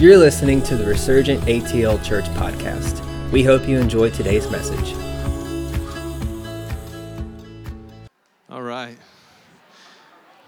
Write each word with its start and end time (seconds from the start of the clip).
You're 0.00 0.16
listening 0.16 0.62
to 0.62 0.78
the 0.78 0.86
Resurgent 0.86 1.42
ATL 1.42 2.02
Church 2.02 2.24
podcast. 2.30 3.02
We 3.32 3.42
hope 3.42 3.68
you 3.68 3.78
enjoy 3.78 4.08
today's 4.08 4.50
message. 4.50 4.94
All 8.48 8.62
right. 8.62 8.96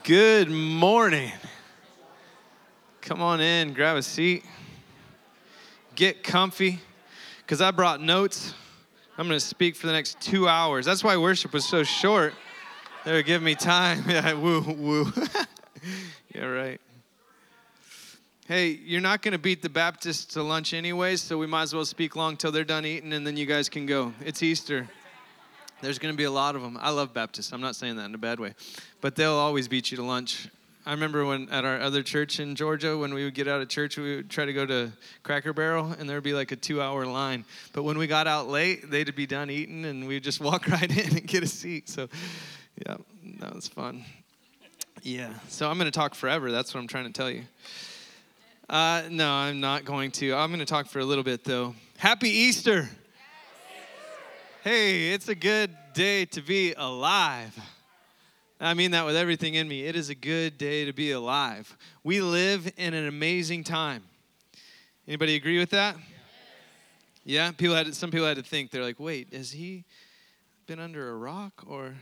Good 0.04 0.50
morning. 0.50 1.32
Come 3.02 3.20
on 3.20 3.42
in, 3.42 3.74
grab 3.74 3.98
a 3.98 4.02
seat, 4.02 4.42
get 5.96 6.24
comfy, 6.24 6.80
because 7.40 7.60
I 7.60 7.72
brought 7.72 8.00
notes. 8.00 8.54
I'm 9.18 9.28
going 9.28 9.38
to 9.38 9.44
speak 9.44 9.76
for 9.76 9.86
the 9.86 9.92
next 9.92 10.18
two 10.18 10.48
hours. 10.48 10.86
That's 10.86 11.04
why 11.04 11.18
worship 11.18 11.52
was 11.52 11.66
so 11.66 11.82
short. 11.82 12.32
They 13.04 13.12
would 13.12 13.26
give 13.26 13.42
me 13.42 13.54
time. 13.54 14.04
Yeah, 14.08 14.32
woo, 14.32 14.62
woo. 14.62 15.12
yeah, 16.34 16.46
right. 16.46 16.80
Hey, 18.48 18.70
you're 18.70 19.00
not 19.00 19.22
going 19.22 19.32
to 19.32 19.38
beat 19.38 19.62
the 19.62 19.68
Baptists 19.68 20.34
to 20.34 20.42
lunch 20.42 20.74
anyways, 20.74 21.22
so 21.22 21.38
we 21.38 21.46
might 21.46 21.62
as 21.62 21.74
well 21.74 21.84
speak 21.84 22.16
long 22.16 22.36
till 22.36 22.50
they're 22.50 22.64
done 22.64 22.84
eating 22.84 23.12
and 23.12 23.24
then 23.24 23.36
you 23.36 23.46
guys 23.46 23.68
can 23.68 23.86
go. 23.86 24.12
It's 24.24 24.42
Easter. 24.42 24.88
There's 25.80 26.00
going 26.00 26.12
to 26.12 26.16
be 26.16 26.24
a 26.24 26.30
lot 26.30 26.56
of 26.56 26.62
them. 26.62 26.76
I 26.80 26.90
love 26.90 27.14
Baptists. 27.14 27.52
I'm 27.52 27.60
not 27.60 27.76
saying 27.76 27.96
that 27.98 28.06
in 28.06 28.16
a 28.16 28.18
bad 28.18 28.40
way, 28.40 28.54
but 29.00 29.14
they'll 29.14 29.30
always 29.30 29.68
beat 29.68 29.92
you 29.92 29.96
to 29.98 30.02
lunch. 30.02 30.48
I 30.84 30.90
remember 30.90 31.24
when 31.24 31.48
at 31.50 31.64
our 31.64 31.78
other 31.80 32.02
church 32.02 32.40
in 32.40 32.56
Georgia, 32.56 32.98
when 32.98 33.14
we 33.14 33.22
would 33.22 33.34
get 33.34 33.46
out 33.46 33.60
of 33.60 33.68
church, 33.68 33.96
we 33.96 34.16
would 34.16 34.28
try 34.28 34.44
to 34.44 34.52
go 34.52 34.66
to 34.66 34.90
Cracker 35.22 35.52
Barrel, 35.52 35.94
and 35.96 36.10
there'd 36.10 36.24
be 36.24 36.34
like 36.34 36.50
a 36.50 36.56
two-hour 36.56 37.06
line. 37.06 37.44
But 37.72 37.84
when 37.84 37.96
we 37.96 38.08
got 38.08 38.26
out 38.26 38.48
late, 38.48 38.90
they'd 38.90 39.14
be 39.14 39.26
done 39.26 39.50
eating, 39.50 39.84
and 39.84 40.08
we'd 40.08 40.24
just 40.24 40.40
walk 40.48 40.66
right 40.66 40.90
in 40.90 41.16
and 41.16 41.26
get 41.28 41.44
a 41.44 41.46
seat. 41.46 41.88
So, 41.88 42.08
yeah, 42.84 42.96
that 43.38 43.54
was 43.54 43.68
fun. 43.68 44.04
Yeah. 45.02 45.32
So 45.46 45.70
I'm 45.70 45.78
going 45.78 45.90
to 45.90 45.96
talk 45.96 46.16
forever. 46.16 46.50
That's 46.50 46.74
what 46.74 46.80
I'm 46.80 46.88
trying 46.88 47.04
to 47.04 47.12
tell 47.12 47.30
you. 47.30 47.44
Uh, 48.68 49.02
no, 49.10 49.30
I'm 49.30 49.60
not 49.60 49.84
going 49.84 50.10
to. 50.12 50.34
I'm 50.34 50.50
going 50.50 50.60
to 50.60 50.66
talk 50.66 50.86
for 50.86 51.00
a 51.00 51.04
little 51.04 51.24
bit, 51.24 51.44
though. 51.44 51.74
Happy 51.98 52.28
Easter. 52.28 52.88
Hey, 54.62 55.10
it's 55.12 55.28
a 55.28 55.34
good 55.34 55.76
day 55.94 56.24
to 56.26 56.40
be 56.40 56.72
alive. 56.74 57.58
I 58.60 58.74
mean 58.74 58.92
that 58.92 59.04
with 59.04 59.16
everything 59.16 59.54
in 59.54 59.66
me. 59.66 59.84
It 59.84 59.96
is 59.96 60.08
a 60.08 60.14
good 60.14 60.56
day 60.56 60.84
to 60.84 60.92
be 60.92 61.10
alive. 61.10 61.76
We 62.04 62.20
live 62.20 62.72
in 62.76 62.94
an 62.94 63.08
amazing 63.08 63.64
time. 63.64 64.04
Anybody 65.08 65.34
agree 65.34 65.58
with 65.58 65.70
that? 65.70 65.96
Yeah, 67.24 67.50
people 67.50 67.74
had 67.74 67.86
to, 67.86 67.94
some 67.94 68.12
people 68.12 68.26
had 68.26 68.36
to 68.36 68.42
think. 68.42 68.70
They're 68.70 68.84
like, 68.84 69.00
"Wait, 69.00 69.34
has 69.34 69.50
he 69.50 69.84
been 70.66 70.78
under 70.78 71.10
a 71.10 71.16
rock 71.16 71.64
or 71.66 71.94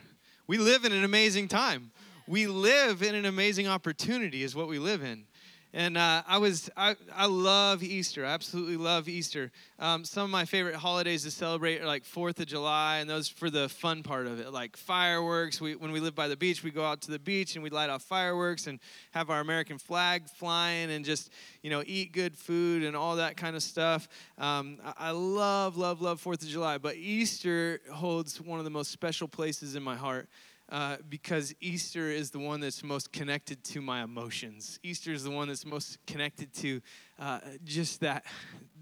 we 0.47 0.58
live 0.58 0.84
in 0.84 0.92
an 0.92 1.05
amazing 1.05 1.48
time. 1.48 1.92
We 2.27 2.47
live 2.47 3.03
in 3.03 3.14
an 3.14 3.25
amazing 3.25 3.66
opportunity 3.66 4.42
is 4.42 4.55
what 4.55 4.69
we 4.69 4.78
live 4.78 5.03
in. 5.03 5.25
And 5.72 5.96
uh, 5.96 6.24
I 6.26 6.38
was, 6.38 6.68
I, 6.76 6.96
I 7.14 7.26
love 7.26 7.84
Easter. 7.84 8.26
I 8.26 8.30
absolutely 8.30 8.76
love 8.76 9.08
Easter. 9.08 9.52
Um, 9.78 10.04
some 10.04 10.24
of 10.24 10.30
my 10.30 10.44
favorite 10.44 10.74
holidays 10.74 11.22
to 11.22 11.30
celebrate 11.30 11.80
are 11.80 11.86
like 11.86 12.04
Fourth 12.04 12.40
of 12.40 12.46
July, 12.46 12.98
and 12.98 13.08
those 13.08 13.28
for 13.28 13.50
the 13.50 13.68
fun 13.68 14.02
part 14.02 14.26
of 14.26 14.41
it, 14.41 14.52
like 14.52 14.76
fireworks. 14.76 15.60
We, 15.60 15.76
when 15.76 15.92
we 15.92 16.00
live 16.00 16.16
by 16.16 16.26
the 16.26 16.36
beach, 16.36 16.64
we 16.64 16.72
go 16.72 16.84
out 16.84 17.02
to 17.02 17.12
the 17.12 17.20
beach 17.20 17.54
and 17.54 17.62
we 17.62 17.70
light 17.70 17.88
off 17.88 18.02
fireworks 18.02 18.66
and 18.66 18.80
have 19.12 19.30
our 19.30 19.38
American 19.38 19.78
flag 19.78 20.28
flying 20.28 20.91
and 20.91 21.04
just, 21.04 21.30
you 21.62 21.70
know, 21.70 21.84
eat 21.86 22.12
good 22.12 22.36
food 22.36 22.82
and 22.82 22.96
all 22.96 23.14
that 23.16 23.36
kind 23.36 23.54
of 23.54 23.62
stuff. 23.62 24.08
Um, 24.38 24.78
I, 24.84 24.92
I 24.98 25.10
love, 25.12 25.76
love, 25.76 26.02
love 26.02 26.20
Fourth 26.20 26.42
of 26.42 26.48
July, 26.48 26.78
but 26.78 26.96
Easter 26.96 27.80
holds 27.92 28.41
one 28.41 28.58
of 28.58 28.64
the 28.64 28.70
most 28.70 28.91
special 28.91 29.28
places 29.28 29.76
in 29.76 29.84
my 29.84 29.94
heart. 29.94 30.28
Uh, 30.70 30.96
because 31.08 31.52
Easter 31.60 32.10
is 32.10 32.30
the 32.30 32.38
one 32.38 32.60
that's 32.60 32.84
most 32.84 33.12
connected 33.12 33.64
to 33.64 33.80
my 33.80 34.04
emotions. 34.04 34.78
Easter 34.84 35.12
is 35.12 35.24
the 35.24 35.30
one 35.30 35.48
that's 35.48 35.66
most 35.66 35.98
connected 36.06 36.52
to 36.54 36.80
uh, 37.18 37.40
just 37.64 38.00
that 38.00 38.24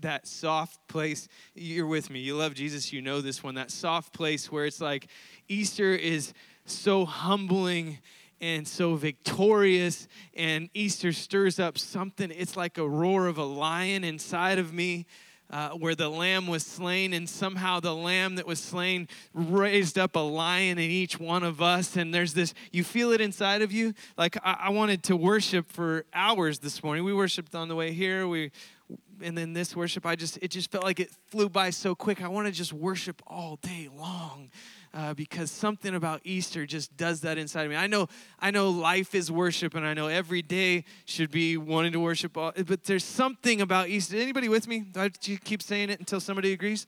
that 0.01 0.27
soft 0.27 0.87
place. 0.87 1.29
You're 1.55 1.87
with 1.87 2.11
me. 2.11 2.21
You 2.21 2.37
love 2.37 2.53
Jesus. 2.55 2.93
You 2.93 3.01
know 3.01 3.23
this 3.23 3.43
one. 3.43 3.55
That 3.55 3.71
soft 3.71 4.13
place 4.13 4.53
where 4.53 4.67
it's 4.67 4.83
like 4.83 5.09
Easter 5.49 5.95
is 5.95 6.35
so 6.67 7.07
humbling 7.07 7.99
and 8.41 8.69
so 8.69 8.95
victorious, 8.95 10.09
and 10.35 10.69
Easter 10.75 11.13
stirs 11.13 11.59
up 11.59 11.79
something. 11.79 12.31
It's 12.31 12.57
like 12.57 12.77
a 12.77 12.89
roar 12.89 13.27
of 13.27 13.39
a 13.39 13.45
lion 13.45 14.05
inside 14.05 14.59
of 14.59 14.73
me 14.73 15.07
uh, 15.51 15.71
where 15.71 15.95
the 15.95 16.09
lamb 16.09 16.47
was 16.47 16.65
slain, 16.65 17.13
and 17.13 17.29
somehow 17.29 17.81
the 17.81 17.95
lamb 17.95 18.37
that 18.37 18.47
was 18.47 18.61
slain 18.61 19.09
raised 19.33 19.99
up 19.99 20.17
a 20.17 20.21
lion 20.21 20.79
in 20.79 20.91
each 20.91 21.19
one 21.19 21.43
of 21.43 21.63
us. 21.63 21.97
And 21.97 22.13
there's 22.13 22.35
this, 22.35 22.55
you 22.73 22.85
feel 22.85 23.13
it 23.13 23.21
inside 23.21 23.63
of 23.63 23.73
you. 23.73 23.95
Like 24.17 24.37
I, 24.45 24.57
I 24.65 24.69
wanted 24.71 25.03
to 25.05 25.17
worship 25.17 25.71
for 25.71 26.05
hours 26.13 26.59
this 26.59 26.83
morning. 26.83 27.05
We 27.05 27.15
worshiped 27.15 27.55
on 27.55 27.69
the 27.69 27.75
way 27.75 27.93
here. 27.93 28.27
We 28.27 28.51
and 29.21 29.37
then 29.37 29.53
this 29.53 29.75
worship, 29.75 30.07
I 30.07 30.17
just 30.17 30.39
it 30.41 30.51
just 30.51 30.71
felt 30.71 30.85
like 30.85 31.01
it 31.01 31.11
flew 31.27 31.49
by 31.49 31.71
so 31.71 31.95
quick. 31.95 32.23
I 32.23 32.29
want 32.29 32.47
to 32.47 32.53
just 32.53 32.73
worship 32.73 33.23
all 33.27 33.59
day 33.63 33.89
long 33.95 34.51
uh, 34.95 35.15
because 35.15 35.51
something 35.51 35.95
about 35.95 36.21
Easter 36.25 36.67
just 36.67 36.97
does 36.97 37.21
that 37.21 37.39
inside 37.39 37.65
of 37.65 37.71
me. 37.71 37.77
I 37.77 37.87
know, 37.87 38.09
I 38.41 38.51
know 38.51 38.71
life 38.71 39.15
is 39.15 39.31
worship, 39.31 39.75
and 39.75 39.87
I 39.87 39.95
know 39.95 40.07
every 40.07 40.43
day 40.43 40.85
should 41.05 41.31
be 41.31 41.57
wanting 41.57 41.93
to 41.93 42.01
worship. 42.01 42.37
All, 42.37 42.53
but 42.67 42.85
there's 42.85 43.05
something 43.05 43.61
about 43.61 43.89
Easter. 43.89 44.17
Anybody 44.17 44.49
with 44.49 44.67
me? 44.67 44.81
Do 44.81 45.01
I 45.01 45.09
keep 45.11 45.63
saying 45.63 45.91
it 45.91 45.99
until 46.01 46.21
somebody 46.21 46.53
agrees? 46.53 46.87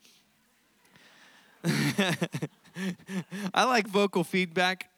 I 3.55 3.65
like 3.65 3.87
vocal 3.87 4.25
feedback. 4.25 4.91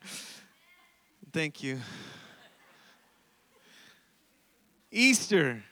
Thank 1.33 1.63
you. 1.63 1.81
Easter 4.91 5.65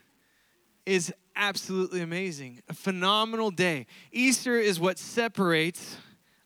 is 0.85 1.13
absolutely 1.35 2.01
amazing, 2.01 2.61
a 2.67 2.73
phenomenal 2.73 3.51
day. 3.51 3.85
Easter 4.11 4.57
is 4.57 4.79
what 4.79 4.97
separates 4.97 5.95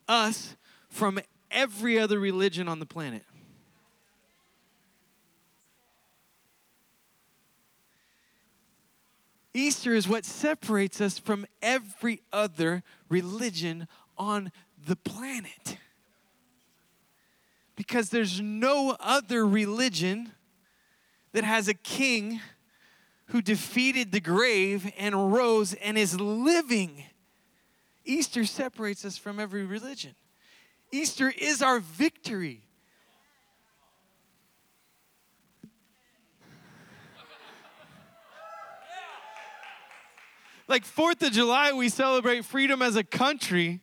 us 0.07 0.55
from 0.95 1.19
every 1.51 1.99
other 1.99 2.17
religion 2.17 2.69
on 2.69 2.79
the 2.79 2.85
planet. 2.85 3.23
Easter 9.53 9.93
is 9.93 10.07
what 10.07 10.23
separates 10.23 11.01
us 11.01 11.19
from 11.19 11.45
every 11.61 12.21
other 12.31 12.81
religion 13.09 13.89
on 14.17 14.53
the 14.85 14.95
planet. 14.95 15.77
Because 17.75 18.09
there's 18.09 18.39
no 18.39 18.95
other 19.01 19.45
religion 19.45 20.31
that 21.33 21.43
has 21.43 21.67
a 21.67 21.73
king 21.73 22.39
who 23.27 23.41
defeated 23.41 24.13
the 24.13 24.21
grave 24.21 24.89
and 24.97 25.33
rose 25.33 25.73
and 25.73 25.97
is 25.97 26.21
living. 26.21 27.03
Easter 28.05 28.45
separates 28.45 29.03
us 29.03 29.17
from 29.17 29.41
every 29.41 29.65
religion. 29.65 30.15
Easter 30.95 31.33
is 31.37 31.61
our 31.61 31.81
victory. 31.81 32.61
Like 40.69 40.85
4th 40.85 41.21
of 41.21 41.33
July, 41.33 41.73
we 41.73 41.89
celebrate 41.89 42.45
freedom 42.45 42.81
as 42.81 42.95
a 42.95 43.03
country, 43.03 43.81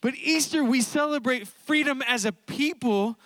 but 0.00 0.14
Easter, 0.16 0.64
we 0.64 0.80
celebrate 0.80 1.46
freedom 1.46 2.02
as 2.02 2.24
a 2.24 2.32
people 2.32 3.16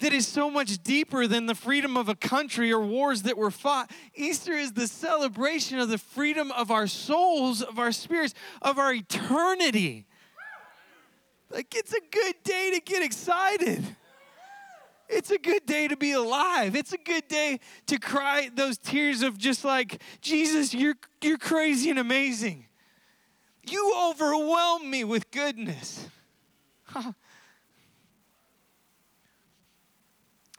that 0.00 0.12
is 0.12 0.28
so 0.28 0.50
much 0.50 0.82
deeper 0.82 1.26
than 1.26 1.46
the 1.46 1.54
freedom 1.54 1.96
of 1.96 2.10
a 2.10 2.14
country 2.14 2.70
or 2.70 2.80
wars 2.80 3.22
that 3.22 3.38
were 3.38 3.50
fought. 3.50 3.90
Easter 4.14 4.52
is 4.52 4.74
the 4.74 4.86
celebration 4.86 5.78
of 5.78 5.88
the 5.88 5.98
freedom 5.98 6.52
of 6.52 6.70
our 6.70 6.86
souls, 6.86 7.62
of 7.62 7.78
our 7.78 7.90
spirits, 7.90 8.34
of 8.60 8.78
our 8.78 8.92
eternity. 8.92 10.06
Like, 11.54 11.74
it's 11.76 11.92
a 11.92 12.00
good 12.10 12.34
day 12.42 12.72
to 12.74 12.80
get 12.80 13.04
excited. 13.04 13.84
It's 15.08 15.30
a 15.30 15.38
good 15.38 15.64
day 15.66 15.86
to 15.86 15.96
be 15.96 16.10
alive. 16.10 16.74
It's 16.74 16.92
a 16.92 16.98
good 16.98 17.28
day 17.28 17.60
to 17.86 18.00
cry 18.00 18.50
those 18.52 18.76
tears 18.76 19.22
of 19.22 19.38
just 19.38 19.64
like, 19.64 20.02
Jesus, 20.20 20.74
you're, 20.74 20.96
you're 21.22 21.38
crazy 21.38 21.90
and 21.90 22.00
amazing. 22.00 22.66
You 23.70 23.94
overwhelm 24.10 24.90
me 24.90 25.04
with 25.04 25.30
goodness. 25.30 26.08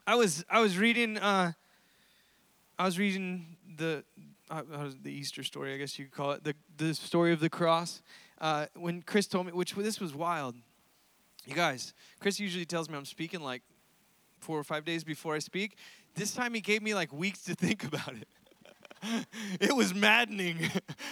I 0.06 0.14
was 0.14 0.44
I 0.48 0.60
was 0.60 0.78
reading 0.78 1.18
uh, 1.18 1.52
I 2.78 2.84
was 2.84 2.96
reading 2.96 3.56
the 3.76 4.04
uh, 4.50 4.62
the 5.02 5.10
Easter 5.10 5.42
story, 5.42 5.74
I 5.74 5.78
guess 5.78 5.98
you 5.98 6.04
could 6.04 6.14
call 6.14 6.30
it 6.32 6.44
the 6.44 6.54
the 6.76 6.94
story 6.94 7.32
of 7.32 7.40
the 7.40 7.50
cross. 7.50 8.02
Uh, 8.40 8.66
when 8.74 9.02
Chris 9.02 9.26
told 9.26 9.46
me, 9.46 9.52
which 9.52 9.74
this 9.74 9.98
was 9.98 10.14
wild. 10.14 10.54
You 11.46 11.54
guys, 11.54 11.94
Chris 12.18 12.40
usually 12.40 12.66
tells 12.66 12.90
me 12.90 12.96
I'm 12.96 13.04
speaking 13.04 13.40
like 13.40 13.62
four 14.40 14.58
or 14.58 14.64
five 14.64 14.84
days 14.84 15.04
before 15.04 15.34
I 15.34 15.38
speak. 15.38 15.78
This 16.14 16.34
time 16.34 16.54
he 16.54 16.60
gave 16.60 16.82
me 16.82 16.92
like 16.92 17.12
weeks 17.12 17.42
to 17.44 17.54
think 17.66 17.84
about 17.84 18.14
it. 18.14 18.28
It 19.60 19.74
was 19.74 19.94
maddening. 19.94 20.58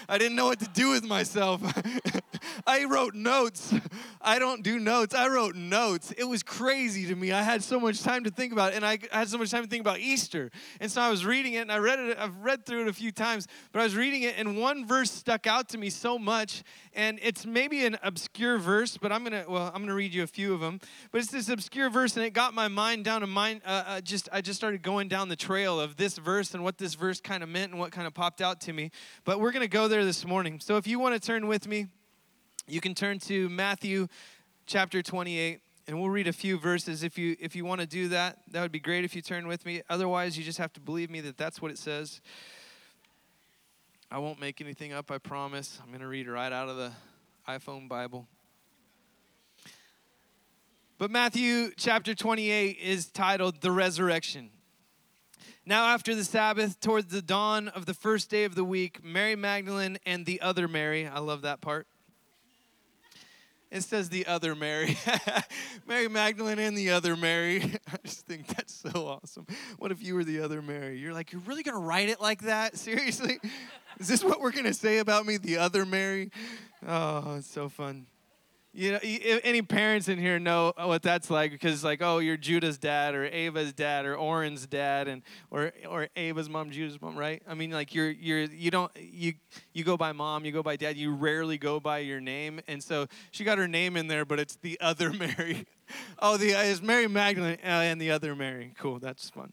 I 0.08 0.18
didn't 0.18 0.36
know 0.36 0.46
what 0.46 0.60
to 0.60 0.68
do 0.68 0.90
with 0.90 1.04
myself. 1.04 1.62
I 2.66 2.84
wrote 2.84 3.14
notes. 3.14 3.74
I 4.20 4.38
don't 4.38 4.62
do 4.62 4.78
notes. 4.78 5.14
I 5.14 5.28
wrote 5.28 5.54
notes. 5.54 6.12
It 6.12 6.24
was 6.24 6.42
crazy 6.42 7.06
to 7.06 7.14
me. 7.14 7.32
I 7.32 7.42
had 7.42 7.62
so 7.62 7.80
much 7.80 8.02
time 8.02 8.24
to 8.24 8.30
think 8.30 8.52
about 8.52 8.72
it, 8.72 8.76
and 8.76 8.84
I 8.84 8.98
had 9.12 9.28
so 9.28 9.38
much 9.38 9.50
time 9.50 9.62
to 9.62 9.68
think 9.68 9.80
about 9.80 9.98
Easter. 9.98 10.50
And 10.80 10.90
so 10.90 11.00
I 11.00 11.10
was 11.10 11.24
reading 11.24 11.54
it, 11.54 11.58
and 11.58 11.72
I 11.72 11.78
read 11.78 11.98
it. 11.98 12.18
I've 12.18 12.36
read 12.38 12.66
through 12.66 12.82
it 12.82 12.88
a 12.88 12.92
few 12.92 13.12
times, 13.12 13.46
but 13.72 13.80
I 13.80 13.82
was 13.84 13.96
reading 13.96 14.22
it, 14.22 14.34
and 14.38 14.58
one 14.58 14.86
verse 14.86 15.10
stuck 15.10 15.46
out 15.46 15.68
to 15.70 15.78
me 15.78 15.90
so 15.90 16.18
much. 16.18 16.62
And 16.94 17.18
it's 17.22 17.44
maybe 17.44 17.84
an 17.84 17.98
obscure 18.02 18.58
verse, 18.58 18.96
but 18.96 19.10
I'm 19.10 19.24
gonna 19.24 19.44
well, 19.48 19.70
I'm 19.74 19.82
gonna 19.82 19.94
read 19.94 20.14
you 20.14 20.22
a 20.22 20.28
few 20.28 20.54
of 20.54 20.60
them. 20.60 20.80
But 21.10 21.20
it's 21.20 21.30
this 21.30 21.48
obscure 21.48 21.90
verse, 21.90 22.16
and 22.16 22.24
it 22.24 22.30
got 22.30 22.54
my 22.54 22.68
mind 22.68 23.04
down 23.04 23.22
to 23.22 23.26
mind. 23.26 23.62
Uh, 23.64 23.82
uh, 23.86 24.00
just 24.00 24.28
I 24.32 24.40
just 24.40 24.58
started 24.58 24.82
going 24.82 25.08
down 25.08 25.28
the 25.28 25.36
trail 25.36 25.80
of 25.80 25.96
this 25.96 26.18
verse 26.18 26.54
and 26.54 26.62
what 26.62 26.78
this 26.78 26.94
verse 26.94 27.20
kind 27.20 27.42
of 27.42 27.48
meant 27.48 27.72
and 27.72 27.80
what 27.84 27.92
kind 27.92 28.06
of 28.06 28.14
popped 28.14 28.40
out 28.40 28.62
to 28.62 28.72
me. 28.72 28.90
But 29.24 29.40
we're 29.40 29.52
gonna 29.52 29.68
go 29.68 29.88
there 29.88 30.06
this 30.06 30.24
morning. 30.24 30.58
So 30.58 30.78
if 30.78 30.86
you 30.86 30.98
want 30.98 31.20
to 31.20 31.24
turn 31.24 31.46
with 31.46 31.68
me, 31.68 31.88
you 32.66 32.80
can 32.80 32.94
turn 32.94 33.18
to 33.20 33.50
Matthew 33.50 34.08
chapter 34.64 35.02
28 35.02 35.60
and 35.86 36.00
we'll 36.00 36.08
read 36.08 36.26
a 36.26 36.32
few 36.32 36.58
verses. 36.58 37.02
If 37.02 37.18
you 37.18 37.36
if 37.38 37.54
you 37.54 37.66
want 37.66 37.82
to 37.82 37.86
do 37.86 38.08
that 38.08 38.38
that 38.52 38.62
would 38.62 38.72
be 38.72 38.80
great 38.80 39.04
if 39.04 39.14
you 39.14 39.20
turn 39.20 39.46
with 39.46 39.66
me. 39.66 39.82
Otherwise 39.90 40.38
you 40.38 40.44
just 40.44 40.56
have 40.56 40.72
to 40.72 40.80
believe 40.80 41.10
me 41.10 41.20
that 41.20 41.36
that's 41.36 41.60
what 41.60 41.70
it 41.70 41.76
says. 41.76 42.22
I 44.10 44.16
won't 44.16 44.40
make 44.40 44.62
anything 44.62 44.94
up 44.94 45.10
i 45.10 45.18
promise. 45.18 45.78
I'm 45.82 45.88
going 45.88 46.00
to 46.00 46.06
read 46.06 46.26
right 46.26 46.52
out 46.52 46.70
of 46.70 46.76
the 46.78 46.92
iphone 47.48 47.86
bible. 47.86 48.26
But 50.96 51.10
matthew 51.10 51.72
chapter 51.76 52.14
28 52.14 52.78
is 52.78 53.08
titled 53.08 53.60
the 53.60 53.72
resurrection 53.72 54.48
now 55.66 55.86
after 55.86 56.14
the 56.14 56.24
sabbath 56.24 56.80
towards 56.80 57.12
the 57.12 57.22
dawn 57.22 57.68
of 57.68 57.86
the 57.86 57.94
first 57.94 58.30
day 58.30 58.44
of 58.44 58.54
the 58.54 58.64
week 58.64 59.04
mary 59.04 59.36
magdalene 59.36 59.98
and 60.04 60.26
the 60.26 60.40
other 60.40 60.68
mary 60.68 61.06
i 61.06 61.18
love 61.18 61.42
that 61.42 61.60
part 61.60 61.86
it 63.74 63.82
says 63.82 64.08
the 64.08 64.26
other 64.28 64.54
Mary. 64.54 64.96
Mary 65.88 66.06
Magdalene 66.06 66.60
and 66.60 66.78
the 66.78 66.90
other 66.90 67.16
Mary. 67.16 67.60
I 67.92 67.96
just 68.04 68.24
think 68.24 68.46
that's 68.46 68.72
so 68.72 69.08
awesome. 69.08 69.48
What 69.78 69.90
if 69.90 70.00
you 70.00 70.14
were 70.14 70.22
the 70.22 70.42
other 70.42 70.62
Mary? 70.62 70.96
You're 70.96 71.12
like, 71.12 71.32
you're 71.32 71.40
really 71.40 71.64
going 71.64 71.74
to 71.74 71.80
write 71.80 72.08
it 72.08 72.20
like 72.20 72.42
that? 72.42 72.76
Seriously? 72.78 73.40
Is 73.98 74.06
this 74.06 74.22
what 74.22 74.40
we're 74.40 74.52
going 74.52 74.66
to 74.66 74.74
say 74.74 74.98
about 74.98 75.26
me, 75.26 75.38
the 75.38 75.56
other 75.56 75.84
Mary? 75.84 76.30
Oh, 76.86 77.34
it's 77.38 77.50
so 77.50 77.68
fun. 77.68 78.06
You 78.76 78.90
know, 78.90 78.98
any 79.44 79.62
parents 79.62 80.08
in 80.08 80.18
here 80.18 80.40
know 80.40 80.72
what 80.76 81.00
that's 81.00 81.30
like 81.30 81.52
because, 81.52 81.84
like, 81.84 82.02
oh, 82.02 82.18
you're 82.18 82.36
Judah's 82.36 82.76
dad 82.76 83.14
or 83.14 83.24
Ava's 83.24 83.72
dad 83.72 84.04
or 84.04 84.16
Oren's 84.16 84.66
dad, 84.66 85.06
and 85.06 85.22
or 85.48 85.72
or 85.88 86.08
Ava's 86.16 86.48
mom, 86.48 86.72
Judah's 86.72 87.00
mom, 87.00 87.16
right? 87.16 87.40
I 87.46 87.54
mean, 87.54 87.70
like, 87.70 87.94
you're 87.94 88.10
you're 88.10 88.40
you 88.40 88.72
don't 88.72 88.90
you 88.96 89.34
you 89.74 89.84
go 89.84 89.96
by 89.96 90.10
mom, 90.10 90.44
you 90.44 90.50
go 90.50 90.60
by 90.60 90.74
dad, 90.74 90.96
you 90.96 91.14
rarely 91.14 91.56
go 91.56 91.78
by 91.78 91.98
your 91.98 92.20
name, 92.20 92.60
and 92.66 92.82
so 92.82 93.06
she 93.30 93.44
got 93.44 93.58
her 93.58 93.68
name 93.68 93.96
in 93.96 94.08
there, 94.08 94.24
but 94.24 94.40
it's 94.40 94.56
the 94.56 94.76
other 94.80 95.12
Mary. 95.12 95.66
oh, 96.18 96.36
the 96.36 96.48
is 96.48 96.82
Mary 96.82 97.06
Magdalene 97.06 97.58
uh, 97.62 97.86
and 97.86 98.00
the 98.00 98.10
other 98.10 98.34
Mary. 98.34 98.74
Cool, 98.76 98.98
that's 98.98 99.30
fun. 99.30 99.52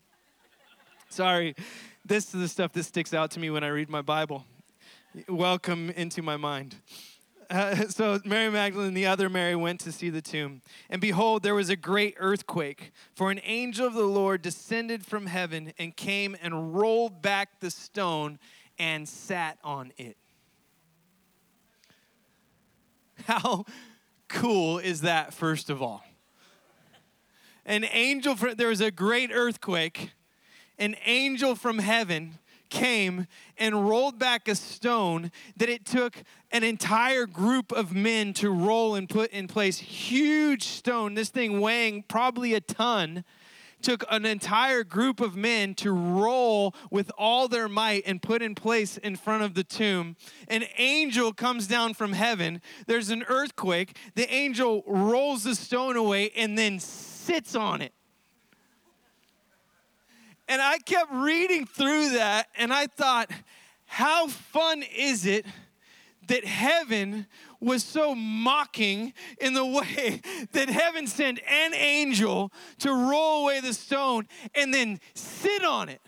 Sorry, 1.10 1.56
this 2.04 2.34
is 2.34 2.42
the 2.42 2.48
stuff 2.48 2.74
that 2.74 2.86
sticks 2.86 3.14
out 3.14 3.30
to 3.32 3.40
me 3.40 3.52
when 3.52 3.64
I 3.64 3.68
read 3.68 3.88
my 3.88 4.02
Bible. 4.02 4.46
Welcome 5.30 5.92
into 5.92 6.24
my 6.24 6.38
mind. 6.38 6.78
Uh, 7.62 7.76
so 7.90 8.18
Mary 8.24 8.50
Magdalene 8.50 8.88
and 8.88 8.98
the 8.98 9.08
other 9.08 9.28
Mary 9.28 9.58
went 9.58 9.82
to 9.82 9.92
see 9.92 10.10
the 10.10 10.22
tomb. 10.22 10.62
And 10.90 11.02
behold, 11.02 11.44
there 11.44 11.54
was 11.54 11.70
a 11.70 11.76
great 11.76 12.16
earthquake, 12.18 12.94
for 13.14 13.30
an 13.30 13.42
angel 13.44 13.86
of 13.86 13.94
the 13.94 14.04
Lord 14.04 14.42
descended 14.42 15.06
from 15.06 15.26
heaven 15.26 15.74
and 15.78 15.94
came 15.94 16.38
and 16.42 16.74
rolled 16.74 17.22
back 17.22 17.60
the 17.60 17.70
stone 17.70 18.40
and 18.80 19.08
sat 19.08 19.58
on 19.66 19.92
it. 19.98 20.16
How 23.26 23.66
cool 24.30 24.80
is 24.80 25.02
that, 25.02 25.34
first 25.34 25.70
of 25.70 25.82
all? 25.82 26.06
An 27.66 27.84
angel, 27.92 28.38
from, 28.38 28.56
there 28.56 28.70
was 28.70 28.80
a 28.80 28.92
great 28.92 29.30
earthquake. 29.30 30.12
An 30.80 30.96
angel 31.06 31.56
from 31.56 31.80
heaven 31.80 32.40
came 32.72 33.28
and 33.58 33.88
rolled 33.88 34.18
back 34.18 34.48
a 34.48 34.56
stone 34.56 35.32
that 35.58 35.70
it 35.70 35.86
took 35.86 36.24
an 36.52 36.64
entire 36.64 37.26
group 37.26 37.72
of 37.72 37.94
men 37.94 38.34
to 38.34 38.52
roll 38.52 38.96
and 38.96 39.08
put 39.10 39.32
in 39.32 39.48
place. 39.48 39.80
Huge 39.80 40.64
stone, 40.64 41.14
this 41.14 41.30
thing 41.30 41.60
weighing 41.62 42.04
probably 42.04 42.54
a 42.54 42.62
ton 42.62 43.24
took 43.82 44.04
an 44.10 44.26
entire 44.26 44.84
group 44.84 45.20
of 45.20 45.36
men 45.36 45.74
to 45.76 45.92
roll 45.92 46.76
with 46.90 47.12
all 47.18 47.48
their 47.48 47.68
might 47.68 48.04
and 48.06 48.22
put 48.22 48.42
in 48.42 48.56
place 48.56 48.98
in 48.98 49.16
front 49.16 49.44
of 49.44 49.54
the 49.54 49.64
tomb. 49.64 50.16
An 50.48 50.66
angel 50.78 51.34
comes 51.34 51.68
down 51.68 51.94
from 51.94 52.14
heaven. 52.14 52.62
There's 52.88 53.10
an 53.10 53.24
earthquake. 53.28 53.98
The 54.16 54.32
angel 54.34 54.84
rolls 54.88 55.44
the 55.44 55.56
stone 55.56 55.98
away 55.98 56.32
and 56.36 56.58
then 56.58 56.80
sits 56.80 57.56
on 57.56 57.82
it. 57.82 57.94
And 60.48 60.62
I 60.62 60.80
kept 60.80 61.12
reading 61.12 61.66
through 61.66 62.10
that 62.12 62.48
and 62.58 62.74
I 62.74 62.88
thought, 62.88 63.32
how 63.86 64.28
fun 64.28 64.84
is 64.96 65.26
it 65.26 65.46
that 66.32 66.46
heaven 66.46 67.28
was 67.60 67.84
so 67.84 68.16
mocking 68.16 69.14
in 69.40 69.54
the 69.54 69.66
way 69.80 70.22
that 70.54 70.70
heaven 70.70 71.08
sent 71.08 71.40
an 71.48 71.74
angel 71.74 72.52
to 72.80 72.90
roll 72.92 73.44
away 73.44 73.60
the 73.60 73.74
stone 73.74 74.28
and 74.56 74.74
then 74.74 75.00
sit 75.14 75.64
on 75.64 75.90
it? 75.90 76.02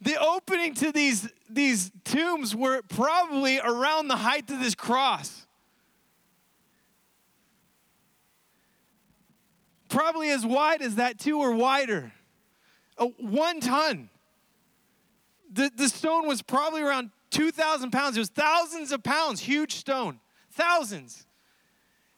The 0.00 0.20
opening 0.20 0.74
to 0.74 0.92
these, 0.92 1.28
these 1.48 1.90
tombs 2.04 2.54
were 2.54 2.82
probably 2.82 3.58
around 3.58 4.08
the 4.08 4.16
height 4.16 4.50
of 4.50 4.60
this 4.60 4.74
cross. 4.74 5.46
probably 9.88 10.30
as 10.30 10.44
wide 10.44 10.82
as 10.82 10.96
that, 10.96 11.18
too, 11.18 11.38
or 11.38 11.52
wider. 11.52 12.12
Uh, 12.98 13.06
one 13.18 13.60
ton. 13.60 14.10
The, 15.52 15.70
the 15.74 15.88
stone 15.88 16.26
was 16.26 16.42
probably 16.42 16.82
around 16.82 17.10
2,000 17.30 17.90
pounds. 17.90 18.16
It 18.16 18.20
was 18.20 18.28
thousands 18.28 18.92
of 18.92 19.02
pounds, 19.02 19.40
huge 19.40 19.74
stone. 19.74 20.20
Thousands. 20.52 21.26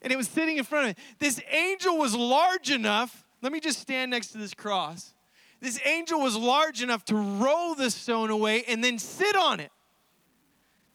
And 0.02 0.12
it 0.12 0.16
was 0.16 0.28
sitting 0.28 0.56
in 0.56 0.64
front 0.64 0.84
of 0.86 0.90
it. 0.92 0.98
This 1.18 1.40
angel 1.50 1.98
was 1.98 2.14
large 2.14 2.70
enough. 2.70 3.26
Let 3.42 3.52
me 3.52 3.60
just 3.60 3.80
stand 3.80 4.10
next 4.10 4.28
to 4.28 4.38
this 4.38 4.54
cross. 4.54 5.14
This 5.60 5.80
angel 5.84 6.20
was 6.20 6.36
large 6.36 6.82
enough 6.82 7.04
to 7.06 7.16
roll 7.16 7.74
the 7.74 7.90
stone 7.90 8.30
away 8.30 8.62
and 8.68 8.82
then 8.82 8.98
sit 8.98 9.36
on 9.36 9.58
it. 9.58 9.72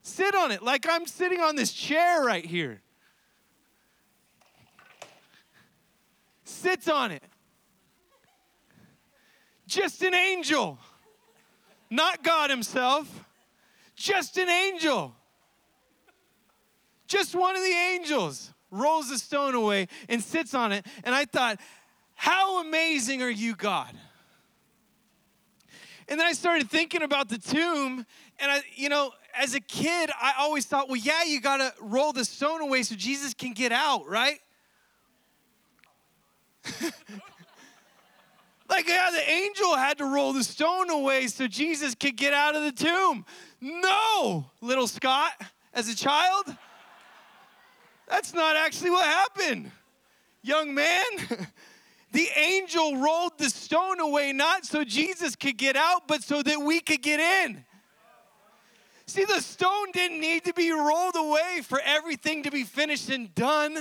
Sit 0.02 0.36
on 0.36 0.52
it 0.52 0.62
like 0.62 0.88
I'm 0.88 1.06
sitting 1.06 1.42
on 1.42 1.56
this 1.56 1.74
chair 1.74 2.24
right 2.24 2.46
here. 2.46 2.82
sits 6.64 6.88
on 6.88 7.12
it. 7.12 7.24
Just 9.68 10.02
an 10.02 10.14
angel, 10.14 10.80
not 11.90 12.24
God 12.24 12.50
Himself, 12.50 13.26
just 14.04 14.38
an 14.38 14.50
angel. 14.50 15.16
Just 17.08 17.36
one 17.36 17.56
of 17.56 17.62
the 17.62 17.70
angels 17.94 18.52
rolls 18.70 19.10
the 19.10 19.18
stone 19.18 19.56
away 19.56 19.88
and 20.10 20.22
sits 20.22 20.54
on 20.54 20.74
it. 20.74 20.86
And 21.06 21.16
I 21.16 21.24
thought, 21.24 21.60
how 22.14 22.60
amazing 22.62 23.22
are 23.22 23.30
you, 23.30 23.56
God? 23.56 23.96
And 26.10 26.20
then 26.20 26.28
I 26.28 26.34
started 26.34 26.70
thinking 26.70 27.02
about 27.02 27.30
the 27.30 27.38
tomb, 27.38 28.06
and 28.40 28.52
I, 28.52 28.62
you 28.76 28.90
know, 28.90 29.12
as 29.38 29.56
a 29.56 29.62
kid, 29.62 30.12
I 30.22 30.34
always 30.38 30.66
thought, 30.66 30.90
well, 30.90 30.98
yeah, 30.98 31.24
you 31.24 31.40
got 31.40 31.58
to 31.58 31.74
roll 31.80 32.12
the 32.12 32.26
stone 32.26 32.60
away 32.60 32.84
so 32.84 32.96
Jesus 32.96 33.34
can 33.34 33.54
get 33.54 33.72
out, 33.72 34.06
right? 34.06 34.40
like, 38.70 38.88
yeah, 38.88 39.10
the 39.12 39.32
angel 39.32 39.78
had 39.78 39.98
to 40.00 40.06
roll 40.06 40.34
the 40.34 40.44
stone 40.44 40.90
away 40.90 41.28
so 41.28 41.48
Jesus 41.48 41.96
could 41.96 42.18
get 42.18 42.34
out 42.34 42.56
of 42.56 42.64
the 42.64 42.72
tomb. 42.74 43.26
No, 43.64 44.44
little 44.60 44.88
Scott, 44.88 45.32
as 45.74 45.88
a 45.88 45.96
child, 45.96 46.54
that's 48.10 48.34
not 48.34 48.58
actually 48.58 48.90
what 48.90 49.06
happened. 49.06 49.72
Young 50.42 50.76
man, 50.76 51.02
the 52.12 52.28
angel 52.36 52.98
rolled 52.98 53.38
the 53.38 53.50
stone 53.50 54.02
away 54.02 54.34
not 54.34 54.66
so 54.66 54.84
Jesus 54.84 55.38
could 55.38 55.58
get 55.58 55.78
out, 55.78 56.10
but 56.10 56.22
so 56.24 56.44
that 56.44 56.60
we 56.60 56.82
could 56.82 57.02
get 57.02 57.22
in. 57.22 57.64
See, 59.06 59.24
the 59.24 59.40
stone 59.40 59.92
didn't 59.94 60.20
need 60.20 60.44
to 60.44 60.54
be 60.54 60.70
rolled 60.74 61.16
away 61.16 61.62
for 61.64 61.80
everything 61.86 62.44
to 62.44 62.52
be 62.52 62.66
finished 62.66 63.08
and 63.08 63.34
done. 63.34 63.78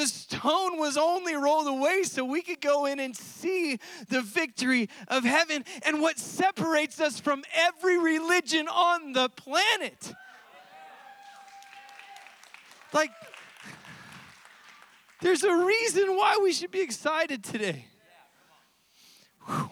The 0.00 0.06
stone 0.06 0.78
was 0.78 0.96
only 0.96 1.34
rolled 1.34 1.66
away 1.66 2.04
so 2.04 2.24
we 2.24 2.40
could 2.40 2.62
go 2.62 2.86
in 2.86 2.98
and 2.98 3.14
see 3.14 3.78
the 4.08 4.22
victory 4.22 4.88
of 5.08 5.24
heaven 5.24 5.62
and 5.84 6.00
what 6.00 6.18
separates 6.18 7.02
us 7.02 7.20
from 7.20 7.44
every 7.54 7.98
religion 7.98 8.66
on 8.66 9.12
the 9.12 9.28
planet. 9.28 10.14
Like, 12.94 13.10
there's 15.20 15.42
a 15.42 15.54
reason 15.54 16.16
why 16.16 16.38
we 16.42 16.54
should 16.54 16.70
be 16.70 16.80
excited 16.80 17.44
today. 17.44 17.84
Whew. 19.46 19.68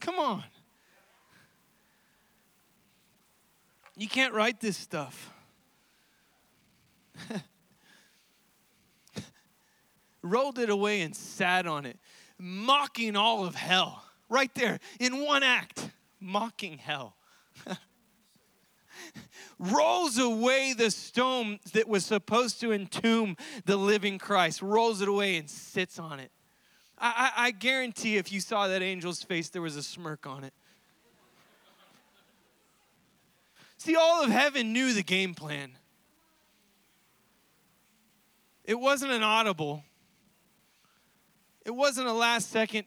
Come 0.00 0.18
on. 0.18 0.44
You 3.98 4.08
can't 4.08 4.32
write 4.32 4.60
this 4.60 4.78
stuff. 4.78 5.30
Rolled 10.22 10.58
it 10.58 10.70
away 10.70 11.02
and 11.02 11.14
sat 11.14 11.66
on 11.66 11.84
it, 11.86 11.98
mocking 12.38 13.16
all 13.16 13.44
of 13.44 13.54
hell. 13.54 14.04
Right 14.28 14.54
there, 14.54 14.78
in 14.98 15.24
one 15.24 15.42
act, 15.42 15.90
mocking 16.20 16.78
hell. 16.78 17.16
rolls 19.58 20.18
away 20.18 20.72
the 20.72 20.90
stone 20.90 21.58
that 21.72 21.88
was 21.88 22.04
supposed 22.04 22.60
to 22.60 22.72
entomb 22.72 23.36
the 23.64 23.76
living 23.76 24.18
Christ, 24.18 24.62
rolls 24.62 25.00
it 25.00 25.08
away 25.08 25.36
and 25.36 25.48
sits 25.48 25.98
on 25.98 26.20
it. 26.20 26.30
I, 26.98 27.32
I, 27.36 27.46
I 27.46 27.50
guarantee 27.50 28.16
if 28.16 28.32
you 28.32 28.40
saw 28.40 28.68
that 28.68 28.82
angel's 28.82 29.22
face, 29.22 29.48
there 29.48 29.62
was 29.62 29.76
a 29.76 29.82
smirk 29.82 30.26
on 30.26 30.44
it. 30.44 30.52
See, 33.78 33.96
all 33.96 34.22
of 34.22 34.30
heaven 34.30 34.72
knew 34.72 34.92
the 34.92 35.02
game 35.02 35.34
plan. 35.34 35.72
It 38.64 38.78
wasn't 38.78 39.10
an 39.10 39.24
audible, 39.24 39.82
it 41.64 41.74
wasn't 41.74 42.08
a 42.08 42.12
last 42.12 42.50
second 42.50 42.86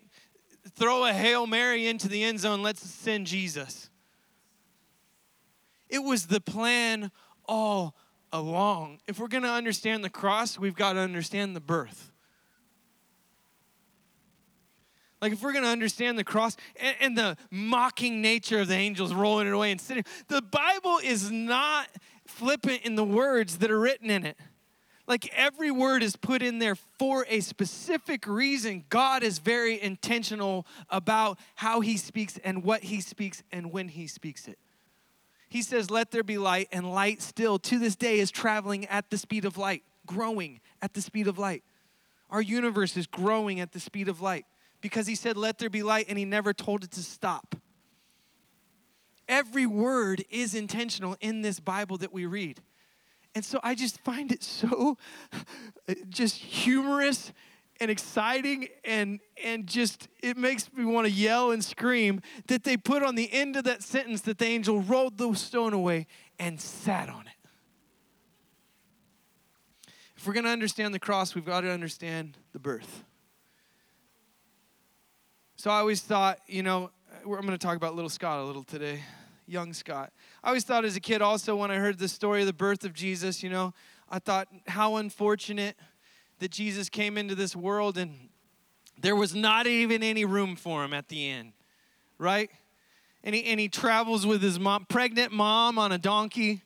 throw 0.73 1.05
a 1.05 1.13
Hail 1.13 1.47
Mary 1.47 1.87
into 1.87 2.07
the 2.07 2.23
end 2.23 2.39
zone, 2.39 2.63
let's 2.63 2.81
send 2.81 3.27
Jesus. 3.27 3.89
It 5.89 5.99
was 5.99 6.27
the 6.27 6.41
plan 6.41 7.11
all 7.45 7.95
along. 8.33 8.99
If 9.07 9.19
we're 9.19 9.27
going 9.27 9.43
to 9.43 9.51
understand 9.51 10.03
the 10.03 10.09
cross, 10.09 10.57
we've 10.57 10.75
got 10.75 10.93
to 10.93 10.99
understand 10.99 11.55
the 11.55 11.61
birth. 11.61 12.11
Like, 15.21 15.31
if 15.31 15.41
we're 15.41 15.53
going 15.53 15.63
to 15.63 15.69
understand 15.71 16.19
the 16.19 16.23
cross 16.23 16.57
and, 16.75 16.95
and, 16.99 17.17
the 17.17 17.37
mocking 17.49 18.21
nature 18.21 18.59
of 18.59 18.67
the 18.67 18.75
angels 18.75 19.13
rolling 19.13 19.47
it 19.47 19.53
away 19.53 19.71
and 19.71 19.79
sitting, 19.79 20.03
the 20.27 20.41
Bible 20.41 20.99
is 21.03 21.31
not 21.31 21.87
flippant 22.27 22.81
in 22.81 22.95
the 22.95 23.03
words 23.03 23.59
that 23.59 23.71
are 23.71 23.79
written 23.79 24.11
in 24.11 24.25
it. 24.25 24.37
Like, 25.07 25.31
every 25.35 25.69
word 25.69 26.01
is 26.01 26.15
put 26.15 26.41
in 26.41 26.57
there 26.57 26.75
for 26.75 27.25
a 27.29 27.39
specific 27.41 28.25
reason. 28.25 28.85
God 28.89 29.21
is 29.21 29.37
very 29.37 29.79
intentional 29.79 30.65
about 30.89 31.37
how 31.55 31.81
he 31.81 31.97
speaks 31.97 32.39
and 32.43 32.63
what 32.63 32.83
he 32.83 33.01
speaks 33.01 33.43
and 33.51 33.71
when 33.71 33.87
he 33.87 34.07
speaks 34.07 34.47
it. 34.47 34.57
He 35.47 35.61
says, 35.61 35.91
Let 35.91 36.11
there 36.11 36.23
be 36.23 36.39
light, 36.39 36.69
and 36.71 36.91
light 36.91 37.21
still 37.21 37.59
to 37.59 37.77
this 37.77 37.95
day 37.95 38.19
is 38.19 38.31
traveling 38.31 38.85
at 38.87 39.11
the 39.11 39.17
speed 39.17 39.45
of 39.45 39.57
light, 39.57 39.83
growing 40.07 40.59
at 40.81 40.93
the 40.95 41.01
speed 41.01 41.27
of 41.27 41.37
light. 41.37 41.63
Our 42.31 42.41
universe 42.41 42.97
is 42.97 43.05
growing 43.05 43.59
at 43.59 43.71
the 43.71 43.79
speed 43.79 44.09
of 44.09 44.21
light 44.21 44.45
because 44.81 45.05
he 45.05 45.15
said, 45.15 45.37
Let 45.37 45.59
there 45.59 45.69
be 45.69 45.83
light, 45.83 46.07
and 46.09 46.17
he 46.17 46.25
never 46.25 46.51
told 46.51 46.83
it 46.83 46.91
to 46.91 47.03
stop. 47.03 47.55
Every 49.27 49.65
word 49.65 50.23
is 50.29 50.53
intentional 50.53 51.15
in 51.19 51.41
this 51.41 51.59
Bible 51.59 51.97
that 51.97 52.13
we 52.13 52.25
read. 52.25 52.61
And 53.35 53.43
so 53.43 53.59
I 53.61 53.75
just 53.75 53.99
find 53.99 54.31
it 54.31 54.41
so 54.43 54.97
uh, 55.89 55.93
just 56.09 56.37
humorous 56.37 57.33
and 57.81 57.91
exciting 57.91 58.69
and 58.85 59.19
and 59.43 59.67
just 59.67 60.07
it 60.23 60.37
makes 60.37 60.71
me 60.73 60.85
want 60.85 61.05
to 61.05 61.11
yell 61.11 61.51
and 61.51 61.63
scream 61.63 62.21
that 62.47 62.63
they 62.63 62.77
put 62.77 63.03
on 63.03 63.15
the 63.15 63.31
end 63.33 63.57
of 63.57 63.65
that 63.65 63.83
sentence 63.83 64.21
that 64.21 64.37
the 64.37 64.45
angel 64.45 64.79
rolled 64.81 65.17
the 65.17 65.33
stone 65.33 65.73
away 65.73 66.07
and 66.39 66.59
sat 66.59 67.09
on 67.09 67.27
it. 67.27 67.33
If 70.15 70.25
we're 70.25 70.33
going 70.33 70.45
to 70.45 70.51
understand 70.51 70.93
the 70.93 70.99
cross, 70.99 71.35
we've 71.35 71.45
got 71.45 71.61
to 71.61 71.71
understand 71.71 72.37
the 72.53 72.59
birth. 72.59 73.03
So 75.57 75.69
I 75.69 75.79
always 75.79 76.01
thought, 76.01 76.39
you 76.47 76.63
know, 76.63 76.89
uh, 77.11 77.31
I'm 77.31 77.41
going 77.41 77.49
to 77.49 77.57
talk 77.57 77.75
about 77.75 77.95
little 77.95 78.09
Scott 78.09 78.39
a 78.39 78.43
little 78.43 78.63
today, 78.63 79.01
young 79.47 79.73
Scott. 79.73 80.11
I 80.43 80.47
always 80.47 80.63
thought 80.63 80.85
as 80.85 80.95
a 80.95 80.99
kid, 80.99 81.21
also, 81.21 81.55
when 81.55 81.71
I 81.71 81.75
heard 81.75 81.97
the 81.97 82.07
story 82.07 82.41
of 82.41 82.47
the 82.47 82.53
birth 82.53 82.83
of 82.83 82.93
Jesus, 82.93 83.43
you 83.43 83.49
know, 83.49 83.73
I 84.09 84.19
thought 84.19 84.47
how 84.67 84.97
unfortunate 84.97 85.75
that 86.39 86.51
Jesus 86.51 86.89
came 86.89 87.17
into 87.17 87.35
this 87.35 87.55
world 87.55 87.97
and 87.97 88.29
there 88.99 89.15
was 89.15 89.35
not 89.35 89.67
even 89.67 90.03
any 90.03 90.25
room 90.25 90.55
for 90.55 90.83
him 90.83 90.93
at 90.93 91.07
the 91.07 91.29
end, 91.29 91.53
right? 92.17 92.49
And 93.23 93.33
he, 93.35 93.43
and 93.45 93.59
he 93.59 93.67
travels 93.67 94.25
with 94.25 94.41
his 94.41 94.59
mom, 94.59 94.85
pregnant 94.85 95.31
mom 95.31 95.79
on 95.79 95.91
a 95.91 95.97
donkey. 95.97 96.61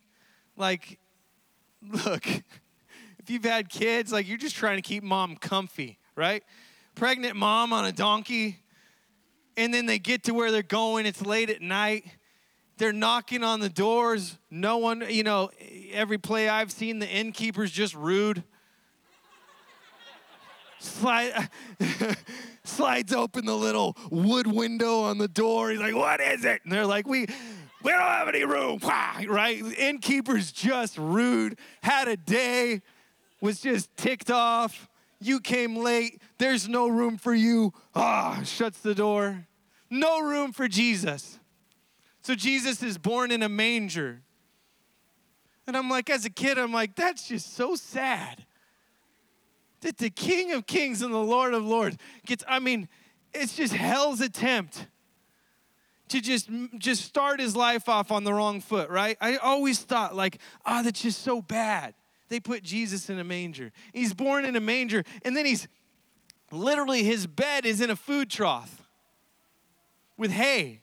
Like, 0.57 0.99
look, 1.81 2.27
if 3.19 3.29
you've 3.29 3.45
had 3.45 3.69
kids, 3.69 4.11
like 4.11 4.27
you're 4.27 4.37
just 4.37 4.55
trying 4.55 4.77
to 4.77 4.81
keep 4.81 5.03
mom 5.03 5.37
comfy, 5.37 5.97
right? 6.15 6.43
Pregnant 6.95 7.35
mom 7.35 7.71
on 7.71 7.85
a 7.85 7.91
donkey 7.91 8.59
and 9.59 9.73
then 9.73 9.85
they 9.85 9.99
get 9.99 10.23
to 10.23 10.33
where 10.33 10.51
they're 10.51 10.63
going. 10.63 11.05
It's 11.05 11.21
late 11.21 11.49
at 11.49 11.61
night. 11.61 12.05
They're 12.79 12.93
knocking 12.93 13.43
on 13.43 13.59
the 13.59 13.69
doors. 13.69 14.37
No 14.49 14.77
one, 14.77 15.03
you 15.09 15.21
know, 15.21 15.51
every 15.91 16.17
play 16.17 16.47
I've 16.47 16.71
seen, 16.71 16.99
the 16.99 17.07
innkeeper's 17.07 17.71
just 17.71 17.93
rude. 17.93 18.41
Slide, 20.79 21.49
slides 22.63 23.13
open 23.13 23.45
the 23.45 23.55
little 23.55 23.97
wood 24.09 24.47
window 24.47 25.01
on 25.01 25.17
the 25.17 25.27
door. 25.27 25.71
He's 25.71 25.79
like, 25.81 25.93
"What 25.93 26.21
is 26.21 26.45
it?" 26.45 26.61
And 26.63 26.71
they're 26.71 26.85
like, 26.85 27.05
"We, 27.05 27.27
we 27.83 27.91
don't 27.91 27.99
have 27.99 28.29
any 28.29 28.45
room." 28.45 28.79
Right? 29.27 29.61
Innkeeper's 29.77 30.53
just 30.53 30.97
rude. 30.97 31.59
Had 31.83 32.07
a 32.07 32.15
day, 32.15 32.81
was 33.41 33.59
just 33.59 33.95
ticked 33.97 34.31
off. 34.31 34.87
You 35.19 35.41
came 35.41 35.75
late. 35.75 36.21
There's 36.37 36.69
no 36.69 36.87
room 36.87 37.17
for 37.17 37.33
you. 37.33 37.73
Ah, 37.93 38.41
shuts 38.45 38.79
the 38.79 38.95
door. 38.95 39.47
No 39.89 40.21
room 40.21 40.53
for 40.53 40.69
Jesus. 40.69 41.38
So 42.21 42.35
Jesus 42.35 42.83
is 42.83 42.97
born 42.97 43.31
in 43.31 43.43
a 43.43 43.49
manger. 43.49 44.21
And 45.67 45.77
I'm 45.77 45.89
like, 45.89 46.09
as 46.09 46.25
a 46.25 46.29
kid, 46.29 46.57
I'm 46.57 46.73
like, 46.73 46.95
that's 46.95 47.27
just 47.27 47.55
so 47.55 47.75
sad. 47.75 48.45
That 49.81 49.97
the 49.97 50.09
King 50.09 50.51
of 50.51 50.65
Kings 50.67 51.01
and 51.01 51.13
the 51.13 51.17
Lord 51.17 51.53
of 51.53 51.65
Lords 51.65 51.97
gets, 52.25 52.43
I 52.47 52.59
mean, 52.59 52.89
it's 53.33 53.55
just 53.55 53.73
hell's 53.73 54.19
attempt 54.19 54.87
to 56.09 56.19
just 56.19 56.49
just 56.77 57.03
start 57.05 57.39
his 57.39 57.55
life 57.55 57.87
off 57.87 58.11
on 58.11 58.23
the 58.23 58.33
wrong 58.33 58.61
foot, 58.61 58.89
right? 58.89 59.17
I 59.21 59.37
always 59.37 59.79
thought 59.79 60.15
like, 60.15 60.39
ah, 60.65 60.79
oh, 60.79 60.83
that's 60.83 61.01
just 61.01 61.21
so 61.21 61.41
bad. 61.41 61.93
They 62.27 62.39
put 62.39 62.63
Jesus 62.63 63.09
in 63.09 63.19
a 63.19 63.23
manger. 63.23 63.71
He's 63.93 64.13
born 64.13 64.45
in 64.45 64.55
a 64.55 64.59
manger, 64.59 65.03
and 65.23 65.35
then 65.35 65.45
he's 65.45 65.67
literally 66.51 67.03
his 67.03 67.27
bed 67.27 67.65
is 67.65 67.79
in 67.79 67.89
a 67.89 67.95
food 67.95 68.29
trough 68.29 68.87
with 70.17 70.31
hay. 70.31 70.81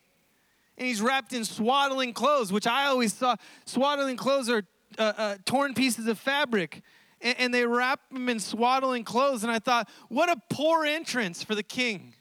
And 0.78 0.86
he's 0.86 1.00
wrapped 1.00 1.32
in 1.32 1.44
swaddling 1.44 2.12
clothes, 2.12 2.52
which 2.52 2.66
I 2.66 2.86
always 2.86 3.14
thought 3.14 3.40
swaddling 3.64 4.16
clothes 4.16 4.48
are 4.50 4.62
uh, 4.98 5.12
uh, 5.16 5.36
torn 5.44 5.74
pieces 5.74 6.06
of 6.06 6.18
fabric. 6.18 6.82
And, 7.20 7.36
and 7.38 7.54
they 7.54 7.64
wrap 7.64 8.00
him 8.12 8.28
in 8.28 8.40
swaddling 8.40 9.04
clothes. 9.04 9.42
And 9.42 9.50
I 9.50 9.58
thought, 9.58 9.88
what 10.08 10.28
a 10.28 10.36
poor 10.50 10.84
entrance 10.84 11.42
for 11.42 11.54
the 11.54 11.62
king, 11.62 12.14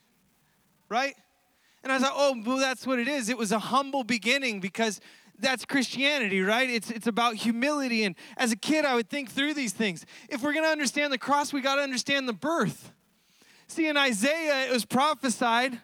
right? 0.88 1.14
And 1.82 1.92
I 1.92 1.98
thought, 1.98 2.14
oh, 2.14 2.42
well, 2.44 2.56
that's 2.56 2.86
what 2.86 2.98
it 2.98 3.08
is. 3.08 3.28
It 3.28 3.38
was 3.38 3.52
a 3.52 3.58
humble 3.58 4.04
beginning 4.04 4.60
because 4.60 5.00
that's 5.38 5.64
Christianity, 5.64 6.40
right? 6.40 6.68
It's, 6.68 6.90
it's 6.90 7.06
about 7.06 7.34
humility. 7.34 8.04
And 8.04 8.16
as 8.36 8.52
a 8.52 8.56
kid, 8.56 8.84
I 8.84 8.94
would 8.94 9.10
think 9.10 9.30
through 9.30 9.54
these 9.54 9.72
things. 9.72 10.06
If 10.28 10.42
we're 10.42 10.52
going 10.52 10.64
to 10.64 10.70
understand 10.70 11.12
the 11.12 11.18
cross, 11.18 11.52
we 11.52 11.60
got 11.60 11.76
to 11.76 11.82
understand 11.82 12.28
the 12.28 12.32
birth. 12.32 12.92
See, 13.68 13.86
in 13.86 13.96
Isaiah, 13.96 14.66
it 14.66 14.72
was 14.72 14.84
prophesied 14.84 15.80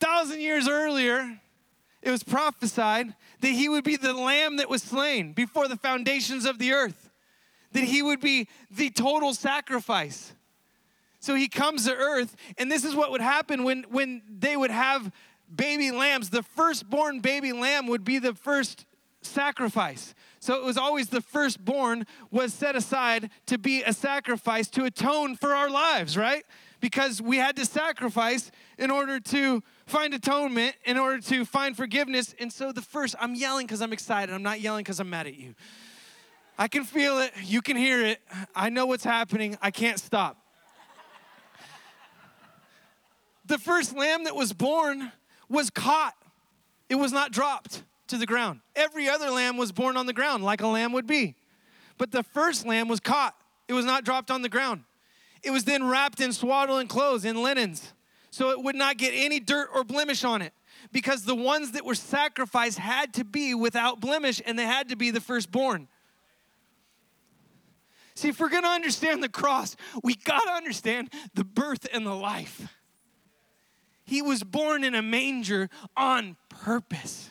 thousand 0.00 0.40
years 0.40 0.68
earlier, 0.68 1.40
it 2.02 2.10
was 2.10 2.22
prophesied 2.22 3.14
that 3.40 3.48
he 3.48 3.68
would 3.68 3.84
be 3.84 3.96
the 3.96 4.12
lamb 4.12 4.56
that 4.56 4.68
was 4.68 4.82
slain 4.82 5.32
before 5.32 5.68
the 5.68 5.76
foundations 5.76 6.44
of 6.44 6.58
the 6.58 6.72
earth, 6.72 7.10
that 7.72 7.84
he 7.84 8.02
would 8.02 8.20
be 8.20 8.48
the 8.70 8.90
total 8.90 9.34
sacrifice. 9.34 10.32
So 11.20 11.34
he 11.34 11.48
comes 11.48 11.84
to 11.84 11.94
earth, 11.94 12.34
and 12.56 12.72
this 12.72 12.84
is 12.84 12.94
what 12.94 13.10
would 13.10 13.20
happen 13.20 13.62
when, 13.62 13.84
when 13.90 14.22
they 14.38 14.56
would 14.56 14.70
have 14.70 15.12
baby 15.54 15.90
lambs. 15.90 16.30
The 16.30 16.42
firstborn 16.42 17.20
baby 17.20 17.52
lamb 17.52 17.86
would 17.88 18.04
be 18.04 18.18
the 18.18 18.34
first 18.34 18.86
sacrifice. 19.20 20.14
So 20.38 20.54
it 20.54 20.64
was 20.64 20.78
always 20.78 21.08
the 21.08 21.20
firstborn 21.20 22.06
was 22.30 22.54
set 22.54 22.74
aside 22.74 23.28
to 23.46 23.58
be 23.58 23.82
a 23.82 23.92
sacrifice 23.92 24.68
to 24.68 24.84
atone 24.84 25.36
for 25.36 25.54
our 25.54 25.68
lives, 25.68 26.16
right? 26.16 26.44
Because 26.80 27.20
we 27.20 27.36
had 27.36 27.56
to 27.56 27.66
sacrifice 27.66 28.50
in 28.78 28.90
order 28.90 29.20
to 29.20 29.62
find 29.90 30.14
atonement 30.14 30.74
in 30.84 30.96
order 30.96 31.20
to 31.20 31.44
find 31.44 31.76
forgiveness. 31.76 32.34
And 32.38 32.52
so 32.52 32.72
the 32.72 32.80
first, 32.80 33.14
I'm 33.20 33.34
yelling 33.34 33.66
because 33.66 33.82
I'm 33.82 33.92
excited. 33.92 34.34
I'm 34.34 34.42
not 34.42 34.60
yelling 34.60 34.84
because 34.84 35.00
I'm 35.00 35.10
mad 35.10 35.26
at 35.26 35.34
you. 35.34 35.54
I 36.58 36.68
can 36.68 36.84
feel 36.84 37.18
it. 37.18 37.32
You 37.42 37.60
can 37.60 37.76
hear 37.76 38.04
it. 38.04 38.20
I 38.54 38.70
know 38.70 38.86
what's 38.86 39.04
happening. 39.04 39.58
I 39.60 39.70
can't 39.70 39.98
stop. 39.98 40.38
the 43.44 43.58
first 43.58 43.94
lamb 43.96 44.24
that 44.24 44.36
was 44.36 44.52
born 44.52 45.12
was 45.48 45.68
caught, 45.70 46.14
it 46.88 46.94
was 46.94 47.12
not 47.12 47.32
dropped 47.32 47.82
to 48.06 48.16
the 48.16 48.26
ground. 48.26 48.60
Every 48.76 49.08
other 49.08 49.30
lamb 49.30 49.56
was 49.56 49.72
born 49.72 49.96
on 49.96 50.06
the 50.06 50.12
ground, 50.12 50.44
like 50.44 50.60
a 50.60 50.66
lamb 50.66 50.92
would 50.92 51.06
be. 51.06 51.34
But 51.98 52.12
the 52.12 52.22
first 52.22 52.64
lamb 52.64 52.88
was 52.88 53.00
caught, 53.00 53.34
it 53.68 53.72
was 53.72 53.84
not 53.84 54.04
dropped 54.04 54.30
on 54.30 54.42
the 54.42 54.48
ground. 54.48 54.84
It 55.42 55.50
was 55.50 55.64
then 55.64 55.84
wrapped 55.84 56.20
in 56.20 56.32
swaddling 56.32 56.86
clothes, 56.86 57.24
in 57.24 57.42
linens 57.42 57.92
so 58.30 58.50
it 58.50 58.62
would 58.62 58.76
not 58.76 58.96
get 58.96 59.12
any 59.14 59.40
dirt 59.40 59.68
or 59.74 59.84
blemish 59.84 60.24
on 60.24 60.42
it. 60.42 60.52
Because 60.92 61.24
the 61.24 61.34
ones 61.34 61.72
that 61.72 61.84
were 61.84 61.94
sacrificed 61.94 62.78
had 62.78 63.12
to 63.14 63.24
be 63.24 63.54
without 63.54 64.00
blemish 64.00 64.40
and 64.44 64.58
they 64.58 64.64
had 64.64 64.88
to 64.88 64.96
be 64.96 65.10
the 65.10 65.20
firstborn. 65.20 65.88
See, 68.14 68.28
if 68.28 68.40
we're 68.40 68.48
going 68.48 68.64
to 68.64 68.68
understand 68.68 69.22
the 69.22 69.28
cross, 69.28 69.76
we 70.02 70.14
got 70.14 70.42
to 70.44 70.52
understand 70.52 71.12
the 71.34 71.44
birth 71.44 71.86
and 71.92 72.06
the 72.06 72.14
life. 72.14 72.74
He 74.04 74.22
was 74.22 74.42
born 74.42 74.84
in 74.84 74.94
a 74.94 75.02
manger 75.02 75.68
on 75.96 76.36
purpose. 76.48 77.30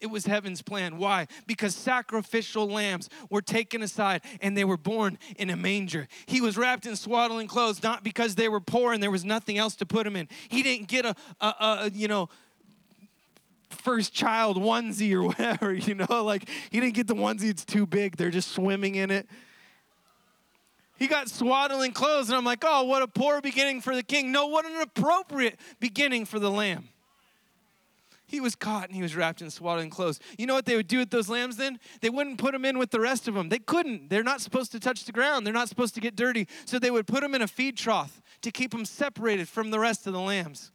It 0.00 0.10
was 0.10 0.26
heaven's 0.26 0.62
plan. 0.62 0.96
Why? 0.96 1.26
Because 1.46 1.74
sacrificial 1.74 2.66
lambs 2.66 3.08
were 3.28 3.42
taken 3.42 3.82
aside 3.82 4.22
and 4.40 4.56
they 4.56 4.64
were 4.64 4.78
born 4.78 5.18
in 5.36 5.50
a 5.50 5.56
manger. 5.56 6.08
He 6.26 6.40
was 6.40 6.56
wrapped 6.56 6.86
in 6.86 6.96
swaddling 6.96 7.48
clothes 7.48 7.82
not 7.82 8.02
because 8.02 8.34
they 8.34 8.48
were 8.48 8.60
poor 8.60 8.92
and 8.92 9.02
there 9.02 9.10
was 9.10 9.24
nothing 9.24 9.58
else 9.58 9.76
to 9.76 9.86
put 9.86 10.06
him 10.06 10.16
in. 10.16 10.28
He 10.48 10.62
didn't 10.62 10.88
get 10.88 11.04
a, 11.04 11.14
a, 11.40 11.46
a 11.58 11.90
you 11.92 12.08
know, 12.08 12.30
first 13.68 14.12
child 14.14 14.56
onesie 14.56 15.12
or 15.12 15.22
whatever, 15.28 15.72
you 15.72 15.94
know, 15.94 16.24
like 16.24 16.48
he 16.70 16.80
didn't 16.80 16.94
get 16.94 17.06
the 17.06 17.14
onesie, 17.14 17.50
it's 17.50 17.64
too 17.64 17.86
big. 17.86 18.16
They're 18.16 18.30
just 18.30 18.52
swimming 18.52 18.94
in 18.94 19.10
it. 19.10 19.28
He 20.98 21.06
got 21.06 21.30
swaddling 21.30 21.92
clothes, 21.92 22.28
and 22.28 22.36
I'm 22.36 22.44
like, 22.44 22.62
oh, 22.62 22.84
what 22.84 23.00
a 23.00 23.08
poor 23.08 23.40
beginning 23.40 23.80
for 23.80 23.94
the 23.94 24.02
king. 24.02 24.32
No, 24.32 24.48
what 24.48 24.66
an 24.66 24.82
appropriate 24.82 25.58
beginning 25.80 26.26
for 26.26 26.38
the 26.38 26.50
lamb. 26.50 26.90
He 28.30 28.38
was 28.38 28.54
caught 28.54 28.84
and 28.84 28.94
he 28.94 29.02
was 29.02 29.16
wrapped 29.16 29.42
in 29.42 29.50
swaddling 29.50 29.90
clothes. 29.90 30.20
You 30.38 30.46
know 30.46 30.54
what 30.54 30.64
they 30.64 30.76
would 30.76 30.86
do 30.86 30.98
with 30.98 31.10
those 31.10 31.28
lambs 31.28 31.56
then? 31.56 31.80
They 32.00 32.10
wouldn't 32.10 32.38
put 32.38 32.52
them 32.52 32.64
in 32.64 32.78
with 32.78 32.92
the 32.92 33.00
rest 33.00 33.26
of 33.26 33.34
them. 33.34 33.48
They 33.48 33.58
couldn't. 33.58 34.08
They're 34.08 34.22
not 34.22 34.40
supposed 34.40 34.70
to 34.70 34.78
touch 34.78 35.04
the 35.04 35.10
ground. 35.10 35.44
They're 35.44 35.52
not 35.52 35.68
supposed 35.68 35.96
to 35.96 36.00
get 36.00 36.14
dirty. 36.14 36.46
So 36.64 36.78
they 36.78 36.92
would 36.92 37.08
put 37.08 37.22
them 37.22 37.34
in 37.34 37.42
a 37.42 37.48
feed 37.48 37.76
trough 37.76 38.22
to 38.42 38.52
keep 38.52 38.70
them 38.70 38.84
separated 38.84 39.48
from 39.48 39.72
the 39.72 39.80
rest 39.80 40.06
of 40.06 40.12
the 40.12 40.20
lambs. 40.20 40.70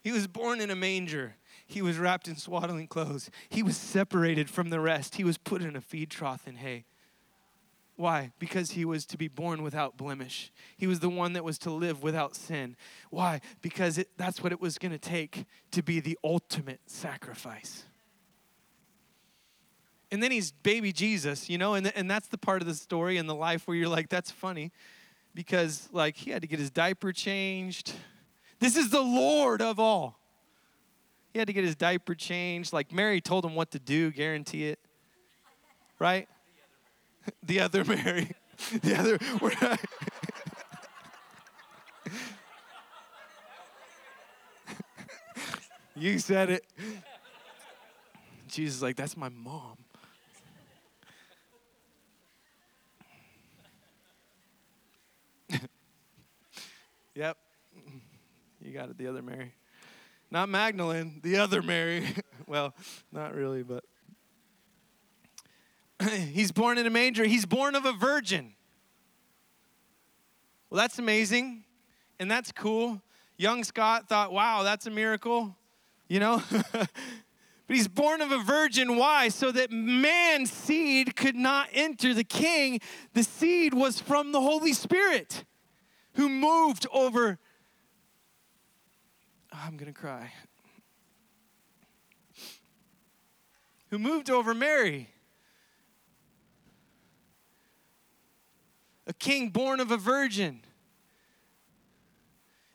He 0.00 0.12
was 0.12 0.28
born 0.28 0.60
in 0.60 0.70
a 0.70 0.76
manger. 0.76 1.34
He 1.66 1.82
was 1.82 1.98
wrapped 1.98 2.28
in 2.28 2.36
swaddling 2.36 2.86
clothes. 2.86 3.28
He 3.48 3.64
was 3.64 3.76
separated 3.76 4.48
from 4.48 4.70
the 4.70 4.78
rest. 4.78 5.16
He 5.16 5.24
was 5.24 5.38
put 5.38 5.60
in 5.60 5.74
a 5.74 5.80
feed 5.80 6.08
trough 6.08 6.46
in 6.46 6.54
hay. 6.54 6.84
Why? 7.96 8.32
Because 8.38 8.72
he 8.72 8.84
was 8.84 9.06
to 9.06 9.16
be 9.16 9.28
born 9.28 9.62
without 9.62 9.96
blemish. 9.96 10.52
He 10.76 10.86
was 10.86 11.00
the 11.00 11.08
one 11.08 11.34
that 11.34 11.44
was 11.44 11.58
to 11.58 11.70
live 11.70 12.02
without 12.02 12.34
sin. 12.34 12.76
Why? 13.10 13.40
Because 13.62 13.98
it, 13.98 14.08
that's 14.16 14.42
what 14.42 14.50
it 14.50 14.60
was 14.60 14.78
going 14.78 14.92
to 14.92 14.98
take 14.98 15.46
to 15.70 15.82
be 15.82 16.00
the 16.00 16.18
ultimate 16.24 16.80
sacrifice. 16.86 17.84
And 20.10 20.22
then 20.22 20.32
he's 20.32 20.50
baby 20.50 20.92
Jesus, 20.92 21.48
you 21.48 21.56
know, 21.56 21.74
and, 21.74 21.92
and 21.96 22.10
that's 22.10 22.28
the 22.28 22.38
part 22.38 22.62
of 22.62 22.68
the 22.68 22.74
story 22.74 23.16
and 23.16 23.28
the 23.28 23.34
life 23.34 23.66
where 23.66 23.76
you're 23.76 23.88
like, 23.88 24.08
that's 24.08 24.30
funny 24.30 24.72
because, 25.34 25.88
like, 25.92 26.16
he 26.16 26.30
had 26.30 26.42
to 26.42 26.48
get 26.48 26.58
his 26.58 26.70
diaper 26.70 27.12
changed. 27.12 27.92
This 28.60 28.76
is 28.76 28.90
the 28.90 29.02
Lord 29.02 29.60
of 29.60 29.80
all. 29.80 30.18
He 31.32 31.38
had 31.38 31.48
to 31.48 31.52
get 31.52 31.64
his 31.64 31.74
diaper 31.74 32.14
changed. 32.14 32.72
Like, 32.72 32.92
Mary 32.92 33.20
told 33.20 33.44
him 33.44 33.54
what 33.54 33.72
to 33.72 33.78
do, 33.78 34.12
guarantee 34.12 34.66
it. 34.66 34.78
Right? 35.98 36.28
the 37.42 37.60
other 37.60 37.84
Mary. 37.84 38.32
The 38.82 38.94
other. 38.96 39.18
Not, 39.40 39.76
you 45.96 46.20
said 46.20 46.50
it. 46.50 46.64
Jesus, 48.46 48.80
like, 48.80 48.94
that's 48.94 49.16
my 49.16 49.28
mom. 49.28 49.76
yep. 57.16 57.36
You 58.62 58.72
got 58.72 58.88
it, 58.88 58.96
the 58.96 59.08
other 59.08 59.20
Mary. 59.20 59.52
Not 60.30 60.48
Magdalene, 60.48 61.20
the 61.24 61.38
other 61.38 61.60
Mary. 61.60 62.06
well, 62.46 62.72
not 63.10 63.34
really, 63.34 63.64
but. 63.64 63.84
he's 66.32 66.52
born 66.52 66.78
in 66.78 66.86
a 66.86 66.90
manger. 66.90 67.24
He's 67.24 67.46
born 67.46 67.74
of 67.74 67.84
a 67.84 67.92
virgin. 67.92 68.54
Well, 70.70 70.80
that's 70.80 70.98
amazing. 70.98 71.64
And 72.18 72.30
that's 72.30 72.52
cool. 72.52 73.02
Young 73.36 73.64
Scott 73.64 74.08
thought, 74.08 74.32
wow, 74.32 74.62
that's 74.62 74.86
a 74.86 74.90
miracle, 74.90 75.56
you 76.08 76.20
know? 76.20 76.42
but 76.72 76.88
he's 77.68 77.88
born 77.88 78.20
of 78.20 78.30
a 78.30 78.38
virgin. 78.38 78.96
Why? 78.96 79.28
So 79.28 79.50
that 79.52 79.70
man's 79.72 80.52
seed 80.52 81.16
could 81.16 81.34
not 81.34 81.68
enter 81.72 82.14
the 82.14 82.24
king. 82.24 82.80
The 83.12 83.24
seed 83.24 83.74
was 83.74 84.00
from 84.00 84.32
the 84.32 84.40
Holy 84.40 84.72
Spirit 84.72 85.44
who 86.14 86.28
moved 86.28 86.86
over. 86.92 87.38
Oh, 89.52 89.58
I'm 89.64 89.76
going 89.76 89.92
to 89.92 89.98
cry. 89.98 90.32
Who 93.90 93.98
moved 93.98 94.30
over 94.30 94.54
Mary. 94.54 95.13
A 99.06 99.12
king 99.12 99.50
born 99.50 99.80
of 99.80 99.90
a 99.90 99.96
virgin. 99.96 100.60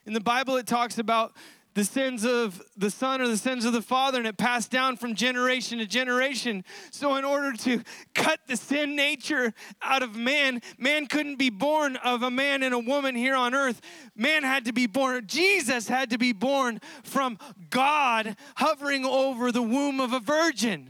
In 0.05 0.13
the 0.13 0.19
Bible, 0.19 0.57
it 0.57 0.67
talks 0.67 0.97
about 0.97 1.33
the 1.75 1.85
sins 1.85 2.25
of 2.25 2.61
the 2.75 2.89
son 2.89 3.21
or 3.21 3.27
the 3.27 3.37
sins 3.37 3.63
of 3.63 3.73
the 3.73 3.81
father, 3.81 4.17
and 4.17 4.27
it 4.27 4.37
passed 4.37 4.71
down 4.71 4.97
from 4.97 5.15
generation 5.15 5.77
to 5.77 5.85
generation. 5.85 6.65
So, 6.91 7.15
in 7.15 7.23
order 7.23 7.53
to 7.57 7.83
cut 8.15 8.39
the 8.47 8.57
sin 8.57 8.95
nature 8.95 9.53
out 9.81 10.01
of 10.01 10.15
man, 10.15 10.61
man 10.77 11.05
couldn't 11.05 11.37
be 11.37 11.49
born 11.49 11.95
of 11.97 12.23
a 12.23 12.31
man 12.31 12.63
and 12.63 12.73
a 12.73 12.79
woman 12.79 13.15
here 13.15 13.35
on 13.35 13.53
earth. 13.53 13.81
Man 14.15 14.43
had 14.43 14.65
to 14.65 14.73
be 14.73 14.87
born, 14.87 15.27
Jesus 15.27 15.87
had 15.87 16.09
to 16.09 16.17
be 16.17 16.33
born 16.33 16.81
from 17.03 17.37
God 17.69 18.35
hovering 18.55 19.05
over 19.05 19.51
the 19.51 19.61
womb 19.61 19.99
of 19.99 20.11
a 20.11 20.19
virgin 20.19 20.89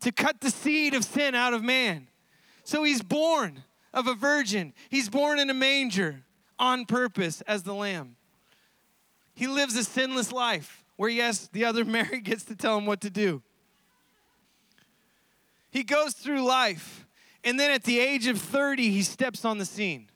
to 0.00 0.12
cut 0.12 0.40
the 0.40 0.50
seed 0.50 0.94
of 0.94 1.04
sin 1.04 1.34
out 1.34 1.54
of 1.54 1.62
man. 1.62 2.06
So 2.64 2.82
he's 2.82 3.02
born 3.02 3.62
of 3.92 4.06
a 4.06 4.14
virgin. 4.14 4.72
He's 4.88 5.08
born 5.08 5.38
in 5.38 5.50
a 5.50 5.54
manger 5.54 6.24
on 6.58 6.86
purpose 6.86 7.40
as 7.42 7.62
the 7.62 7.74
lamb. 7.74 8.16
He 9.34 9.46
lives 9.46 9.76
a 9.76 9.84
sinless 9.84 10.32
life 10.32 10.84
where, 10.96 11.10
yes, 11.10 11.48
the 11.52 11.64
other 11.64 11.84
Mary 11.84 12.20
gets 12.20 12.44
to 12.44 12.56
tell 12.56 12.78
him 12.78 12.86
what 12.86 13.00
to 13.02 13.10
do. 13.10 13.42
He 15.70 15.82
goes 15.82 16.14
through 16.14 16.42
life, 16.42 17.04
and 17.42 17.58
then 17.58 17.72
at 17.72 17.82
the 17.82 17.98
age 17.98 18.28
of 18.28 18.40
30, 18.40 18.90
he 18.90 19.02
steps 19.02 19.44
on 19.44 19.58
the 19.58 19.64
scene. 19.64 20.08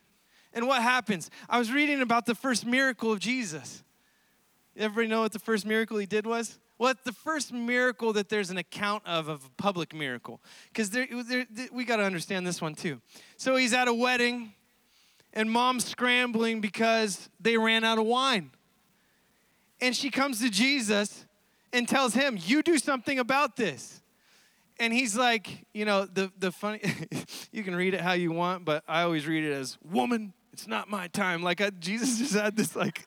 And 0.52 0.66
what 0.66 0.82
happens? 0.82 1.30
I 1.48 1.58
was 1.58 1.72
reading 1.72 2.00
about 2.00 2.26
the 2.26 2.34
first 2.34 2.64
miracle 2.64 3.12
of 3.12 3.18
Jesus. 3.18 3.82
Everybody 4.76 5.08
know 5.08 5.22
what 5.22 5.32
the 5.32 5.40
first 5.40 5.66
miracle 5.66 5.98
he 5.98 6.06
did 6.06 6.26
was? 6.26 6.58
Well, 6.78 6.92
it's 6.92 7.02
the 7.02 7.12
first 7.12 7.52
miracle 7.52 8.12
that 8.12 8.28
there's 8.28 8.50
an 8.50 8.56
account 8.56 9.02
of, 9.04 9.26
of 9.26 9.44
a 9.44 9.62
public 9.62 9.92
miracle. 9.92 10.40
Because 10.72 10.96
we 11.72 11.84
got 11.84 11.96
to 11.96 12.04
understand 12.04 12.46
this 12.46 12.62
one 12.62 12.74
too. 12.76 13.00
So 13.36 13.56
he's 13.56 13.72
at 13.72 13.88
a 13.88 13.94
wedding, 13.94 14.54
and 15.32 15.50
mom's 15.50 15.84
scrambling 15.84 16.60
because 16.60 17.28
they 17.40 17.56
ran 17.56 17.82
out 17.82 17.98
of 17.98 18.06
wine. 18.06 18.52
And 19.80 19.94
she 19.94 20.10
comes 20.10 20.40
to 20.40 20.50
Jesus 20.50 21.26
and 21.72 21.88
tells 21.88 22.14
him, 22.14 22.38
You 22.40 22.62
do 22.62 22.78
something 22.78 23.18
about 23.18 23.56
this. 23.56 24.00
And 24.78 24.92
he's 24.92 25.16
like, 25.16 25.66
You 25.72 25.84
know, 25.84 26.06
the, 26.06 26.30
the 26.38 26.52
funny, 26.52 26.80
you 27.52 27.64
can 27.64 27.74
read 27.74 27.94
it 27.94 28.00
how 28.00 28.12
you 28.12 28.30
want, 28.30 28.64
but 28.64 28.84
I 28.86 29.02
always 29.02 29.26
read 29.26 29.42
it 29.42 29.52
as, 29.52 29.78
Woman, 29.84 30.32
it's 30.52 30.68
not 30.68 30.88
my 30.88 31.08
time. 31.08 31.42
Like 31.42 31.60
I, 31.60 31.70
Jesus 31.70 32.18
just 32.20 32.34
had 32.34 32.56
this, 32.56 32.76
like, 32.76 33.04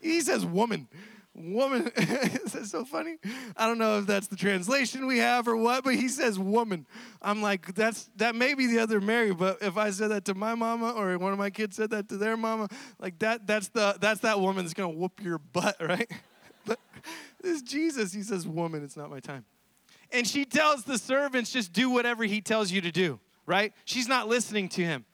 he 0.00 0.22
says, 0.22 0.46
Woman 0.46 0.88
woman. 1.34 1.90
Is 1.96 2.52
that 2.52 2.66
so 2.66 2.84
funny? 2.84 3.16
I 3.56 3.66
don't 3.66 3.78
know 3.78 3.98
if 3.98 4.06
that's 4.06 4.26
the 4.26 4.36
translation 4.36 5.06
we 5.06 5.18
have 5.18 5.48
or 5.48 5.56
what, 5.56 5.84
but 5.84 5.94
he 5.94 6.08
says 6.08 6.38
woman. 6.38 6.86
I'm 7.22 7.42
like, 7.42 7.74
that's 7.74 8.10
that 8.16 8.34
may 8.34 8.54
be 8.54 8.66
the 8.66 8.78
other 8.78 9.00
Mary, 9.00 9.32
but 9.32 9.58
if 9.62 9.76
I 9.76 9.90
said 9.90 10.10
that 10.10 10.24
to 10.26 10.34
my 10.34 10.54
mama 10.54 10.92
or 10.92 11.16
one 11.18 11.32
of 11.32 11.38
my 11.38 11.50
kids 11.50 11.76
said 11.76 11.90
that 11.90 12.08
to 12.08 12.16
their 12.16 12.36
mama, 12.36 12.68
like 12.98 13.18
that, 13.20 13.46
that's 13.46 13.68
the 13.68 13.96
that's 14.00 14.20
that 14.20 14.40
woman 14.40 14.64
that's 14.64 14.74
gonna 14.74 14.90
whoop 14.90 15.22
your 15.22 15.38
butt, 15.38 15.76
right? 15.80 16.10
but 16.64 16.78
this 17.42 17.62
Jesus, 17.62 18.12
he 18.12 18.22
says, 18.22 18.46
woman, 18.46 18.84
it's 18.84 18.96
not 18.96 19.10
my 19.10 19.20
time. 19.20 19.44
And 20.12 20.26
she 20.26 20.44
tells 20.44 20.84
the 20.84 20.98
servants, 20.98 21.52
just 21.52 21.72
do 21.72 21.90
whatever 21.90 22.24
he 22.24 22.40
tells 22.40 22.72
you 22.72 22.80
to 22.80 22.90
do, 22.90 23.20
right? 23.46 23.72
She's 23.84 24.08
not 24.08 24.28
listening 24.28 24.68
to 24.70 24.82
him. 24.82 25.04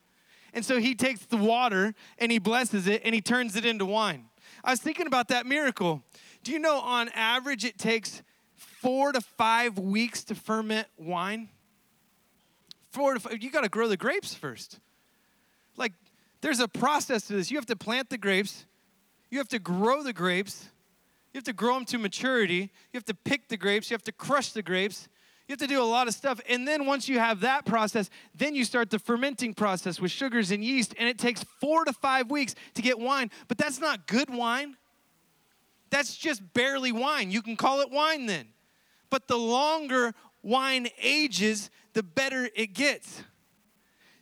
And 0.53 0.65
so 0.65 0.79
he 0.79 0.95
takes 0.95 1.25
the 1.25 1.37
water 1.37 1.93
and 2.17 2.31
he 2.31 2.39
blesses 2.39 2.87
it 2.87 3.03
and 3.05 3.13
he 3.13 3.21
turns 3.21 3.55
it 3.55 3.63
into 3.63 3.85
wine. 3.85 4.26
I 4.67 4.71
was 4.71 4.81
thinking 4.81 5.07
about 5.07 5.29
that 5.29 5.45
miracle. 5.45 6.03
Do 6.43 6.51
you 6.51 6.59
know 6.59 6.79
on 6.79 7.07
average 7.15 7.63
it 7.63 7.77
takes 7.77 8.21
four 8.57 9.13
to 9.13 9.21
five 9.21 9.79
weeks 9.79 10.25
to 10.25 10.35
ferment 10.35 10.89
wine? 10.97 11.47
Four 12.91 13.13
to 13.13 13.19
five, 13.21 13.41
you 13.41 13.49
got 13.49 13.61
to 13.61 13.69
grow 13.69 13.87
the 13.87 13.95
grapes 13.95 14.33
first. 14.33 14.81
Like, 15.77 15.93
there's 16.41 16.59
a 16.59 16.67
process 16.67 17.27
to 17.27 17.33
this. 17.33 17.49
You 17.49 17.57
have 17.57 17.65
to 17.67 17.77
plant 17.77 18.09
the 18.09 18.17
grapes, 18.17 18.65
you 19.29 19.37
have 19.37 19.47
to 19.49 19.59
grow 19.59 20.03
the 20.03 20.11
grapes, 20.11 20.65
you 21.33 21.37
have 21.37 21.45
to 21.45 21.53
grow 21.53 21.75
them 21.75 21.85
to 21.85 21.97
maturity, 21.97 22.69
you 22.91 22.97
have 22.97 23.05
to 23.05 23.13
pick 23.13 23.47
the 23.47 23.57
grapes, 23.57 23.89
you 23.89 23.93
have 23.93 24.03
to 24.03 24.11
crush 24.11 24.51
the 24.51 24.61
grapes, 24.61 25.07
You 25.47 25.53
have 25.53 25.59
to 25.59 25.67
do 25.67 25.81
a 25.81 25.85
lot 25.85 26.09
of 26.09 26.13
stuff. 26.13 26.41
And 26.49 26.67
then 26.67 26.85
once 26.85 27.07
you 27.07 27.19
have 27.19 27.39
that 27.39 27.65
process, 27.65 28.09
then 28.35 28.53
you 28.53 28.65
start 28.65 28.89
the 28.89 28.99
fermenting 28.99 29.53
process 29.53 29.99
with 29.99 30.11
sugars 30.11 30.51
and 30.51 30.61
yeast. 30.63 30.93
And 30.99 31.07
it 31.07 31.17
takes 31.17 31.43
four 31.43 31.85
to 31.85 31.93
five 31.93 32.29
weeks 32.29 32.53
to 32.73 32.81
get 32.81 32.99
wine. 32.99 33.31
But 33.47 33.57
that's 33.57 33.79
not 33.79 34.07
good 34.07 34.29
wine. 34.29 34.75
That's 35.89 36.17
just 36.17 36.53
barely 36.53 36.91
wine. 36.91 37.31
You 37.31 37.41
can 37.41 37.55
call 37.55 37.79
it 37.79 37.89
wine 37.89 38.25
then. 38.25 38.47
But 39.09 39.29
the 39.29 39.37
longer 39.37 40.13
wine 40.43 40.89
ages, 41.01 41.69
the 41.93 42.03
better 42.03 42.49
it 42.53 42.73
gets. 42.73 43.23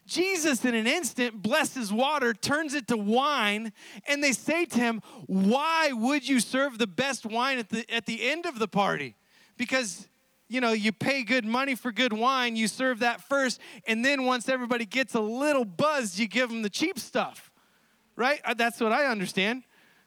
Jesus, 0.06 0.64
in 0.64 0.76
an 0.76 0.86
instant, 0.86 1.42
blesses 1.42 1.92
water, 1.92 2.36
turns 2.36 2.76
it 2.76 2.88
to 2.90 2.98
wine, 2.98 3.74
and 4.08 4.24
they 4.24 4.34
say 4.34 4.66
to 4.66 4.80
him, 4.80 5.02
Why 5.26 5.92
would 5.92 6.28
you 6.30 6.40
serve 6.40 6.78
the 6.78 6.86
best 6.86 7.26
wine 7.26 7.58
at 7.58 7.70
the, 7.70 7.92
at 7.92 8.06
the 8.06 8.30
end 8.30 8.46
of 8.46 8.60
the 8.60 8.68
party? 8.68 9.16
Because 9.58 10.08
you 10.48 10.62
know, 10.62 10.72
you 10.72 10.92
pay 10.92 11.24
good 11.24 11.46
money 11.46 11.76
for 11.76 11.92
good 11.92 12.14
wine, 12.14 12.56
you 12.56 12.68
serve 12.68 13.00
that 13.00 13.22
first, 13.22 13.60
and 13.88 14.06
then 14.06 14.26
once 14.26 14.48
everybody 14.48 14.86
gets 14.86 15.16
a 15.16 15.20
little 15.20 15.66
buzzed, 15.66 16.20
you 16.20 16.28
give 16.28 16.50
them 16.50 16.62
the 16.62 16.70
cheap 16.70 17.00
stuff, 17.00 17.52
right? 18.16 18.40
Uh, 18.46 18.54
that's 18.54 18.80
what 18.80 18.92
I 18.92 19.06
understand. 19.06 19.64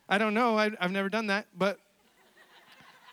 I 0.08 0.18
don't 0.18 0.34
know, 0.34 0.56
I, 0.56 0.70
have 0.80 0.92
never 0.92 1.08
done 1.08 1.26
that, 1.26 1.46
but 1.56 1.78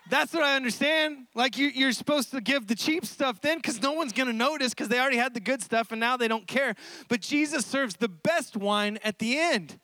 that's 0.08 0.34
what 0.34 0.44
I 0.44 0.56
understand. 0.56 1.26
Like 1.34 1.58
you, 1.58 1.68
you're 1.68 1.92
supposed 1.92 2.32
to 2.32 2.42
give 2.42 2.68
the 2.68 2.76
cheap 2.76 3.06
stuff 3.06 3.42
then 3.42 3.58
because 3.58 3.82
no 3.82 3.94
one's 3.94 4.14
to 4.14 4.26
notice 4.32 4.70
because 4.70 4.88
they 4.88 5.00
already 5.00 5.18
had 5.18 5.34
the 5.34 5.40
good 5.40 5.64
stuff 5.64 5.92
and 5.92 6.00
now 6.00 6.16
they 6.16 6.28
don't 6.28 6.46
care. 6.46 6.76
But 7.08 7.22
Jesus 7.22 7.66
serves 7.66 7.96
the 7.96 8.08
best 8.08 8.56
wine 8.56 9.00
at 9.04 9.18
the 9.18 9.38
end. 9.38 9.80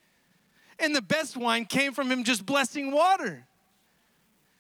And 0.78 0.96
the 0.96 1.02
best 1.02 1.38
wine 1.38 1.66
came 1.66 1.94
from 1.94 2.12
him 2.12 2.24
just 2.24 2.46
blessing 2.46 2.92
water. 2.92 3.46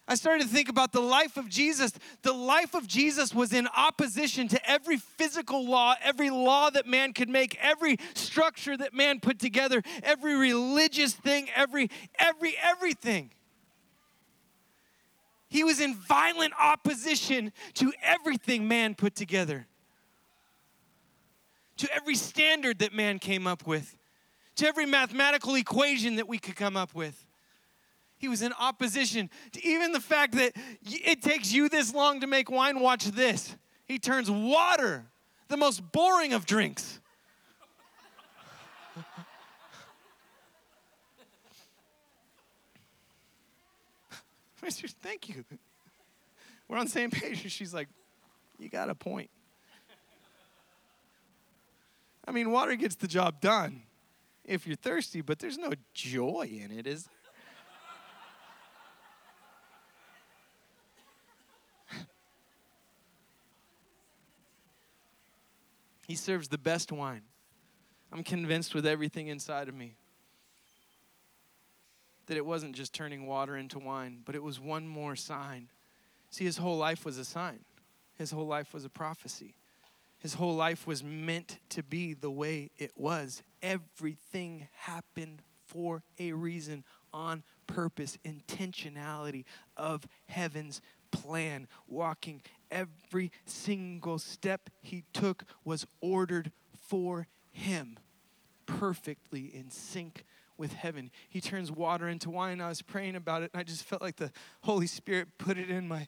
I 0.08 0.16
started 0.16 0.44
to 0.44 0.50
think 0.50 0.68
about 0.68 0.92
the 0.92 1.02
life 1.02 1.38
of 1.38 1.48
Jesus. 1.48 1.94
The 2.22 2.34
life 2.34 2.74
of 2.74 2.88
Jesus 2.88 3.34
was 3.34 3.54
in 3.54 3.68
opposition 3.68 4.48
to 4.50 4.70
every 4.70 4.98
physical 4.98 5.66
law, 5.66 5.96
every 6.04 6.30
law 6.30 6.70
that 6.70 6.88
man 6.88 7.14
could 7.14 7.30
make, 7.30 7.58
every 7.62 7.98
structure 8.14 8.76
that 8.76 8.94
man 8.94 9.20
put 9.20 9.40
together, 9.40 9.82
every 10.04 10.36
religious 10.36 11.14
thing, 11.14 11.50
every 11.56 11.90
every 12.20 12.56
everything. 12.62 13.32
He 15.48 15.64
was 15.64 15.80
in 15.80 15.96
violent 15.96 16.54
opposition 16.60 17.52
to 17.76 17.94
everything 18.02 18.68
man 18.68 18.96
put 18.96 19.16
together, 19.16 19.68
to 21.78 21.94
every 21.94 22.16
standard 22.16 22.80
that 22.80 22.94
man 22.94 23.20
came 23.20 23.46
up 23.46 23.68
with, 23.68 23.98
to 24.56 24.66
every 24.66 24.86
mathematical 24.86 25.56
equation 25.56 26.16
that 26.16 26.28
we 26.28 26.38
could 26.38 26.56
come 26.56 26.76
up 26.76 26.96
with. 26.96 27.26
He 28.21 28.27
was 28.27 28.43
in 28.43 28.53
opposition 28.53 29.31
to 29.53 29.67
even 29.67 29.93
the 29.93 29.99
fact 29.99 30.36
that 30.36 30.53
it 30.86 31.23
takes 31.23 31.51
you 31.51 31.67
this 31.69 31.91
long 31.91 32.21
to 32.21 32.27
make 32.27 32.51
wine. 32.51 32.79
Watch 32.79 33.05
this. 33.05 33.55
He 33.88 33.97
turns 33.97 34.29
water, 34.29 35.05
the 35.47 35.57
most 35.57 35.91
boring 35.91 36.34
of 36.34 36.45
drinks. 36.45 36.99
Thank 45.01 45.27
you. 45.27 45.43
We're 46.67 46.77
on 46.77 46.86
the 46.86 46.91
same 46.91 47.10
page. 47.10 47.51
She's 47.51 47.73
like, 47.73 47.89
You 48.60 48.69
got 48.69 48.91
a 48.91 48.95
point. 48.95 49.31
I 52.27 52.31
mean, 52.31 52.51
water 52.51 52.75
gets 52.75 52.93
the 52.93 53.07
job 53.07 53.41
done 53.41 53.81
if 54.45 54.67
you're 54.67 54.75
thirsty, 54.75 55.21
but 55.21 55.39
there's 55.39 55.57
no 55.57 55.71
joy 55.95 56.47
in 56.51 56.69
it, 56.71 56.86
is 56.86 57.05
there? 57.05 57.20
He 66.12 66.17
serves 66.17 66.50
the 66.50 66.58
best 66.58 66.91
wine. 66.91 67.21
I'm 68.12 68.26
convinced 68.26 68.76
with 68.76 68.86
everything 68.86 69.28
inside 69.28 69.69
of 69.69 69.74
me 69.74 69.95
that 72.26 72.36
it 72.36 72.45
wasn't 72.45 72.76
just 72.76 72.93
turning 72.93 73.28
water 73.28 73.56
into 73.56 73.80
wine, 73.80 74.19
but 74.26 74.36
it 74.36 74.43
was 74.43 74.60
one 74.60 74.89
more 74.89 75.15
sign. 75.15 75.69
See, 76.30 76.43
his 76.43 76.58
whole 76.58 76.78
life 76.78 77.06
was 77.06 77.17
a 77.17 77.24
sign, 77.24 77.60
his 78.17 78.30
whole 78.30 78.45
life 78.45 78.74
was 78.74 78.84
a 78.84 78.89
prophecy. 78.89 79.56
His 80.19 80.34
whole 80.34 80.54
life 80.54 80.86
was 80.86 81.02
meant 81.02 81.60
to 81.69 81.82
be 81.82 82.13
the 82.13 82.30
way 82.30 82.71
it 82.78 82.91
was. 82.97 83.41
Everything 83.63 84.67
happened 84.74 85.41
for 85.65 86.04
a 86.19 86.34
reason, 86.34 86.84
on 87.13 87.41
purpose, 87.67 88.17
intentionality 88.26 89.45
of 89.78 90.06
heaven's 90.28 90.82
plan. 91.10 91.67
Walking 91.88 92.41
every 92.71 93.31
single 93.45 94.17
step 94.17 94.69
he 94.81 95.03
took 95.13 95.43
was 95.63 95.86
ordered 95.99 96.51
for 96.88 97.27
him, 97.51 97.97
perfectly 98.65 99.51
in 99.53 99.69
sync 99.69 100.25
with 100.62 100.74
heaven. 100.74 101.10
He 101.28 101.41
turns 101.41 101.71
water 101.71 102.08
into 102.08 102.30
wine. 102.30 102.62
I 102.62 102.69
was 102.69 102.82
praying 102.82 103.15
about 103.15 103.41
it, 103.41 103.50
and 103.54 103.60
I 103.60 103.63
just 103.63 103.84
felt 103.84 104.02
like 104.02 104.15
the 104.15 104.32
Holy 104.62 104.88
Spirit 104.88 105.28
put 105.39 105.58
it 105.58 105.69
in 105.69 105.88
my, 105.88 106.08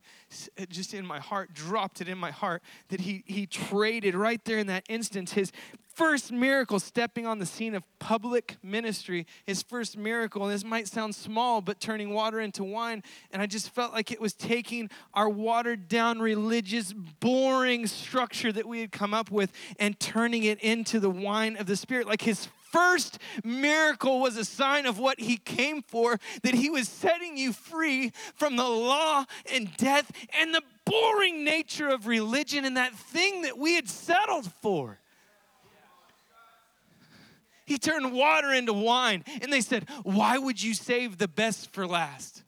just 0.70 0.94
in 0.94 1.06
my 1.06 1.20
heart, 1.20 1.54
dropped 1.54 2.00
it 2.00 2.08
in 2.08 2.20
my 2.20 2.32
heart. 2.32 2.62
That 2.90 3.02
he 3.02 3.24
he 3.26 3.48
traded 3.48 4.14
right 4.14 4.40
there 4.46 4.60
in 4.60 4.68
that 4.68 4.86
instance 4.88 5.34
his 5.34 5.52
first 5.96 6.32
miracle, 6.32 6.80
stepping 6.80 7.26
on 7.26 7.40
the 7.40 7.46
scene 7.46 7.76
of 7.76 7.84
public 8.00 8.58
ministry. 8.64 9.26
His 9.46 9.64
first 9.64 9.98
miracle, 9.98 10.44
and 10.44 10.54
this 10.54 10.64
might 10.64 10.88
sound 10.88 11.16
small, 11.16 11.62
but 11.62 11.80
turning 11.80 12.14
water 12.14 12.40
into 12.40 12.64
wine. 12.64 13.04
And 13.32 13.42
I 13.42 13.48
just 13.48 13.72
felt 13.72 13.92
like 13.92 14.12
it 14.12 14.22
was 14.22 14.34
taking 14.34 14.90
our 15.14 15.30
watered 15.30 15.88
down 15.88 16.20
religious, 16.20 16.94
boring 16.94 17.88
structure 17.88 18.52
that 18.52 18.68
we 18.68 18.82
had 18.82 18.92
come 18.92 19.14
up 19.14 19.32
with 19.32 19.52
and 19.80 20.00
turning 20.00 20.44
it 20.44 20.60
into 20.60 21.00
the 21.00 21.10
wine 21.10 21.58
of 21.58 21.66
the 21.66 21.76
Spirit, 21.76 22.08
like 22.08 22.22
his 22.22 22.48
first 22.74 23.20
miracle 23.44 24.20
was 24.20 24.36
a 24.36 24.44
sign 24.44 24.86
of 24.86 25.00
what 25.00 25.20
he 25.20 25.38
came 25.38 25.84
for, 25.84 26.20
that 26.42 26.56
he 26.56 26.70
was 26.70 26.90
setting 26.90 27.38
you 27.38 27.54
free 27.54 28.12
from 28.36 28.56
the 28.58 28.68
law 28.68 29.24
and 29.54 29.78
death 29.78 30.12
and 30.38 30.54
the 30.54 30.64
boring 30.84 31.46
nature 31.46 31.88
of 31.88 32.08
religion 32.08 32.66
and 32.66 32.76
that 32.76 32.94
thing 32.94 33.44
that 33.44 33.58
we 33.58 33.76
had 33.76 33.88
settled 33.88 34.52
for. 34.62 34.98
He 37.66 37.78
turned 37.78 38.12
water 38.12 38.52
into 38.52 38.74
wine, 38.74 39.24
and 39.42 39.54
they 39.54 39.62
said, 39.62 39.88
Why 40.04 40.38
would 40.38 40.62
you 40.62 40.74
save 40.74 41.18
the 41.18 41.30
best 41.30 41.72
for 41.72 41.88
last? 41.88 42.44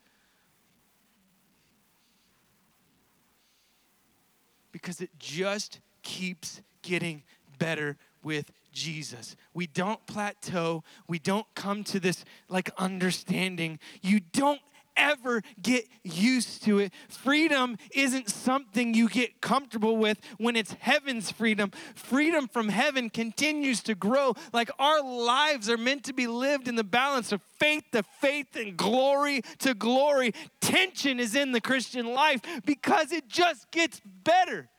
Because 4.74 5.00
it 5.00 5.10
just 5.18 5.80
keeps 6.04 6.62
getting 6.82 7.24
better 7.58 7.96
with 8.24 8.52
Jesus. 8.76 9.36
We 9.54 9.66
don't 9.66 10.06
plateau. 10.06 10.84
We 11.08 11.18
don't 11.18 11.48
come 11.56 11.84
to 11.86 12.00
this 12.00 12.24
like 12.48 12.70
understanding. 12.78 13.80
You 14.04 14.20
don't 14.20 14.62
ever 14.98 15.42
get 15.62 15.88
used 16.04 16.64
to 16.64 16.80
it. 16.80 16.94
Freedom 17.10 17.78
isn't 17.92 18.30
something 18.30 18.94
you 18.94 19.10
get 19.10 19.42
comfortable 19.42 19.98
with 19.98 20.20
when 20.38 20.56
it's 20.56 20.74
heaven's 20.80 21.32
freedom. 21.32 21.72
Freedom 21.96 22.48
from 22.48 22.70
heaven 22.70 23.10
continues 23.10 23.82
to 23.84 23.96
grow. 23.96 24.36
Like 24.54 24.70
our 24.80 25.02
lives 25.02 25.70
are 25.70 25.78
meant 25.78 26.04
to 26.06 26.14
be 26.14 26.28
lived 26.28 26.68
in 26.68 26.76
the 26.76 26.84
balance 26.84 27.32
of 27.32 27.42
faith 27.60 27.84
to 27.92 28.04
faith 28.22 28.56
and 28.56 28.78
glory 28.78 29.42
to 29.60 29.74
glory. 29.74 30.34
Tension 30.62 31.20
is 31.20 31.36
in 31.36 31.52
the 31.52 31.62
Christian 31.62 32.14
life 32.14 32.42
because 32.66 33.12
it 33.12 33.28
just 33.28 33.72
gets 33.72 34.02
better 34.24 34.70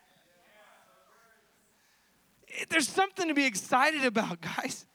there's 2.68 2.88
something 2.88 3.28
to 3.28 3.34
be 3.34 3.46
excited 3.46 4.04
about, 4.04 4.40
guys. 4.40 4.86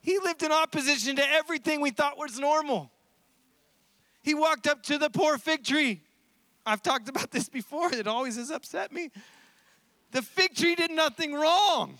He 0.00 0.18
lived 0.18 0.42
in 0.42 0.50
opposition 0.50 1.16
to 1.16 1.24
everything 1.24 1.80
we 1.80 1.90
thought 1.90 2.18
was 2.18 2.38
normal. 2.38 2.90
He 4.22 4.34
walked 4.34 4.66
up 4.66 4.82
to 4.84 4.98
the 4.98 5.10
poor 5.10 5.38
fig 5.38 5.64
tree. 5.64 6.00
I've 6.64 6.82
talked 6.82 7.08
about 7.08 7.30
this 7.30 7.48
before, 7.48 7.92
it 7.92 8.06
always 8.06 8.36
has 8.36 8.50
upset 8.50 8.92
me. 8.92 9.10
The 10.12 10.22
fig 10.22 10.54
tree 10.54 10.74
did 10.74 10.90
nothing 10.90 11.32
wrong. 11.32 11.98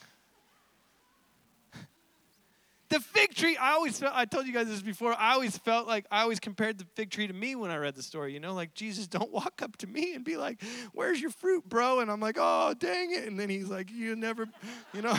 The 2.93 3.01
fig 3.01 3.35
tree, 3.35 3.57
I 3.57 3.73
always 3.73 3.99
felt, 3.99 4.13
I 4.15 4.27
told 4.27 4.47
you 4.47 4.53
guys 4.53 4.67
this 4.67 4.83
before, 4.83 5.19
I 5.19 5.33
always 5.33 5.57
felt 5.57 5.87
like 5.87 6.05
I 6.11 6.21
always 6.21 6.39
compared 6.39 6.77
the 6.77 6.85
fig 6.95 7.09
tree 7.09 7.27
to 7.27 7.33
me 7.33 7.57
when 7.57 7.71
I 7.71 7.79
read 7.79 7.95
the 7.95 8.03
story, 8.03 8.35
you 8.35 8.39
know, 8.39 8.53
like 8.53 8.75
Jesus, 8.75 9.07
don't 9.07 9.33
walk 9.33 9.63
up 9.63 9.79
to 9.79 9.87
me 9.87 10.13
and 10.13 10.23
be 10.23 10.37
like, 10.37 10.63
where's 10.93 11.19
your 11.19 11.31
fruit, 11.31 11.67
bro? 11.67 12.01
And 12.01 12.11
I'm 12.11 12.21
like, 12.21 12.37
oh, 12.39 12.75
dang 12.79 13.13
it. 13.13 13.27
And 13.27 13.41
then 13.41 13.49
he's 13.49 13.71
like, 13.71 13.91
you 13.91 14.15
never, 14.15 14.47
you 14.93 15.01
know. 15.01 15.17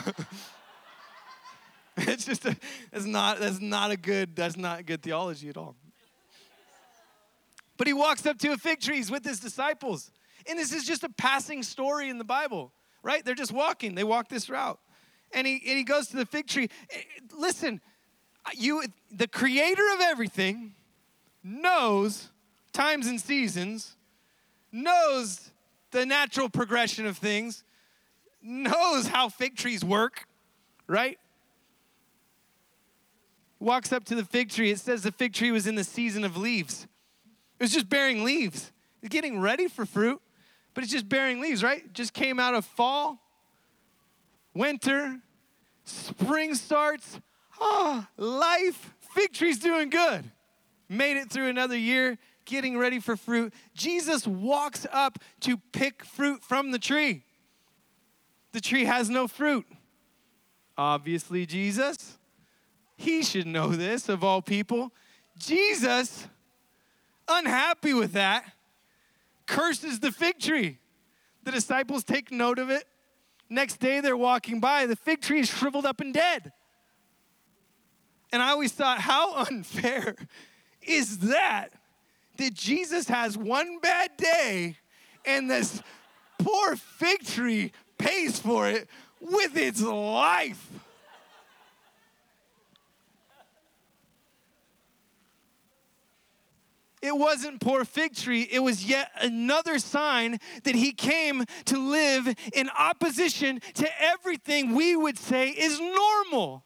it's 1.98 2.26
just, 2.26 2.46
a, 2.46 2.56
it's 2.92 3.06
not, 3.06 3.40
that's 3.40 3.60
not 3.60 3.90
a 3.90 3.98
good, 3.98 4.36
that's 4.36 4.56
not 4.56 4.86
good 4.86 5.02
theology 5.02 5.50
at 5.50 5.58
all. 5.58 5.76
But 7.78 7.88
he 7.88 7.94
walks 7.94 8.24
up 8.28 8.38
to 8.38 8.52
a 8.52 8.58
fig 8.58 8.82
tree, 8.82 8.98
he's 8.98 9.10
with 9.10 9.26
his 9.26 9.40
disciples. 9.40 10.12
And 10.48 10.60
this 10.60 10.74
is 10.74 10.86
just 10.86 11.04
a 11.04 11.10
passing 11.10 11.64
story 11.64 12.10
in 12.10 12.20
the 12.20 12.24
Bible, 12.24 12.72
right? 13.02 13.26
They're 13.26 13.34
just 13.34 13.52
walking, 13.52 13.96
they 13.96 14.04
walk 14.04 14.30
this 14.30 14.48
route 14.48 14.80
and 15.34 15.48
he, 15.48 15.62
and 15.68 15.78
he 15.78 15.84
goes 15.84 16.08
to 16.08 16.16
the 16.16 16.26
fig 16.26 16.48
tree. 16.48 16.70
Eh, 16.90 17.02
listen, 17.38 17.82
you, 18.54 18.84
the 19.12 19.28
creator 19.28 19.84
of 19.94 20.02
everything 20.02 20.74
knows 21.44 22.30
times 22.72 23.08
and 23.08 23.20
seasons, 23.20 23.96
knows 24.72 25.52
the 25.92 26.06
natural 26.06 26.50
progression 26.50 27.06
of 27.06 27.18
things, 27.18 27.64
knows 28.42 29.08
how 29.08 29.30
fig 29.30 29.56
trees 29.56 29.86
work, 29.86 30.26
right? 30.88 31.18
Walks 33.60 33.94
up 33.94 34.04
to 34.06 34.16
the 34.16 34.26
fig 34.26 34.50
tree. 34.50 34.72
It 34.72 34.80
says 34.80 35.04
the 35.04 35.12
fig 35.12 35.34
tree 35.34 35.52
was 35.52 35.68
in 35.68 35.76
the 35.76 35.84
season 35.84 36.26
of 36.26 36.36
leaves. 36.36 36.88
It 37.60 37.64
was 37.64 37.72
just 37.72 37.88
bearing 37.88 38.24
leaves. 38.24 38.72
It's 39.02 39.10
getting 39.10 39.40
ready 39.40 39.68
for 39.68 39.86
fruit, 39.86 40.22
but 40.74 40.84
it's 40.84 40.92
just 40.92 41.08
bearing 41.08 41.40
leaves, 41.40 41.64
right? 41.64 41.94
Just 41.94 42.14
came 42.14 42.40
out 42.40 42.56
of 42.56 42.66
fall, 42.66 43.22
winter, 44.54 45.20
spring 45.84 46.56
starts. 46.56 47.20
Oh, 47.60 48.06
life. 48.18 48.94
Fig 49.14 49.34
tree's 49.34 49.60
doing 49.60 49.90
good. 49.90 50.32
Made 50.90 51.18
it 51.18 51.30
through 51.30 51.48
another 51.48 51.78
year, 51.78 52.18
getting 52.46 52.78
ready 52.78 53.00
for 53.00 53.16
fruit. 53.16 53.54
Jesus 53.76 54.28
walks 54.28 54.88
up 54.92 55.20
to 55.42 55.58
pick 55.72 56.04
fruit 56.04 56.44
from 56.44 56.72
the 56.72 56.80
tree. 56.80 57.24
The 58.52 58.62
tree 58.62 58.86
has 58.86 59.10
no 59.10 59.28
fruit. 59.28 59.66
Obviously, 60.78 61.46
Jesus. 61.46 62.18
He 62.98 63.24
should 63.24 63.48
know 63.48 63.70
this 63.70 64.10
of 64.10 64.24
all 64.24 64.42
people. 64.42 64.92
Jesus, 65.38 66.28
unhappy 67.28 67.94
with 67.94 68.14
that, 68.14 68.46
curses 69.46 70.00
the 70.00 70.12
fig 70.12 70.40
tree. 70.40 70.80
The 71.44 71.52
disciples 71.52 72.04
take 72.04 72.32
note 72.32 72.60
of 72.60 72.70
it. 72.70 72.86
Next 73.54 73.80
day, 73.80 74.02
they're 74.02 74.18
walking 74.18 74.60
by. 74.60 74.88
The 74.88 74.96
fig 74.96 75.22
tree 75.22 75.40
is 75.40 75.48
shriveled 75.48 75.86
up 75.86 76.02
and 76.02 76.12
dead. 76.12 76.52
And 78.32 78.42
I 78.42 78.50
always 78.50 78.72
thought, 78.72 79.00
how 79.00 79.36
unfair 79.48 80.16
is 80.82 81.20
that? 81.20 81.70
That 82.38 82.56
Jesus 82.56 83.08
has 83.10 83.38
one 83.38 83.78
bad 83.78 84.18
day 84.18 84.78
and 85.24 85.52
this 85.52 85.84
poor 86.40 86.76
fig 86.76 87.28
tree 87.28 87.72
pays 88.00 88.40
for 88.40 88.68
it 88.68 88.90
with 89.22 89.56
its 89.56 89.84
life. 89.84 90.72
It 97.04 97.18
wasn't 97.18 97.60
poor 97.60 97.84
fig 97.84 98.16
tree, 98.16 98.48
it 98.50 98.60
was 98.60 98.86
yet 98.86 99.12
another 99.20 99.78
sign 99.78 100.40
that 100.64 100.74
he 100.74 100.94
came 100.94 101.44
to 101.66 101.78
live 101.78 102.34
in 102.54 102.70
opposition 102.70 103.60
to 103.74 103.90
everything 104.02 104.74
we 104.74 104.96
would 104.96 105.20
say 105.20 105.50
is 105.50 105.82
normal. 105.82 106.64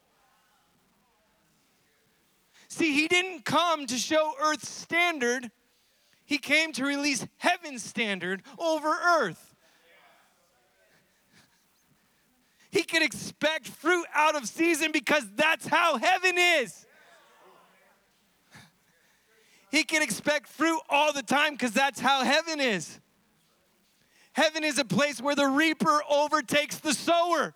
See, 2.68 2.92
he 2.94 3.08
didn't 3.08 3.46
come 3.46 3.86
to 3.88 3.96
show 3.96 4.32
earth's 4.40 4.68
standard, 4.68 5.50
he 6.24 6.38
came 6.38 6.72
to 6.74 6.84
release 6.84 7.26
heaven's 7.38 7.82
standard 7.82 8.44
over 8.60 8.90
earth. 8.90 9.56
He 12.70 12.84
could 12.84 13.02
expect 13.02 13.66
fruit 13.66 14.06
out 14.14 14.36
of 14.36 14.46
season 14.46 14.92
because 14.92 15.24
that's 15.34 15.66
how 15.66 15.98
heaven 15.98 16.36
is. 16.38 16.86
He 19.70 19.84
can 19.84 20.02
expect 20.02 20.48
fruit 20.48 20.80
all 20.88 21.12
the 21.12 21.22
time 21.22 21.52
because 21.52 21.72
that's 21.72 22.00
how 22.00 22.24
heaven 22.24 22.60
is. 22.60 23.00
Heaven 24.32 24.64
is 24.64 24.78
a 24.78 24.84
place 24.84 25.20
where 25.20 25.34
the 25.34 25.46
reaper 25.46 26.00
overtakes 26.08 26.78
the 26.78 26.94
sower. 26.94 27.54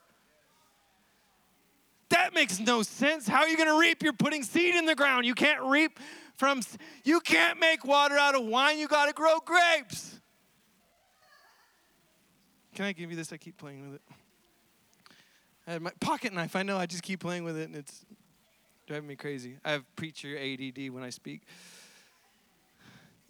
That 2.11 2.35
makes 2.35 2.61
no 2.61 2.83
sense. 2.83 3.27
How 3.27 3.41
are 3.43 3.49
you 3.49 3.57
going 3.57 3.69
to 3.69 3.79
reap? 3.79 4.03
You're 4.03 4.13
putting 4.13 4.43
seed 4.43 4.75
in 4.75 4.85
the 4.85 4.95
ground. 4.95 5.25
You 5.25 5.35
can't 5.35 5.63
reap 5.63 5.99
from, 6.37 6.61
you 7.05 7.21
can't 7.21 7.59
make 7.59 7.85
water 7.87 8.17
out 8.19 8.35
of 8.35 8.45
wine. 8.45 8.79
You 8.79 8.89
got 8.89 9.07
to 9.07 9.13
grow 9.13 9.39
grapes. 9.39 10.21
Can 12.75 12.85
I 12.85 12.93
give 12.93 13.11
you 13.11 13.17
this? 13.17 13.33
I 13.33 13.37
keep 13.37 13.57
playing 13.57 13.83
with 13.87 13.95
it. 13.95 14.03
I 15.67 15.73
have 15.73 15.83
my 15.83 15.93
pocket 16.01 16.33
knife. 16.33 16.57
I 16.57 16.63
know. 16.63 16.77
I 16.77 16.87
just 16.87 17.03
keep 17.03 17.21
playing 17.21 17.45
with 17.45 17.57
it, 17.57 17.69
and 17.69 17.77
it's 17.77 18.05
driving 18.87 19.09
me 19.09 19.17
crazy. 19.17 19.57
I 19.65 19.73
have 19.73 19.85
preacher 19.97 20.37
ADD 20.37 20.91
when 20.91 21.03
I 21.03 21.11
speak. 21.11 21.43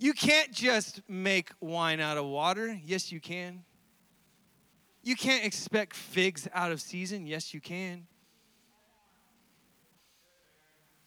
You 0.03 0.15
can't 0.15 0.51
just 0.51 1.01
make 1.09 1.53
wine 1.61 2.01
out 2.01 2.19
of 2.19 2.25
water. 2.25 2.77
Yes, 2.85 3.13
you 3.13 3.21
can. 3.21 3.63
You 5.05 5.15
can't 5.15 5.45
expect 5.45 5.95
figs 5.95 6.49
out 6.53 6.73
of 6.73 6.81
season. 6.81 7.25
Yes, 7.25 7.55
you 7.55 7.61
can. 7.61 8.09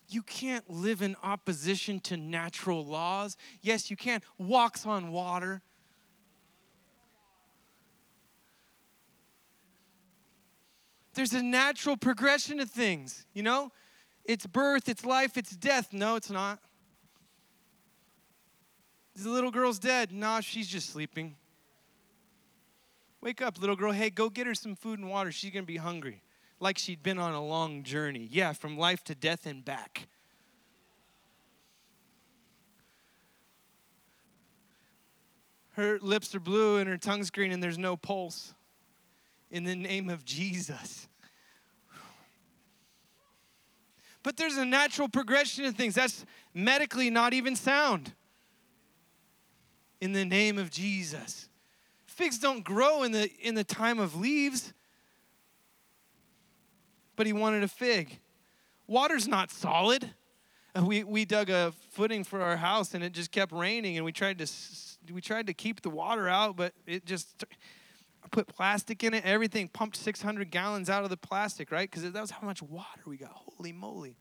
You 0.08 0.24
can't 0.24 0.70
live 0.70 1.02
in 1.02 1.18
opposition 1.24 2.00
to 2.02 2.16
natural 2.16 2.86
laws. 2.86 3.36
Yes, 3.60 3.92
you 3.92 3.98
can. 3.98 4.22
Walks 4.38 4.86
on 4.86 5.12
water. 5.12 5.62
There's 11.16 11.34
a 11.34 11.44
natural 11.44 11.98
progression 11.98 12.62
of 12.62 12.70
things, 12.72 13.26
you 13.34 13.44
know? 13.44 13.74
It's 14.24 14.46
birth, 14.46 14.88
it's 14.88 15.04
life, 15.04 15.36
it's 15.36 15.54
death. 15.54 15.92
No, 15.92 16.16
it's 16.16 16.32
not. 16.32 16.60
The 19.16 19.30
little 19.30 19.52
girl's 19.52 19.80
dead. 19.80 20.12
Nah, 20.12 20.42
she's 20.42 20.68
just 20.68 20.90
sleeping. 20.90 21.36
Wake 23.22 23.42
up, 23.42 23.60
little 23.60 23.76
girl. 23.76 23.92
Hey, 23.92 24.10
go 24.10 24.30
get 24.30 24.46
her 24.46 24.54
some 24.54 24.76
food 24.76 25.00
and 25.00 25.10
water. 25.10 25.32
She's 25.32 25.52
going 25.52 25.64
to 25.64 25.68
be 25.68 25.78
hungry. 25.78 26.22
Like 26.60 26.78
she'd 26.78 27.02
been 27.02 27.18
on 27.18 27.34
a 27.34 27.44
long 27.44 27.84
journey. 27.84 28.28
Yeah, 28.30 28.54
from 28.54 28.78
life 28.78 29.04
to 29.06 29.16
death 29.16 29.46
and 29.46 29.64
back. 29.64 30.08
Her 35.72 35.98
lips 36.02 36.34
are 36.36 36.40
blue 36.40 36.78
and 36.78 36.88
her 36.88 36.98
tongue's 36.98 37.30
green 37.30 37.52
and 37.52 37.62
there's 37.62 37.78
no 37.78 37.98
pulse. 37.98 38.54
In 39.50 39.64
the 39.64 39.76
name 39.76 40.10
of 40.10 40.26
Jesus. 40.26 41.08
But 44.24 44.38
there's 44.38 44.58
a 44.58 44.66
natural 44.66 45.08
progression 45.08 45.66
of 45.66 45.76
things. 45.76 45.96
That's 45.96 46.26
medically 46.54 47.10
not 47.10 47.34
even 47.34 47.56
sound 47.56 48.14
in 50.06 50.14
the 50.14 50.24
name 50.24 50.60
of 50.60 50.70
Jesus. 50.70 51.50
Figs 52.06 52.38
don't 52.38 52.64
grow 52.64 53.02
in 53.02 53.12
the, 53.12 53.28
in 53.42 53.56
the 53.56 53.64
time 53.64 53.98
of 53.98 54.16
leaves, 54.16 54.72
but 57.16 57.26
he 57.26 57.34
wanted 57.34 57.64
a 57.64 57.68
fig. 57.68 58.20
Water's 58.86 59.28
not 59.28 59.50
solid. 59.50 60.12
We, 60.80 61.04
we 61.04 61.26
dug 61.26 61.50
a 61.50 61.74
footing 61.90 62.24
for 62.24 62.42
our 62.42 62.56
house 62.56 62.94
and 62.94 63.04
it 63.04 63.14
just 63.14 63.32
kept 63.32 63.52
raining 63.52 63.96
and 63.98 64.06
we 64.06 64.12
tried 64.12 64.38
to 64.38 64.48
we 65.12 65.22
tried 65.22 65.48
to 65.48 65.54
keep 65.54 65.82
the 65.82 65.90
water 65.90 66.28
out 66.28 66.58
but 66.58 66.74
it 66.86 67.06
just 67.06 67.46
I 68.24 68.28
put 68.30 68.48
plastic 68.48 69.06
in 69.06 69.14
it 69.14 69.24
everything 69.24 69.70
pumped 69.70 69.96
600 69.96 70.52
gallons 70.52 70.90
out 70.90 71.06
of 71.06 71.10
the 71.10 71.16
plastic 71.16 71.72
right 71.72 71.90
because 71.90 72.12
that 72.12 72.20
was 72.20 72.32
how 72.32 72.46
much 72.46 72.62
water 72.62 73.04
we 73.06 73.16
got 73.16 73.32
holy 73.32 73.72
moly 73.72 74.18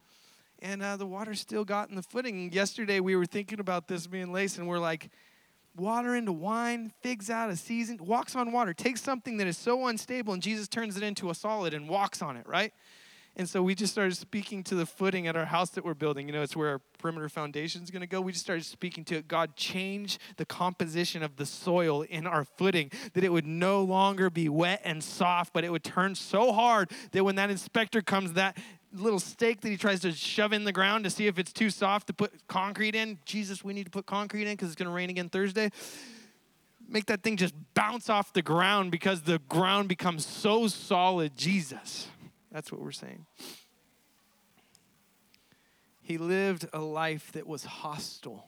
and 0.59 0.81
uh, 0.81 0.95
the 0.95 1.05
water 1.05 1.33
still 1.33 1.65
got 1.65 1.89
in 1.89 1.95
the 1.95 2.03
footing 2.03 2.53
yesterday 2.53 3.01
we 3.01 3.17
were 3.17 3.25
thinking 3.25 3.59
about 3.59 3.89
this 3.89 4.09
me 4.09 4.21
and 4.21 4.31
Lace 4.31 4.57
and 4.57 4.65
we're 4.65 4.79
like 4.79 5.09
water 5.75 6.15
into 6.15 6.31
wine, 6.31 6.91
figs 7.01 7.29
out 7.29 7.49
of 7.49 7.59
season, 7.59 7.97
walks 8.01 8.35
on 8.35 8.51
water, 8.51 8.73
takes 8.73 9.01
something 9.01 9.37
that 9.37 9.47
is 9.47 9.57
so 9.57 9.87
unstable 9.87 10.33
and 10.33 10.41
Jesus 10.41 10.67
turns 10.67 10.97
it 10.97 11.03
into 11.03 11.29
a 11.29 11.35
solid 11.35 11.73
and 11.73 11.89
walks 11.89 12.21
on 12.21 12.37
it, 12.37 12.47
right? 12.47 12.73
And 13.37 13.49
so 13.49 13.61
we 13.61 13.75
just 13.75 13.91
started 13.91 14.15
speaking 14.15 14.63
to 14.63 14.75
the 14.75 14.85
footing 14.85 15.27
at 15.27 15.35
our 15.35 15.45
house 15.45 15.71
that 15.71 15.83
we're 15.83 15.93
building. 15.93 16.27
You 16.27 16.33
know, 16.33 16.41
it's 16.41 16.55
where 16.55 16.69
our 16.69 16.81
perimeter 16.99 17.27
foundation 17.27 17.83
is 17.83 17.91
going 17.91 18.01
to 18.01 18.07
go. 18.07 18.21
We 18.21 18.31
just 18.31 18.45
started 18.45 18.65
speaking 18.65 19.03
to 19.05 19.15
it. 19.15 19.27
God 19.27 19.57
changed 19.57 20.19
the 20.37 20.45
composition 20.45 21.21
of 21.21 21.35
the 21.35 21.45
soil 21.45 22.03
in 22.03 22.25
our 22.25 22.45
footing, 22.45 22.91
that 23.13 23.25
it 23.25 23.33
would 23.33 23.45
no 23.45 23.83
longer 23.83 24.29
be 24.29 24.47
wet 24.47 24.81
and 24.85 25.03
soft, 25.03 25.51
but 25.51 25.65
it 25.65 25.71
would 25.71 25.83
turn 25.83 26.15
so 26.15 26.53
hard 26.53 26.91
that 27.11 27.25
when 27.25 27.35
that 27.35 27.49
inspector 27.49 28.01
comes, 28.01 28.33
that 28.33 28.57
little 28.95 29.19
stake 29.19 29.61
that 29.61 29.69
he 29.69 29.77
tries 29.77 30.01
to 30.01 30.11
shove 30.11 30.53
in 30.53 30.63
the 30.63 30.71
ground 30.71 31.03
to 31.03 31.09
see 31.09 31.27
if 31.27 31.37
it's 31.39 31.53
too 31.53 31.69
soft 31.69 32.07
to 32.07 32.13
put 32.13 32.31
concrete 32.47 32.95
in. 32.95 33.19
Jesus, 33.25 33.63
we 33.63 33.73
need 33.73 33.85
to 33.85 33.91
put 33.91 34.05
concrete 34.05 34.43
in 34.43 34.53
because 34.53 34.69
it's 34.69 34.75
going 34.75 34.89
to 34.89 34.95
rain 34.95 35.09
again 35.09 35.29
Thursday. 35.29 35.71
Make 36.87 37.07
that 37.07 37.23
thing 37.23 37.37
just 37.37 37.55
bounce 37.73 38.09
off 38.09 38.33
the 38.33 38.41
ground 38.41 38.91
because 38.91 39.21
the 39.21 39.39
ground 39.49 39.89
becomes 39.89 40.25
so 40.25 40.67
solid. 40.67 41.35
Jesus. 41.35 42.07
That's 42.51 42.71
what 42.71 42.81
we're 42.81 42.91
saying. 42.91 43.25
He 46.01 46.17
lived 46.17 46.67
a 46.71 46.79
life 46.79 47.31
that 47.31 47.47
was 47.47 47.65
hostile 47.65 48.47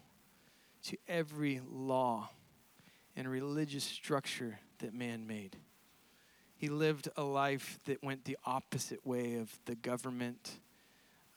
to 0.84 0.98
every 1.08 1.60
law 1.70 2.30
and 3.16 3.28
religious 3.28 3.84
structure 3.84 4.60
that 4.78 4.94
man 4.94 5.26
made. 5.26 5.58
He 6.58 6.70
lived 6.70 7.08
a 7.16 7.24
life 7.24 7.80
that 7.86 8.04
went 8.04 8.26
the 8.26 8.38
opposite 8.44 9.06
way 9.06 9.36
of 9.36 9.58
the 9.66 9.76
government, 9.76 10.58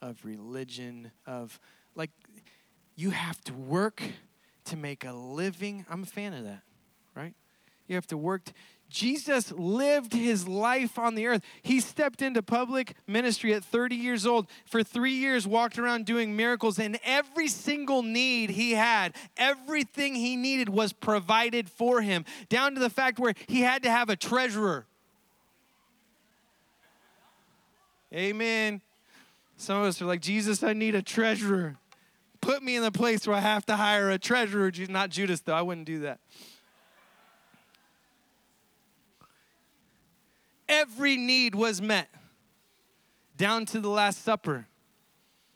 of 0.01 0.25
religion, 0.25 1.11
of 1.27 1.59
like, 1.95 2.09
you 2.95 3.11
have 3.11 3.39
to 3.43 3.53
work 3.53 4.01
to 4.65 4.75
make 4.75 5.05
a 5.05 5.13
living. 5.13 5.85
I'm 5.89 6.03
a 6.03 6.07
fan 6.07 6.33
of 6.33 6.43
that, 6.45 6.63
right? 7.15 7.35
You 7.87 7.95
have 7.95 8.07
to 8.07 8.17
work. 8.17 8.51
Jesus 8.89 9.51
lived 9.51 10.13
his 10.13 10.47
life 10.47 10.97
on 10.97 11.15
the 11.15 11.27
earth. 11.27 11.43
He 11.61 11.79
stepped 11.79 12.21
into 12.21 12.41
public 12.41 12.95
ministry 13.07 13.53
at 13.53 13.63
30 13.63 13.95
years 13.95 14.25
old. 14.25 14.47
For 14.65 14.83
three 14.83 15.13
years, 15.13 15.47
walked 15.47 15.77
around 15.77 16.05
doing 16.05 16.35
miracles, 16.35 16.79
and 16.79 16.99
every 17.03 17.47
single 17.47 18.01
need 18.01 18.49
he 18.49 18.71
had, 18.71 19.15
everything 19.37 20.15
he 20.15 20.35
needed 20.35 20.67
was 20.67 20.93
provided 20.93 21.69
for 21.69 22.01
him, 22.01 22.25
down 22.49 22.73
to 22.73 22.81
the 22.81 22.89
fact 22.89 23.19
where 23.19 23.33
he 23.47 23.61
had 23.61 23.83
to 23.83 23.91
have 23.91 24.09
a 24.09 24.15
treasurer. 24.15 24.87
Amen. 28.13 28.81
Some 29.57 29.77
of 29.77 29.85
us 29.85 30.01
are 30.01 30.05
like, 30.05 30.21
Jesus, 30.21 30.63
I 30.63 30.73
need 30.73 30.95
a 30.95 31.01
treasurer. 31.01 31.77
Put 32.41 32.63
me 32.63 32.75
in 32.75 32.83
the 32.83 32.91
place 32.91 33.27
where 33.27 33.37
I 33.37 33.41
have 33.41 33.65
to 33.67 33.75
hire 33.75 34.09
a 34.09 34.17
treasurer. 34.17 34.71
Not 34.89 35.11
Judas, 35.11 35.41
though. 35.41 35.53
I 35.53 35.61
wouldn't 35.61 35.85
do 35.85 35.99
that. 35.99 36.19
every 40.71 41.17
need 41.17 41.53
was 41.53 41.81
met, 41.81 42.09
down 43.37 43.65
to 43.67 43.79
the 43.79 43.89
Last 43.89 44.23
Supper. 44.23 44.67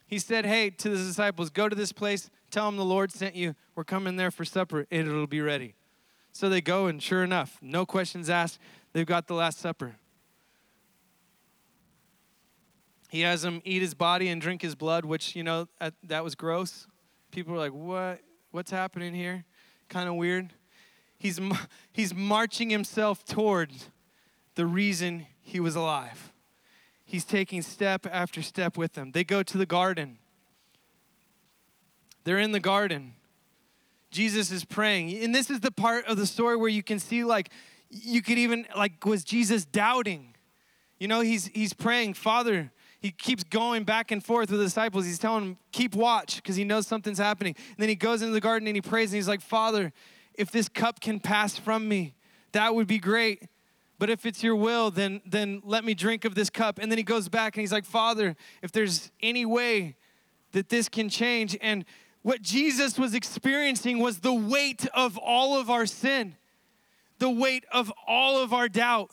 He 0.08 0.20
said, 0.20 0.46
Hey, 0.46 0.70
to 0.70 0.90
the 0.90 0.98
disciples, 0.98 1.50
go 1.50 1.68
to 1.68 1.76
this 1.76 1.92
place, 1.92 2.30
tell 2.52 2.66
them 2.66 2.78
the 2.78 2.86
Lord 2.86 3.12
sent 3.12 3.36
you. 3.36 3.56
We're 3.76 3.86
coming 3.86 4.18
there 4.18 4.32
for 4.32 4.46
supper, 4.46 4.86
and 4.92 5.08
it'll 5.08 5.26
be 5.26 5.42
ready. 5.42 5.76
So 6.32 6.50
they 6.50 6.62
go, 6.62 6.88
and 6.88 7.02
sure 7.02 7.24
enough, 7.24 7.58
no 7.62 7.86
questions 7.86 8.30
asked, 8.30 8.60
they've 8.94 9.06
got 9.06 9.28
the 9.28 9.34
Last 9.34 9.60
Supper. 9.60 9.96
He 13.16 13.22
has 13.22 13.44
them 13.44 13.62
eat 13.64 13.82
his 13.82 13.94
body 13.94 14.28
and 14.28 14.42
drink 14.42 14.62
his 14.62 14.76
blood, 14.76 15.06
which, 15.06 15.38
you 15.38 15.44
know, 15.44 15.70
that 16.04 16.22
was 16.22 16.36
gross. 16.36 16.86
People 17.32 17.54
were 17.54 17.60
like, 17.60 17.72
What? 17.72 18.20
What's 18.52 18.72
happening 18.72 19.14
here? 19.14 19.46
Kind 19.88 20.10
of 20.10 20.16
weird. 20.16 20.52
He's, 21.18 21.40
he's 21.94 22.14
marching 22.14 22.70
himself 22.70 23.24
towards 23.24 23.90
the 24.56 24.66
reason 24.66 25.28
he 25.42 25.62
was 25.62 25.78
alive. 25.78 26.34
He's 27.06 27.24
taking 27.24 27.62
step 27.62 28.06
after 28.12 28.42
step 28.42 28.76
with 28.76 28.96
them. 28.96 29.14
They 29.14 29.24
go 29.24 29.44
to 29.44 29.58
the 29.58 29.66
garden. 29.66 30.18
They're 32.26 32.40
in 32.40 32.52
the 32.52 32.60
garden. 32.60 33.14
Jesus 34.12 34.52
is 34.52 34.66
praying. 34.66 35.24
And 35.24 35.34
this 35.34 35.50
is 35.50 35.62
the 35.62 35.72
part 35.72 36.06
of 36.08 36.18
the 36.18 36.28
story 36.28 36.58
where 36.58 36.68
you 36.68 36.84
can 36.84 37.00
see 37.00 37.24
like 37.24 37.50
you 37.90 38.22
could 38.22 38.38
even 38.38 38.68
like 38.76 39.06
was 39.06 39.24
Jesus 39.24 39.64
doubting? 39.64 40.36
You 41.00 41.08
know, 41.08 41.22
he's 41.22 41.48
he's 41.48 41.72
praying, 41.72 42.16
"Father, 42.16 42.74
he 43.06 43.12
keeps 43.12 43.44
going 43.44 43.84
back 43.84 44.10
and 44.10 44.24
forth 44.24 44.50
with 44.50 44.60
the 44.60 44.66
disciples. 44.66 45.06
He's 45.06 45.20
telling 45.20 45.44
them, 45.44 45.58
keep 45.72 45.94
watch 45.94 46.38
because 46.38 46.56
he 46.56 46.64
knows 46.64 46.88
something's 46.88 47.20
happening. 47.20 47.54
And 47.56 47.78
then 47.78 47.88
he 47.88 47.94
goes 47.94 48.24
into 48.24 48.34
the 48.34 48.42
garden 48.42 48.68
and 48.68 48.76
he 48.76 48.82
prays 48.82 49.12
and 49.12 49.18
he's 49.18 49.28
like, 49.28 49.42
Father, 49.42 49.94
if 50.34 50.50
this 50.50 50.68
cup 50.68 51.00
can 51.00 51.20
pass 51.20 51.56
from 51.56 51.88
me, 51.88 52.16
that 52.54 52.74
would 52.74 52.88
be 52.88 52.98
great. 52.98 53.48
But 54.00 54.10
if 54.10 54.26
it's 54.26 54.42
your 54.42 54.56
will, 54.56 54.90
then, 54.90 55.22
then 55.24 55.62
let 55.64 55.86
me 55.86 55.94
drink 55.94 56.26
of 56.26 56.34
this 56.34 56.50
cup. 56.50 56.80
And 56.80 56.92
then 56.92 56.98
he 56.98 57.04
goes 57.04 57.30
back 57.30 57.56
and 57.56 57.62
he's 57.62 57.72
like, 57.72 57.86
Father, 57.86 58.36
if 58.64 58.72
there's 58.72 59.12
any 59.22 59.46
way 59.46 59.98
that 60.54 60.70
this 60.70 60.90
can 60.90 61.08
change. 61.08 61.56
And 61.62 61.86
what 62.24 62.42
Jesus 62.42 62.98
was 62.98 63.14
experiencing 63.14 64.00
was 64.00 64.22
the 64.22 64.34
weight 64.34 64.88
of 64.96 65.16
all 65.20 65.60
of 65.60 65.70
our 65.70 65.86
sin, 65.86 66.38
the 67.20 67.30
weight 67.30 67.66
of 67.72 67.94
all 68.08 68.42
of 68.42 68.52
our 68.52 68.68
doubt 68.68 69.12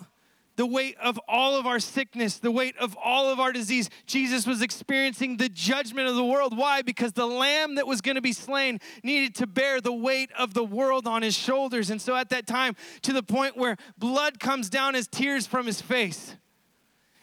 the 0.56 0.66
weight 0.66 0.96
of 1.02 1.18
all 1.26 1.56
of 1.58 1.66
our 1.66 1.80
sickness, 1.80 2.38
the 2.38 2.50
weight 2.50 2.76
of 2.76 2.96
all 3.02 3.30
of 3.30 3.40
our 3.40 3.52
disease. 3.52 3.88
Jesus 4.06 4.46
was 4.46 4.60
experiencing 4.60 5.38
the 5.38 5.48
judgment 5.48 6.08
of 6.08 6.16
the 6.16 6.24
world. 6.24 6.56
Why? 6.56 6.82
Because 6.82 7.12
the 7.12 7.26
lamb 7.26 7.76
that 7.76 7.86
was 7.86 8.00
going 8.00 8.16
to 8.16 8.20
be 8.20 8.32
slain 8.32 8.78
needed 9.02 9.34
to 9.36 9.46
bear 9.46 9.80
the 9.80 9.92
weight 9.92 10.30
of 10.38 10.54
the 10.54 10.64
world 10.64 11.06
on 11.06 11.22
his 11.22 11.34
shoulders. 11.34 11.90
And 11.90 12.00
so 12.00 12.14
at 12.14 12.28
that 12.30 12.46
time, 12.46 12.76
to 13.02 13.12
the 13.12 13.22
point 13.22 13.56
where 13.56 13.76
blood 13.96 14.40
comes 14.40 14.68
down 14.68 14.94
as 14.94 15.06
tears 15.08 15.46
from 15.46 15.66
his 15.66 15.80
face. 15.80 16.36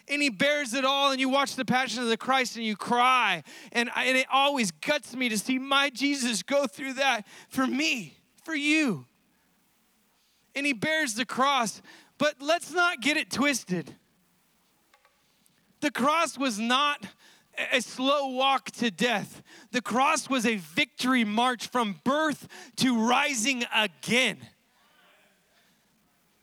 And 0.08 0.24
he 0.24 0.30
bears 0.30 0.74
it 0.74 0.86
all, 0.86 1.12
and 1.12 1.20
you 1.20 1.30
watch 1.30 1.56
the 1.56 1.66
Passion 1.66 2.02
of 2.02 2.10
the 2.10 2.18
Christ 2.18 2.56
and 2.56 2.66
you 2.66 2.76
cry. 2.76 3.44
And, 3.72 3.92
and 3.96 4.18
it 4.18 4.26
always 4.32 4.72
guts 4.72 5.16
me 5.16 5.30
to 5.30 5.38
see 5.38 5.60
my 5.60 5.92
Jesus 5.92 6.42
go 6.42 6.66
through 6.66 6.94
that 6.94 7.28
for 7.48 7.68
me, 7.68 8.18
for 8.44 8.56
you. 8.56 9.06
And 10.56 10.66
he 10.66 10.74
bears 10.74 11.14
the 11.14 11.26
cross 11.26 11.84
but 12.20 12.36
let's 12.40 12.72
not 12.72 13.02
get 13.02 13.18
it 13.18 13.32
twisted. 13.32 13.96
The 15.80 15.90
cross 15.90 16.38
was 16.38 16.60
not 16.60 17.08
a 17.72 17.82
slow 17.82 18.28
walk 18.28 18.70
to 18.72 18.92
death. 18.92 19.42
The 19.72 19.82
cross 19.82 20.30
was 20.30 20.46
a 20.46 20.58
victory 20.58 21.24
march 21.24 21.68
from 21.68 22.00
birth 22.04 22.48
to 22.78 23.08
rising 23.08 23.64
again. 23.74 24.38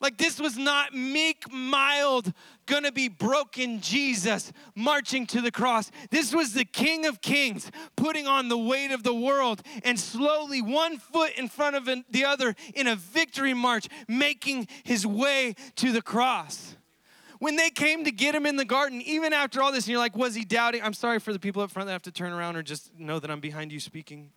Like 0.00 0.18
this 0.18 0.38
was 0.38 0.58
not 0.58 0.94
meek, 0.94 1.50
mild, 1.50 2.32
gonna 2.66 2.92
be 2.92 3.08
broken 3.08 3.80
Jesus 3.80 4.52
marching 4.74 5.26
to 5.28 5.40
the 5.40 5.50
cross. 5.50 5.90
This 6.10 6.34
was 6.34 6.52
the 6.52 6.66
King 6.66 7.06
of 7.06 7.22
Kings 7.22 7.70
putting 7.96 8.26
on 8.26 8.48
the 8.48 8.58
weight 8.58 8.90
of 8.90 9.02
the 9.04 9.14
world 9.14 9.62
and 9.84 9.98
slowly, 9.98 10.60
one 10.60 10.98
foot 10.98 11.32
in 11.36 11.48
front 11.48 11.76
of 11.76 11.88
the 12.10 12.24
other, 12.24 12.54
in 12.74 12.86
a 12.86 12.96
victory 12.96 13.54
march, 13.54 13.88
making 14.06 14.68
his 14.84 15.06
way 15.06 15.54
to 15.76 15.92
the 15.92 16.02
cross. 16.02 16.76
When 17.38 17.56
they 17.56 17.70
came 17.70 18.04
to 18.04 18.10
get 18.10 18.34
him 18.34 18.46
in 18.46 18.56
the 18.56 18.64
garden, 18.64 19.00
even 19.02 19.32
after 19.32 19.62
all 19.62 19.70
this, 19.70 19.84
and 19.84 19.92
you're 19.92 19.98
like, 19.98 20.16
was 20.16 20.34
he 20.34 20.44
doubting? 20.44 20.82
I'm 20.82 20.94
sorry 20.94 21.18
for 21.18 21.32
the 21.32 21.38
people 21.38 21.62
up 21.62 21.70
front 21.70 21.86
that 21.86 21.92
have 21.92 22.02
to 22.02 22.10
turn 22.10 22.32
around 22.32 22.56
or 22.56 22.62
just 22.62 22.98
know 22.98 23.18
that 23.18 23.30
I'm 23.30 23.40
behind 23.40 23.72
you 23.72 23.80
speaking. 23.80 24.30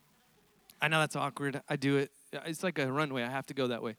I 0.81 0.87
know 0.87 0.99
that's 0.99 1.15
awkward. 1.15 1.61
I 1.69 1.75
do 1.75 1.97
it. 1.97 2.11
It's 2.45 2.63
like 2.63 2.77
a 2.77 2.91
runway. 2.91 3.23
I 3.23 3.29
have 3.29 3.45
to 3.47 3.53
go 3.53 3.67
that 3.67 3.81
way. 3.81 3.95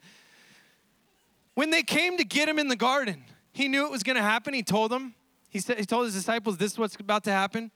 When 1.55 1.71
they 1.71 1.83
came 1.83 2.17
to 2.17 2.25
get 2.25 2.49
him 2.49 2.59
in 2.59 2.69
the 2.69 2.77
garden, 2.77 3.25
he 3.53 3.69
knew 3.69 3.85
it 3.85 3.91
was 3.91 4.03
going 4.03 4.17
to 4.17 4.23
happen. 4.23 4.55
He 4.55 4.63
told 4.63 4.91
them. 4.91 5.15
He 5.49 5.59
said 5.59 5.79
he 5.79 5.85
told 5.85 6.05
his 6.05 6.15
disciples 6.15 6.57
this 6.57 6.73
is 6.73 6.79
what's 6.79 6.97
about 6.97 7.25
to 7.25 7.33
happen. 7.33 7.71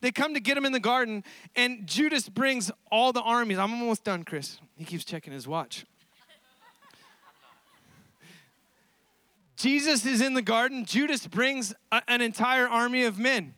They 0.00 0.12
come 0.12 0.34
to 0.34 0.40
get 0.40 0.56
him 0.56 0.66
in 0.66 0.72
the 0.72 0.80
garden 0.80 1.24
and 1.56 1.86
Judas 1.86 2.28
brings 2.28 2.70
all 2.92 3.12
the 3.12 3.22
armies. 3.22 3.58
I'm 3.58 3.72
almost 3.72 4.04
done, 4.04 4.24
Chris. 4.24 4.58
He 4.76 4.84
keeps 4.84 5.04
checking 5.04 5.32
his 5.32 5.48
watch. 5.48 5.86
Jesus 9.56 10.04
is 10.04 10.20
in 10.20 10.34
the 10.34 10.42
garden. 10.42 10.84
Judas 10.84 11.26
brings 11.26 11.74
a, 11.90 12.02
an 12.08 12.20
entire 12.20 12.68
army 12.68 13.04
of 13.04 13.18
men 13.18 13.54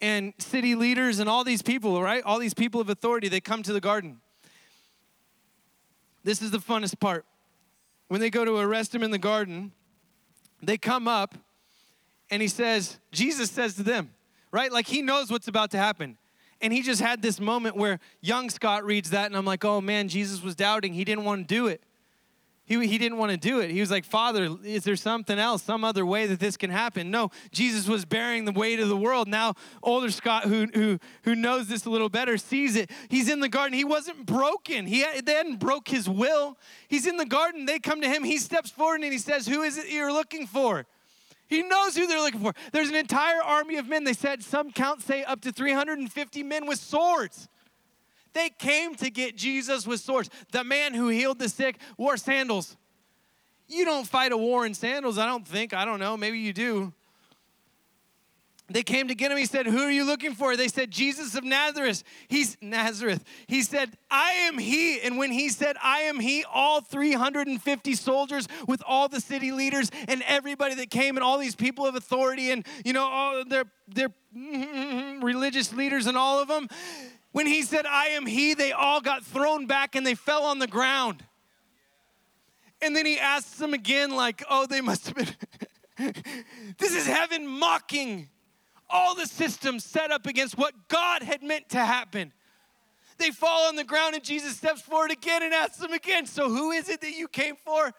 and 0.00 0.32
city 0.38 0.74
leaders 0.74 1.20
and 1.20 1.28
all 1.28 1.44
these 1.44 1.62
people, 1.62 2.02
right? 2.02 2.24
All 2.24 2.40
these 2.40 2.54
people 2.54 2.80
of 2.80 2.88
authority, 2.88 3.28
they 3.28 3.40
come 3.40 3.62
to 3.62 3.72
the 3.72 3.80
garden. 3.80 4.20
This 6.24 6.42
is 6.42 6.50
the 6.50 6.58
funnest 6.58 6.98
part 6.98 7.26
when 8.08 8.20
they 8.20 8.30
go 8.30 8.44
to 8.44 8.56
arrest 8.56 8.94
him 8.94 9.02
in 9.02 9.10
the 9.10 9.18
garden, 9.18 9.72
they 10.62 10.78
come 10.78 11.08
up 11.08 11.34
and 12.30 12.42
he 12.42 12.48
says, 12.48 12.98
Jesus 13.12 13.50
says 13.50 13.74
to 13.74 13.82
them, 13.82 14.10
right? 14.50 14.72
Like 14.72 14.86
he 14.86 15.02
knows 15.02 15.30
what's 15.30 15.48
about 15.48 15.70
to 15.72 15.78
happen. 15.78 16.16
And 16.60 16.72
he 16.72 16.82
just 16.82 17.00
had 17.00 17.20
this 17.20 17.40
moment 17.40 17.76
where 17.76 18.00
young 18.20 18.48
Scott 18.48 18.84
reads 18.84 19.10
that, 19.10 19.26
and 19.26 19.36
I'm 19.36 19.44
like, 19.44 19.64
oh 19.64 19.80
man, 19.80 20.08
Jesus 20.08 20.42
was 20.42 20.54
doubting. 20.54 20.94
He 20.94 21.04
didn't 21.04 21.24
want 21.24 21.46
to 21.46 21.54
do 21.54 21.66
it. 21.66 21.82
He, 22.66 22.86
he 22.86 22.96
didn't 22.96 23.18
want 23.18 23.30
to 23.30 23.36
do 23.36 23.60
it. 23.60 23.70
He 23.70 23.80
was 23.80 23.90
like, 23.90 24.06
Father, 24.06 24.56
is 24.64 24.84
there 24.84 24.96
something 24.96 25.38
else, 25.38 25.62
some 25.62 25.84
other 25.84 26.06
way 26.06 26.26
that 26.26 26.40
this 26.40 26.56
can 26.56 26.70
happen? 26.70 27.10
No, 27.10 27.30
Jesus 27.52 27.86
was 27.86 28.06
bearing 28.06 28.46
the 28.46 28.52
weight 28.52 28.80
of 28.80 28.88
the 28.88 28.96
world. 28.96 29.28
Now, 29.28 29.54
older 29.82 30.10
Scott, 30.10 30.44
who, 30.44 30.66
who, 30.72 30.98
who 31.24 31.34
knows 31.34 31.68
this 31.68 31.84
a 31.84 31.90
little 31.90 32.08
better, 32.08 32.38
sees 32.38 32.74
it. 32.76 32.90
He's 33.10 33.28
in 33.28 33.40
the 33.40 33.50
garden. 33.50 33.76
He 33.76 33.84
wasn't 33.84 34.24
broken. 34.24 34.86
He 34.86 35.04
they 35.22 35.34
hadn't 35.34 35.60
broke 35.60 35.88
his 35.88 36.08
will. 36.08 36.56
He's 36.88 37.06
in 37.06 37.18
the 37.18 37.26
garden. 37.26 37.66
They 37.66 37.78
come 37.78 38.00
to 38.00 38.08
him. 38.08 38.24
He 38.24 38.38
steps 38.38 38.70
forward 38.70 39.02
and 39.02 39.12
he 39.12 39.18
says, 39.18 39.46
Who 39.46 39.62
is 39.62 39.76
it 39.76 39.90
you're 39.90 40.12
looking 40.12 40.46
for? 40.46 40.86
He 41.46 41.62
knows 41.62 41.94
who 41.94 42.06
they're 42.06 42.20
looking 42.20 42.40
for. 42.40 42.54
There's 42.72 42.88
an 42.88 42.96
entire 42.96 43.42
army 43.42 43.76
of 43.76 43.86
men. 43.88 44.04
They 44.04 44.14
said 44.14 44.42
some 44.42 44.72
counts 44.72 45.04
say 45.04 45.22
up 45.22 45.42
to 45.42 45.52
350 45.52 46.42
men 46.42 46.66
with 46.66 46.78
swords. 46.78 47.48
They 48.34 48.50
came 48.50 48.94
to 48.96 49.10
get 49.10 49.36
Jesus 49.36 49.86
with 49.86 50.00
swords. 50.00 50.28
The 50.52 50.64
man 50.64 50.92
who 50.92 51.08
healed 51.08 51.38
the 51.38 51.48
sick 51.48 51.78
wore 51.96 52.16
sandals. 52.16 52.76
You 53.68 53.84
don't 53.84 54.06
fight 54.06 54.32
a 54.32 54.36
war 54.36 54.66
in 54.66 54.74
sandals, 54.74 55.16
I 55.18 55.26
don't 55.26 55.46
think. 55.46 55.72
I 55.72 55.84
don't 55.84 56.00
know. 56.00 56.16
Maybe 56.16 56.38
you 56.38 56.52
do. 56.52 56.92
They 58.70 58.82
came 58.82 59.08
to 59.08 59.14
get 59.14 59.30
him. 59.30 59.36
He 59.36 59.44
said, 59.44 59.66
Who 59.66 59.78
are 59.82 59.90
you 59.90 60.04
looking 60.04 60.34
for? 60.34 60.56
They 60.56 60.68
said, 60.68 60.90
Jesus 60.90 61.34
of 61.34 61.44
Nazareth. 61.44 62.02
He's 62.28 62.56
Nazareth. 62.62 63.22
He 63.46 63.60
said, 63.60 63.90
I 64.10 64.30
am 64.48 64.56
he. 64.56 65.00
And 65.02 65.18
when 65.18 65.30
he 65.32 65.50
said, 65.50 65.76
I 65.82 66.00
am 66.00 66.18
he, 66.18 66.44
all 66.50 66.80
350 66.80 67.94
soldiers 67.94 68.48
with 68.66 68.82
all 68.86 69.08
the 69.08 69.20
city 69.20 69.52
leaders 69.52 69.90
and 70.08 70.22
everybody 70.26 70.74
that 70.76 70.88
came 70.88 71.18
and 71.18 71.24
all 71.24 71.36
these 71.36 71.54
people 71.54 71.84
of 71.86 71.94
authority 71.94 72.52
and, 72.52 72.66
you 72.86 72.94
know, 72.94 73.04
all 73.04 73.44
their, 73.44 73.64
their 73.86 74.08
religious 74.34 75.74
leaders 75.74 76.06
and 76.06 76.16
all 76.16 76.40
of 76.40 76.48
them, 76.48 76.68
when 77.34 77.48
he 77.48 77.62
said, 77.62 77.84
I 77.84 78.10
am 78.10 78.26
he, 78.26 78.54
they 78.54 78.70
all 78.70 79.00
got 79.00 79.24
thrown 79.24 79.66
back 79.66 79.96
and 79.96 80.06
they 80.06 80.14
fell 80.14 80.44
on 80.44 80.60
the 80.60 80.68
ground. 80.68 81.24
And 82.80 82.94
then 82.94 83.04
he 83.04 83.18
asks 83.18 83.56
them 83.56 83.74
again, 83.74 84.14
like, 84.14 84.44
oh, 84.48 84.66
they 84.66 84.80
must 84.80 85.08
have 85.08 85.16
been. 85.16 86.14
this 86.78 86.94
is 86.94 87.08
heaven 87.08 87.44
mocking 87.44 88.28
all 88.88 89.16
the 89.16 89.26
systems 89.26 89.82
set 89.82 90.12
up 90.12 90.26
against 90.26 90.56
what 90.56 90.86
God 90.86 91.24
had 91.24 91.42
meant 91.42 91.70
to 91.70 91.80
happen. 91.80 92.32
They 93.18 93.32
fall 93.32 93.66
on 93.66 93.74
the 93.74 93.82
ground 93.82 94.14
and 94.14 94.22
Jesus 94.22 94.56
steps 94.56 94.82
forward 94.82 95.10
again 95.10 95.42
and 95.42 95.52
asks 95.52 95.78
them 95.78 95.92
again, 95.92 96.26
So 96.26 96.48
who 96.48 96.70
is 96.70 96.88
it 96.88 97.00
that 97.00 97.16
you 97.16 97.26
came 97.26 97.56
for? 97.56 97.90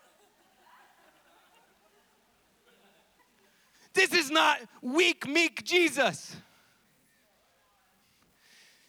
This 3.94 4.14
is 4.14 4.32
not 4.32 4.60
weak, 4.82 5.28
meek 5.28 5.66
Jesus. 5.66 6.38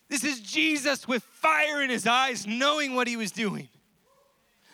This 0.08 0.24
is 0.24 0.40
Jesus 0.40 1.08
with 1.08 1.22
fire 1.24 1.82
in 1.82 1.90
his 1.90 2.06
eyes, 2.06 2.46
knowing 2.46 2.94
what 2.94 3.08
he 3.08 3.16
was 3.16 3.32
doing, 3.32 3.68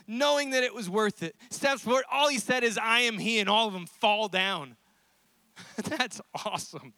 knowing 0.07 0.51
that 0.51 0.63
it 0.63 0.75
was 0.75 0.91
worth 0.91 1.23
it. 1.23 1.35
Steps 1.51 1.83
forward, 1.83 2.05
all 2.11 2.29
he 2.29 2.39
said 2.39 2.65
is, 2.65 2.77
I 2.77 3.01
am 3.01 3.19
he, 3.19 3.39
and 3.39 3.49
all 3.49 3.67
of 3.67 3.73
them 3.73 3.87
fall 3.87 4.29
down. 4.29 4.77
That's 5.85 6.21
awesome. 6.45 6.93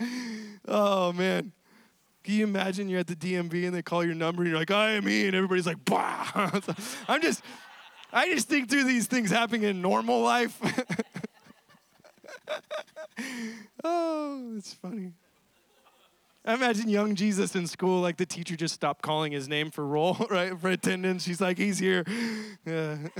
oh, 0.68 1.12
man. 1.12 1.52
Can 2.24 2.34
you 2.34 2.44
imagine 2.44 2.88
you're 2.88 3.00
at 3.00 3.06
the 3.06 3.16
DMV 3.16 3.66
and 3.66 3.74
they 3.74 3.82
call 3.82 4.04
your 4.04 4.14
number 4.14 4.42
and 4.42 4.50
you're 4.50 4.58
like, 4.58 4.70
I 4.70 4.90
am 4.92 5.06
he, 5.06 5.26
and 5.26 5.34
everybody's 5.34 5.66
like, 5.66 5.84
bah. 5.84 6.60
I'm 7.08 7.22
just, 7.22 7.42
I 8.12 8.28
just 8.32 8.48
think 8.48 8.68
through 8.68 8.84
these 8.84 9.06
things 9.06 9.30
happening 9.30 9.62
in 9.62 9.82
normal 9.82 10.20
life. 10.20 10.58
oh, 13.84 14.54
it's 14.56 14.72
funny. 14.74 15.12
I 16.48 16.54
imagine 16.54 16.88
young 16.88 17.14
Jesus 17.14 17.54
in 17.54 17.66
school, 17.66 18.00
like 18.00 18.16
the 18.16 18.24
teacher 18.24 18.56
just 18.56 18.72
stopped 18.72 19.02
calling 19.02 19.32
his 19.32 19.48
name 19.48 19.70
for 19.70 19.84
roll, 19.86 20.14
right, 20.30 20.58
for 20.58 20.70
attendance. 20.70 21.22
She's 21.22 21.42
like, 21.42 21.58
he's 21.58 21.78
here. 21.78 22.06
Yeah. 22.64 22.96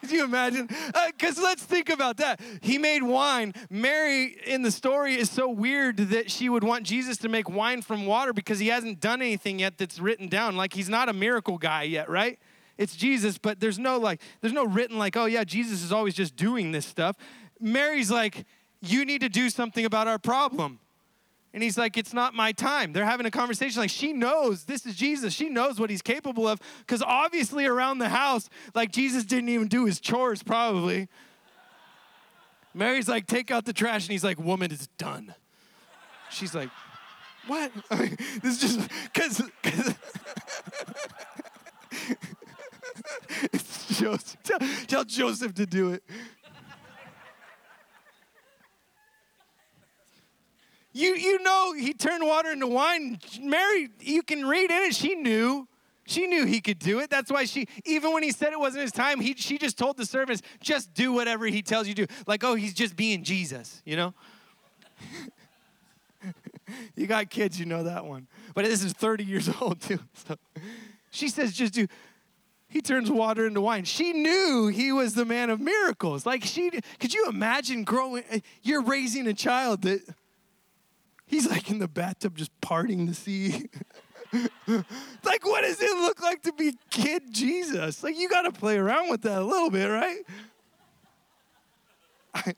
Could 0.00 0.10
you 0.10 0.24
imagine? 0.24 0.68
Because 0.68 1.38
uh, 1.38 1.42
let's 1.42 1.62
think 1.62 1.90
about 1.90 2.16
that. 2.16 2.40
He 2.62 2.78
made 2.78 3.02
wine. 3.02 3.52
Mary 3.68 4.38
in 4.46 4.62
the 4.62 4.70
story 4.70 5.16
is 5.16 5.30
so 5.30 5.50
weird 5.50 5.98
that 5.98 6.30
she 6.30 6.48
would 6.48 6.64
want 6.64 6.84
Jesus 6.84 7.18
to 7.18 7.28
make 7.28 7.50
wine 7.50 7.82
from 7.82 8.06
water 8.06 8.32
because 8.32 8.58
he 8.58 8.68
hasn't 8.68 8.98
done 8.98 9.20
anything 9.20 9.58
yet 9.58 9.76
that's 9.76 9.98
written 9.98 10.28
down. 10.28 10.56
Like 10.56 10.72
he's 10.72 10.88
not 10.88 11.10
a 11.10 11.12
miracle 11.12 11.58
guy 11.58 11.82
yet, 11.82 12.08
right? 12.08 12.38
It's 12.78 12.96
Jesus, 12.96 13.36
but 13.36 13.60
there's 13.60 13.78
no 13.78 13.98
like, 13.98 14.22
there's 14.40 14.54
no 14.54 14.64
written 14.64 14.98
like, 14.98 15.14
oh 15.14 15.26
yeah, 15.26 15.44
Jesus 15.44 15.82
is 15.82 15.92
always 15.92 16.14
just 16.14 16.36
doing 16.36 16.72
this 16.72 16.86
stuff. 16.86 17.16
Mary's 17.60 18.10
like, 18.10 18.46
you 18.80 19.04
need 19.04 19.20
to 19.20 19.28
do 19.28 19.50
something 19.50 19.84
about 19.84 20.08
our 20.08 20.18
problem. 20.18 20.78
And 21.54 21.62
he's 21.62 21.76
like, 21.76 21.96
It's 21.96 22.12
not 22.12 22.34
my 22.34 22.52
time. 22.52 22.92
They're 22.92 23.04
having 23.04 23.26
a 23.26 23.30
conversation. 23.30 23.80
Like, 23.80 23.90
she 23.90 24.12
knows 24.12 24.64
this 24.64 24.86
is 24.86 24.94
Jesus. 24.94 25.34
She 25.34 25.48
knows 25.48 25.78
what 25.78 25.90
he's 25.90 26.02
capable 26.02 26.48
of. 26.48 26.60
Because 26.80 27.02
obviously, 27.02 27.66
around 27.66 27.98
the 27.98 28.08
house, 28.08 28.48
like, 28.74 28.90
Jesus 28.90 29.24
didn't 29.24 29.50
even 29.50 29.68
do 29.68 29.84
his 29.84 30.00
chores, 30.00 30.42
probably. 30.42 31.08
Mary's 32.74 33.08
like, 33.08 33.26
Take 33.26 33.50
out 33.50 33.64
the 33.64 33.72
trash. 33.72 34.04
And 34.04 34.12
he's 34.12 34.24
like, 34.24 34.38
Woman, 34.38 34.72
it's 34.72 34.86
done. 34.98 35.34
She's 36.30 36.54
like, 36.54 36.70
What? 37.46 37.70
I 37.90 37.96
mean, 37.96 38.16
this 38.42 38.62
is 38.62 38.76
just 38.76 38.88
because. 39.12 39.42
it's 43.52 43.98
Joseph. 44.00 44.42
Tell, 44.42 44.58
tell 44.86 45.04
Joseph 45.04 45.54
to 45.54 45.66
do 45.66 45.92
it. 45.92 46.02
You, 50.92 51.14
you 51.14 51.42
know, 51.42 51.72
he 51.72 51.94
turned 51.94 52.24
water 52.26 52.50
into 52.50 52.66
wine. 52.66 53.18
Mary, 53.40 53.88
you 54.00 54.22
can 54.22 54.44
read 54.46 54.70
in 54.70 54.82
it, 54.82 54.94
she 54.94 55.14
knew. 55.14 55.66
She 56.04 56.26
knew 56.26 56.44
he 56.44 56.60
could 56.60 56.78
do 56.78 56.98
it. 56.98 57.10
That's 57.10 57.30
why 57.30 57.44
she, 57.44 57.66
even 57.84 58.12
when 58.12 58.22
he 58.22 58.32
said 58.32 58.52
it 58.52 58.58
wasn't 58.58 58.82
his 58.82 58.92
time, 58.92 59.20
he, 59.20 59.34
she 59.34 59.56
just 59.56 59.78
told 59.78 59.96
the 59.96 60.04
servants, 60.04 60.42
just 60.60 60.92
do 60.94 61.12
whatever 61.12 61.46
he 61.46 61.62
tells 61.62 61.86
you 61.86 61.94
to. 61.94 62.06
Like, 62.26 62.42
oh, 62.44 62.54
he's 62.54 62.74
just 62.74 62.96
being 62.96 63.22
Jesus, 63.22 63.80
you 63.84 63.96
know? 63.96 64.14
you 66.96 67.06
got 67.06 67.30
kids, 67.30 67.58
you 67.58 67.66
know 67.66 67.84
that 67.84 68.04
one. 68.04 68.26
But 68.54 68.64
this 68.64 68.82
is 68.82 68.92
30 68.92 69.24
years 69.24 69.48
old, 69.60 69.80
too. 69.80 70.00
So 70.14 70.36
she 71.10 71.28
says, 71.28 71.52
just 71.52 71.72
do. 71.72 71.86
He 72.68 72.80
turns 72.80 73.10
water 73.10 73.46
into 73.46 73.60
wine. 73.60 73.84
She 73.84 74.12
knew 74.12 74.68
he 74.68 74.92
was 74.92 75.14
the 75.14 75.26
man 75.26 75.50
of 75.50 75.60
miracles. 75.60 76.24
Like, 76.26 76.42
she, 76.42 76.70
could 76.98 77.12
you 77.14 77.26
imagine 77.28 77.84
growing, 77.84 78.24
uh, 78.32 78.38
you're 78.62 78.82
raising 78.82 79.26
a 79.26 79.34
child 79.34 79.82
that, 79.82 80.00
He's 81.32 81.48
like 81.48 81.70
in 81.70 81.78
the 81.78 81.88
bathtub 81.88 82.36
just 82.36 82.50
parting 82.60 83.06
the 83.06 83.14
sea. 83.14 83.70
like, 85.24 85.46
what 85.46 85.62
does 85.62 85.80
it 85.80 85.96
look 85.96 86.20
like 86.20 86.42
to 86.42 86.52
be 86.52 86.74
kid 86.90 87.22
Jesus? 87.32 88.04
Like, 88.04 88.18
you 88.18 88.28
got 88.28 88.42
to 88.42 88.52
play 88.52 88.76
around 88.76 89.08
with 89.08 89.22
that 89.22 89.40
a 89.40 89.44
little 89.44 89.70
bit, 89.70 89.86
right? 89.86 90.18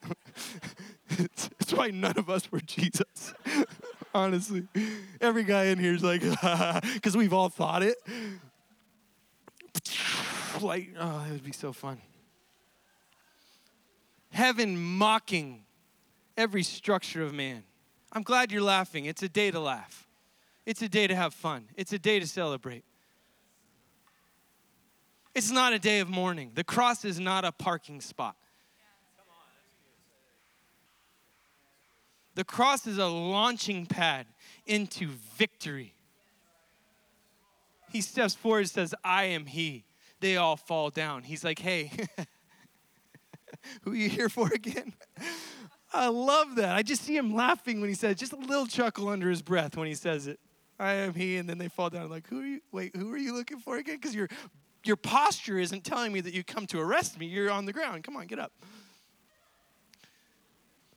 That's 1.08 1.72
why 1.72 1.90
none 1.90 2.18
of 2.18 2.28
us 2.28 2.50
were 2.50 2.58
Jesus. 2.58 3.32
Honestly, 4.14 4.66
every 5.20 5.44
guy 5.44 5.66
in 5.66 5.78
here 5.78 5.94
is 5.94 6.02
like, 6.02 6.22
because 6.94 7.16
we've 7.16 7.32
all 7.32 7.50
thought 7.50 7.84
it. 7.84 7.98
like, 10.60 10.90
oh, 10.98 11.24
it 11.28 11.30
would 11.30 11.44
be 11.44 11.52
so 11.52 11.72
fun. 11.72 12.00
Heaven 14.30 14.76
mocking 14.76 15.62
every 16.36 16.64
structure 16.64 17.22
of 17.22 17.32
man. 17.32 17.62
I'm 18.14 18.22
glad 18.22 18.52
you're 18.52 18.62
laughing. 18.62 19.06
It's 19.06 19.22
a 19.22 19.28
day 19.28 19.50
to 19.50 19.60
laugh, 19.60 20.06
it's 20.64 20.82
a 20.82 20.88
day 20.88 21.06
to 21.06 21.14
have 21.14 21.34
fun, 21.34 21.68
it's 21.76 21.92
a 21.92 21.98
day 21.98 22.20
to 22.20 22.26
celebrate. 22.26 22.84
It's 25.34 25.50
not 25.50 25.72
a 25.72 25.80
day 25.80 25.98
of 25.98 26.08
mourning. 26.08 26.52
The 26.54 26.62
cross 26.62 27.04
is 27.04 27.18
not 27.18 27.44
a 27.44 27.50
parking 27.50 28.00
spot. 28.00 28.36
The 32.36 32.44
cross 32.44 32.86
is 32.86 32.98
a 32.98 33.06
launching 33.06 33.86
pad 33.86 34.26
into 34.64 35.08
victory. 35.36 35.94
He 37.90 38.00
steps 38.00 38.34
forward 38.34 38.60
and 38.60 38.70
says, 38.70 38.94
I 39.04 39.24
am 39.24 39.46
He. 39.46 39.84
They 40.20 40.36
all 40.36 40.56
fall 40.56 40.90
down. 40.90 41.22
He's 41.22 41.44
like, 41.44 41.58
hey, 41.58 41.90
who 43.82 43.92
are 43.92 43.96
you 43.96 44.08
here 44.08 44.28
for 44.28 44.48
again? 44.52 44.94
I 45.94 46.08
love 46.08 46.56
that. 46.56 46.74
I 46.74 46.82
just 46.82 47.02
see 47.02 47.16
him 47.16 47.34
laughing 47.34 47.80
when 47.80 47.88
he 47.88 47.94
says, 47.94 48.16
just 48.16 48.32
a 48.32 48.36
little 48.36 48.66
chuckle 48.66 49.08
under 49.08 49.30
his 49.30 49.42
breath 49.42 49.76
when 49.76 49.86
he 49.86 49.94
says 49.94 50.26
it. 50.26 50.40
I 50.78 50.94
am 50.94 51.14
he, 51.14 51.36
and 51.36 51.48
then 51.48 51.58
they 51.58 51.68
fall 51.68 51.88
down 51.88 52.10
like, 52.10 52.26
who 52.28 52.40
are 52.40 52.46
you? 52.46 52.60
Wait, 52.72 52.96
who 52.96 53.12
are 53.12 53.16
you 53.16 53.32
looking 53.32 53.58
for 53.58 53.76
again? 53.76 53.96
Because 53.96 54.14
your 54.14 54.28
your 54.84 54.96
posture 54.96 55.58
isn't 55.58 55.84
telling 55.84 56.12
me 56.12 56.20
that 56.20 56.34
you 56.34 56.44
come 56.44 56.66
to 56.66 56.80
arrest 56.80 57.18
me. 57.18 57.26
You're 57.26 57.50
on 57.50 57.64
the 57.64 57.72
ground. 57.72 58.04
Come 58.04 58.16
on, 58.16 58.26
get 58.26 58.38
up. 58.38 58.52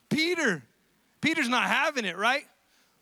Peter, 0.09 0.63
Peter's 1.21 1.47
not 1.47 1.63
having 1.63 2.03
it, 2.03 2.17
right? 2.17 2.43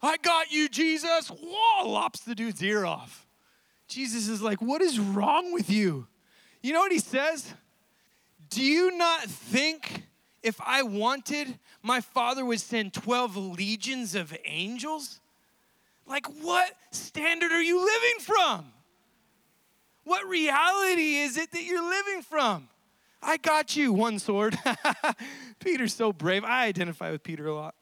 I 0.02 0.18
got 0.18 0.52
you, 0.52 0.68
Jesus. 0.68 1.30
Whoa, 1.30 1.90
lops 1.90 2.20
the 2.20 2.36
dude's 2.36 2.62
ear 2.62 2.86
off. 2.86 3.26
Jesus 3.88 4.28
is 4.28 4.42
like, 4.42 4.62
what 4.62 4.82
is 4.82 5.00
wrong 5.00 5.54
with 5.54 5.70
you? 5.70 6.08
You 6.62 6.74
know 6.74 6.80
what 6.80 6.92
he 6.92 7.00
says? 7.00 7.54
Do 8.50 8.62
you 8.62 8.96
not 8.98 9.24
think 9.24 10.04
if 10.46 10.62
I 10.62 10.84
wanted, 10.84 11.58
my 11.82 12.02
father 12.02 12.46
would 12.46 12.60
send 12.62 12.94
12 12.94 13.36
legions 13.36 14.14
of 14.14 14.36
angels? 14.46 15.20
Like, 16.06 16.28
what 16.44 16.72
standard 16.92 17.52
are 17.52 17.62
you 17.62 17.80
living 17.80 18.20
from? 18.20 18.72
What 20.04 20.28
reality 20.28 21.16
is 21.16 21.36
it 21.38 21.52
that 21.52 21.64
you're 21.64 21.84
living 21.84 22.22
from? 22.22 22.70
I 23.24 23.38
got 23.38 23.76
you, 23.76 23.92
one 23.92 24.20
sword. 24.20 24.56
Peter's 25.60 25.96
so 25.96 26.14
brave. 26.14 26.44
I 26.44 26.66
identify 26.66 27.10
with 27.10 27.24
Peter 27.24 27.48
a 27.48 27.56
lot. 27.56 27.74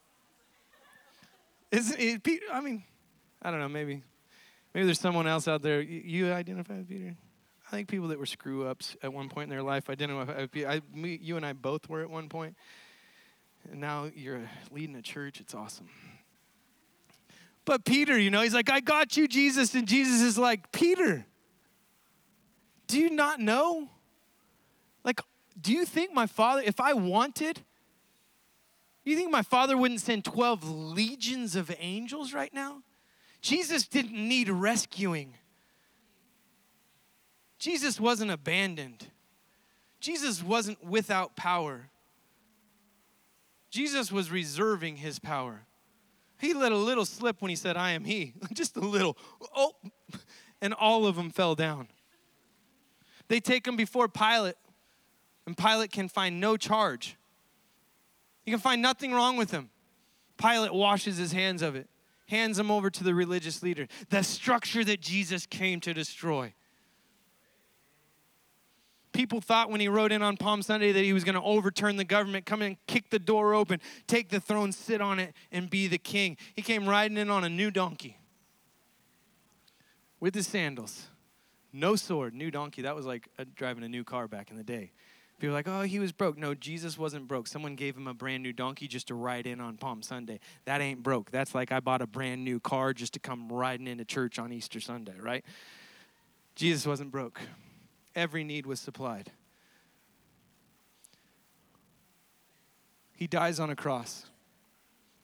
Isn't 1.69 1.99
it, 1.99 2.23
Peter? 2.23 2.45
I 2.51 2.61
mean, 2.61 2.83
I 3.41 3.51
don't 3.51 3.59
know, 3.59 3.67
maybe. 3.67 4.03
Maybe 4.73 4.85
there's 4.85 5.01
someone 5.01 5.27
else 5.27 5.49
out 5.49 5.61
there. 5.61 5.81
You 5.81 6.31
identify 6.31 6.77
with 6.77 6.87
Peter? 6.87 7.15
I 7.73 7.77
think 7.77 7.87
people 7.87 8.09
that 8.09 8.19
were 8.19 8.27
screw 8.27 8.67
ups 8.67 8.95
at 9.01 9.11
one 9.11 9.29
point 9.29 9.45
in 9.45 9.49
their 9.49 9.63
life, 9.63 9.89
I 9.89 9.95
didn't 9.95 10.15
know 10.15 10.35
if 10.37 10.67
I, 10.67 10.81
me, 10.95 11.17
you 11.19 11.37
and 11.37 11.45
I 11.45 11.53
both 11.53 11.89
were 11.89 12.03
at 12.03 12.09
one 12.09 12.29
point. 12.29 12.55
And 13.71 13.81
now 13.81 14.11
you're 14.15 14.47
leading 14.69 14.95
a 14.95 15.01
church. 15.01 15.41
It's 15.41 15.55
awesome. 15.55 15.89
But 17.65 17.83
Peter, 17.83 18.15
you 18.15 18.29
know, 18.29 18.41
he's 18.43 18.53
like, 18.53 18.69
I 18.69 18.79
got 18.79 19.17
you, 19.17 19.27
Jesus. 19.27 19.73
And 19.73 19.87
Jesus 19.87 20.21
is 20.21 20.37
like, 20.37 20.71
Peter, 20.71 21.25
do 22.85 22.99
you 22.99 23.09
not 23.09 23.39
know? 23.39 23.89
Like, 25.03 25.19
do 25.59 25.73
you 25.73 25.83
think 25.83 26.13
my 26.13 26.27
father, 26.27 26.61
if 26.63 26.79
I 26.79 26.93
wanted, 26.93 27.59
you 29.03 29.15
think 29.15 29.31
my 29.31 29.41
father 29.41 29.75
wouldn't 29.75 30.01
send 30.01 30.25
12 30.25 30.69
legions 30.69 31.55
of 31.55 31.75
angels 31.79 32.33
right 32.33 32.53
now? 32.53 32.83
Jesus 33.41 33.87
didn't 33.87 34.13
need 34.13 34.47
rescuing. 34.47 35.33
Jesus 37.63 37.97
wasn't 37.97 38.29
abandoned. 38.29 39.07
Jesus 40.01 40.43
wasn't 40.43 40.83
without 40.83 41.37
power. 41.37 41.87
Jesus 43.71 44.11
was 44.11 44.29
reserving 44.29 44.97
his 44.97 45.17
power. 45.17 45.61
He 46.41 46.53
let 46.53 46.73
a 46.73 46.77
little 46.77 47.05
slip 47.05 47.41
when 47.41 47.47
he 47.47 47.55
said, 47.55 47.77
I 47.77 47.91
am 47.91 48.03
he. 48.03 48.33
Just 48.53 48.75
a 48.75 48.81
little. 48.81 49.17
Oh, 49.55 49.75
and 50.61 50.73
all 50.73 51.05
of 51.05 51.15
them 51.15 51.29
fell 51.29 51.55
down. 51.55 51.87
They 53.29 53.39
take 53.39 53.65
him 53.65 53.77
before 53.77 54.09
Pilate, 54.09 54.55
and 55.47 55.55
Pilate 55.55 55.89
can 55.89 56.09
find 56.09 56.41
no 56.41 56.57
charge. 56.57 57.15
He 58.43 58.51
can 58.51 58.59
find 58.59 58.81
nothing 58.81 59.13
wrong 59.13 59.37
with 59.37 59.51
him. 59.51 59.69
Pilate 60.37 60.73
washes 60.73 61.15
his 61.15 61.31
hands 61.31 61.61
of 61.61 61.77
it, 61.77 61.87
hands 62.27 62.59
him 62.59 62.69
over 62.69 62.89
to 62.89 63.05
the 63.05 63.15
religious 63.15 63.63
leader, 63.63 63.87
the 64.09 64.21
structure 64.21 64.83
that 64.83 64.99
Jesus 64.99 65.45
came 65.45 65.79
to 65.79 65.93
destroy. 65.93 66.53
People 69.13 69.39
thought 69.41 69.69
when 69.69 69.79
he 69.79 69.87
rode 69.87 70.11
in 70.11 70.21
on 70.21 70.37
Palm 70.37 70.61
Sunday 70.61 70.91
that 70.91 71.03
he 71.03 71.13
was 71.13 71.23
going 71.23 71.35
to 71.35 71.41
overturn 71.41 71.95
the 71.97 72.03
government, 72.03 72.45
come 72.45 72.61
in, 72.61 72.77
kick 72.87 73.09
the 73.11 73.19
door 73.19 73.53
open, 73.53 73.79
take 74.07 74.29
the 74.29 74.39
throne, 74.39 74.71
sit 74.71 75.01
on 75.01 75.19
it, 75.19 75.33
and 75.51 75.69
be 75.69 75.87
the 75.87 75.99
king. 75.99 76.35
He 76.55 76.63
came 76.63 76.89
riding 76.89 77.17
in 77.17 77.29
on 77.29 77.43
a 77.43 77.49
new 77.49 77.71
donkey 77.71 78.17
with 80.19 80.33
his 80.33 80.47
sandals, 80.47 81.07
no 81.71 81.95
sword, 81.95 82.33
new 82.33 82.49
donkey. 82.49 82.81
That 82.81 82.95
was 82.95 83.05
like 83.05 83.29
a, 83.37 83.45
driving 83.45 83.83
a 83.83 83.89
new 83.89 84.03
car 84.03 84.27
back 84.27 84.49
in 84.49 84.57
the 84.57 84.63
day. 84.63 84.91
People 85.39 85.55
are 85.55 85.59
like, 85.59 85.67
oh, 85.67 85.81
he 85.81 85.99
was 85.99 86.11
broke. 86.11 86.37
No, 86.37 86.55
Jesus 86.55 86.97
wasn't 86.97 87.27
broke. 87.27 87.47
Someone 87.47 87.75
gave 87.75 87.97
him 87.97 88.07
a 88.07 88.13
brand 88.13 88.41
new 88.41 88.53
donkey 88.53 88.87
just 88.87 89.09
to 89.09 89.15
ride 89.15 89.45
in 89.45 89.59
on 89.59 89.75
Palm 89.75 90.01
Sunday. 90.01 90.39
That 90.65 90.79
ain't 90.79 91.03
broke. 91.03 91.31
That's 91.31 91.53
like 91.53 91.71
I 91.71 91.81
bought 91.81 92.01
a 92.01 92.07
brand 92.07 92.45
new 92.45 92.59
car 92.59 92.93
just 92.93 93.13
to 93.13 93.19
come 93.19 93.51
riding 93.51 93.87
into 93.87 94.05
church 94.05 94.39
on 94.39 94.53
Easter 94.53 94.79
Sunday, 94.79 95.15
right? 95.19 95.43
Jesus 96.55 96.87
wasn't 96.87 97.11
broke. 97.11 97.41
Every 98.15 98.43
need 98.43 98.65
was 98.65 98.79
supplied. 98.79 99.31
He 103.15 103.27
dies 103.27 103.59
on 103.59 103.69
a 103.69 103.75
cross. 103.75 104.25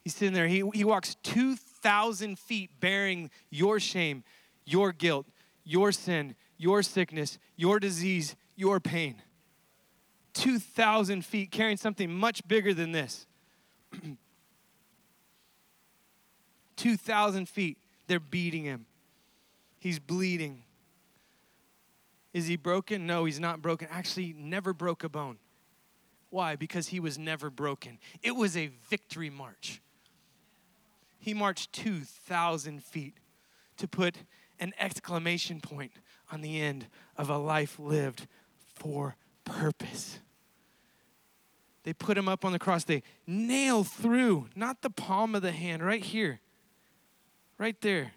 He's 0.04 0.16
sitting 0.16 0.34
there. 0.34 0.48
He, 0.48 0.64
he 0.74 0.84
walks 0.84 1.16
2,000 1.24 2.40
feet 2.40 2.72
bearing 2.80 3.30
your 3.50 3.80
shame, 3.80 4.24
your 4.66 4.92
guilt, 4.92 5.28
your 5.64 5.92
sin, 5.92 6.36
your 6.58 6.82
sickness, 6.82 7.38
your 7.56 7.80
disease, 7.80 8.36
your 8.56 8.80
pain. 8.80 9.22
2,000 10.34 11.26
feet 11.26 11.52
carrying 11.52 11.78
something 11.78 12.12
much 12.12 12.48
bigger 12.48 12.74
than 12.74 12.92
this. 12.92 13.26
2,000 16.78 17.50
feet. 17.50 17.78
They're 18.08 18.20
beating 18.20 18.64
him. 18.64 18.86
He's 19.80 20.00
bleeding. 20.00 20.64
Is 22.34 22.48
he 22.48 22.56
broken? 22.56 23.08
No, 23.08 23.26
he's 23.26 23.40
not 23.40 23.62
broken. 23.62 23.88
Actually, 23.92 24.34
never 24.38 24.74
broke 24.74 25.04
a 25.04 25.10
bone. 25.10 25.38
Why? 26.30 26.56
Because 26.56 26.90
he 26.90 27.00
was 27.00 27.18
never 27.18 27.50
broken. 27.50 27.98
It 28.22 28.36
was 28.36 28.56
a 28.56 28.72
victory 28.90 29.30
march. 29.30 29.82
He 31.18 31.34
marched 31.34 31.74
2,000 31.74 32.84
feet 32.84 33.16
to 33.78 33.88
put 33.88 34.18
an 34.60 34.74
exclamation 34.80 35.60
point 35.60 35.92
on 36.32 36.42
the 36.42 36.62
end 36.62 36.88
of 37.18 37.30
a 37.30 37.38
life 37.38 37.80
lived 37.80 38.28
for 38.76 39.16
purpose. 39.44 40.20
They 41.84 41.94
put 41.94 42.18
him 42.18 42.28
up 42.28 42.46
on 42.46 42.52
the 42.52 42.60
cross. 42.60 42.84
They 42.84 43.04
nail 43.26 43.84
through, 43.84 44.50
not 44.56 44.82
the 44.82 44.90
palm 44.90 45.34
of 45.34 45.42
the 45.42 45.52
hand, 45.52 45.84
right 45.84 46.04
here, 46.04 46.40
right 47.58 47.80
there, 47.82 48.14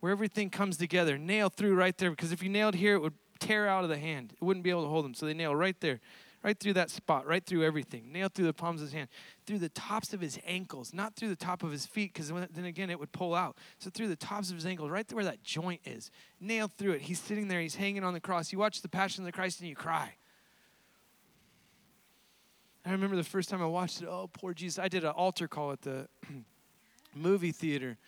where 0.00 0.12
everything 0.12 0.50
comes 0.50 0.76
together. 0.76 1.18
Nail 1.18 1.48
through 1.48 1.74
right 1.74 1.96
there, 1.98 2.10
because 2.10 2.32
if 2.32 2.42
you 2.42 2.48
nailed 2.48 2.76
here, 2.76 2.94
it 2.94 3.00
would 3.00 3.14
tear 3.38 3.66
out 3.68 3.84
of 3.84 3.90
the 3.90 3.98
hand. 3.98 4.32
It 4.40 4.44
wouldn't 4.44 4.64
be 4.64 4.70
able 4.70 4.82
to 4.82 4.88
hold 4.88 5.04
him. 5.04 5.14
So 5.14 5.26
they 5.26 5.34
nail 5.34 5.54
right 5.54 5.78
there, 5.80 6.00
right 6.42 6.58
through 6.58 6.74
that 6.74 6.90
spot, 6.90 7.26
right 7.26 7.44
through 7.44 7.64
everything. 7.64 8.12
Nail 8.12 8.28
through 8.28 8.46
the 8.46 8.52
palms 8.52 8.80
of 8.80 8.86
his 8.86 8.92
hand, 8.94 9.08
through 9.46 9.58
the 9.58 9.68
tops 9.70 10.12
of 10.12 10.20
his 10.20 10.38
ankles, 10.46 10.92
not 10.92 11.16
through 11.16 11.28
the 11.28 11.36
top 11.36 11.62
of 11.62 11.70
his 11.70 11.86
feet, 11.86 12.12
because 12.12 12.28
then 12.28 12.64
again 12.64 12.90
it 12.90 12.98
would 12.98 13.12
pull 13.12 13.34
out. 13.34 13.56
So 13.78 13.90
through 13.90 14.08
the 14.08 14.16
tops 14.16 14.50
of 14.50 14.56
his 14.56 14.66
ankles, 14.66 14.90
right 14.90 15.10
where 15.12 15.24
that 15.24 15.42
joint 15.42 15.80
is. 15.84 16.10
Nailed 16.40 16.72
through 16.72 16.92
it. 16.92 17.02
He's 17.02 17.20
sitting 17.20 17.48
there, 17.48 17.60
he's 17.60 17.76
hanging 17.76 18.04
on 18.04 18.14
the 18.14 18.20
cross. 18.20 18.52
You 18.52 18.58
watch 18.58 18.82
the 18.82 18.88
Passion 18.88 19.22
of 19.22 19.26
the 19.26 19.32
Christ 19.32 19.60
and 19.60 19.68
you 19.68 19.76
cry. 19.76 20.14
I 22.84 22.92
remember 22.92 23.16
the 23.16 23.24
first 23.24 23.50
time 23.50 23.60
I 23.60 23.66
watched 23.66 24.00
it, 24.00 24.08
oh, 24.08 24.30
poor 24.32 24.54
Jesus. 24.54 24.78
I 24.78 24.88
did 24.88 25.04
an 25.04 25.10
altar 25.10 25.46
call 25.46 25.72
at 25.72 25.82
the 25.82 26.08
movie 27.14 27.52
theater. 27.52 27.98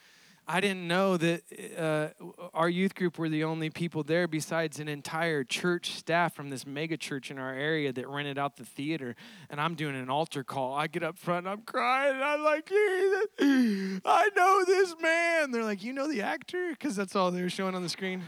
I 0.53 0.61
didn't 0.61 0.89
know 0.89 1.17
that 1.17 1.43
uh, 1.79 2.09
our 2.53 2.69
youth 2.69 2.97
group 2.97 3.19
were 3.19 3.29
the 3.29 3.45
only 3.45 3.71
people 3.71 4.03
there 4.03 4.27
besides 4.27 4.81
an 4.81 4.89
entire 4.89 5.45
church 5.45 5.93
staff 5.93 6.35
from 6.35 6.51
this 6.51 6.67
mega 6.67 6.97
church 6.97 7.31
in 7.31 7.39
our 7.39 7.55
area 7.55 7.93
that 7.93 8.09
rented 8.09 8.37
out 8.37 8.57
the 8.57 8.65
theater. 8.65 9.15
And 9.49 9.61
I'm 9.61 9.77
doing 9.77 9.95
an 9.95 10.11
altar 10.11 10.43
call. 10.43 10.75
I 10.75 10.89
get 10.89 11.05
up 11.05 11.17
front, 11.17 11.47
I'm 11.47 11.63
crying. 11.63 12.21
I'm 12.21 12.43
like, 12.43 12.67
Jesus, 12.67 13.27
I 14.05 14.31
know 14.35 14.65
this 14.67 14.97
man. 15.01 15.53
They're 15.53 15.63
like, 15.63 15.85
You 15.85 15.93
know 15.93 16.09
the 16.09 16.23
actor? 16.23 16.71
Because 16.71 16.97
that's 16.97 17.15
all 17.15 17.31
they 17.31 17.43
were 17.43 17.49
showing 17.49 17.77
on 17.77 17.85
the 17.85 17.89
screen. 17.89 18.25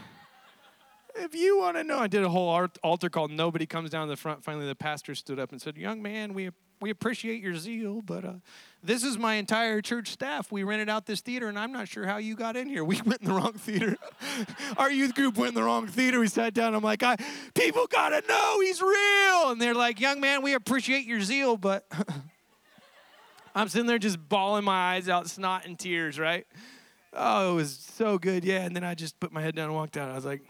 If 1.15 1.35
you 1.35 1.59
want 1.59 1.75
to 1.75 1.83
know, 1.83 1.99
I 1.99 2.07
did 2.07 2.23
a 2.23 2.29
whole 2.29 2.69
altar 2.83 3.09
call. 3.09 3.27
Nobody 3.27 3.65
comes 3.65 3.89
down 3.89 4.07
to 4.07 4.11
the 4.11 4.17
front. 4.17 4.45
Finally, 4.45 4.67
the 4.67 4.75
pastor 4.75 5.13
stood 5.13 5.39
up 5.39 5.51
and 5.51 5.61
said, 5.61 5.75
Young 5.75 6.01
man, 6.01 6.33
we, 6.33 6.51
we 6.83 6.89
appreciate 6.89 7.41
your 7.41 7.55
zeal, 7.55 8.01
but 8.01 8.25
uh, 8.25 8.33
this 8.83 9.05
is 9.05 9.17
my 9.17 9.35
entire 9.35 9.81
church 9.81 10.09
staff. 10.09 10.51
We 10.51 10.63
rented 10.63 10.89
out 10.89 11.05
this 11.05 11.21
theater, 11.21 11.47
and 11.47 11.57
I'm 11.57 11.71
not 11.71 11.87
sure 11.87 12.05
how 12.05 12.17
you 12.17 12.35
got 12.35 12.57
in 12.57 12.67
here. 12.67 12.83
We 12.83 13.01
went 13.05 13.21
in 13.21 13.29
the 13.29 13.33
wrong 13.33 13.53
theater. 13.53 13.95
Our 14.77 14.91
youth 14.91 15.15
group 15.15 15.37
went 15.37 15.49
in 15.49 15.55
the 15.55 15.63
wrong 15.63 15.87
theater. 15.87 16.19
We 16.19 16.27
sat 16.27 16.53
down. 16.53 16.75
I'm 16.75 16.83
like, 16.83 17.01
I, 17.01 17.15
people 17.55 17.87
got 17.87 18.09
to 18.09 18.21
know 18.27 18.59
he's 18.59 18.81
real. 18.81 19.51
And 19.51 19.61
they're 19.61 19.73
like, 19.73 20.01
Young 20.01 20.19
man, 20.19 20.41
we 20.41 20.55
appreciate 20.55 21.05
your 21.05 21.21
zeal, 21.21 21.55
but 21.55 21.89
I'm 23.55 23.69
sitting 23.69 23.87
there 23.87 23.97
just 23.97 24.17
bawling 24.27 24.65
my 24.65 24.95
eyes 24.95 25.07
out, 25.07 25.29
snot 25.29 25.65
and 25.65 25.79
tears, 25.79 26.19
right? 26.19 26.45
Oh, 27.13 27.53
it 27.53 27.55
was 27.55 27.77
so 27.95 28.17
good. 28.17 28.43
Yeah. 28.43 28.63
And 28.63 28.75
then 28.75 28.83
I 28.83 28.93
just 28.93 29.17
put 29.21 29.31
my 29.31 29.41
head 29.41 29.55
down 29.55 29.67
and 29.67 29.75
walked 29.75 29.95
out. 29.95 30.09
I 30.09 30.15
was 30.15 30.25
like, 30.25 30.41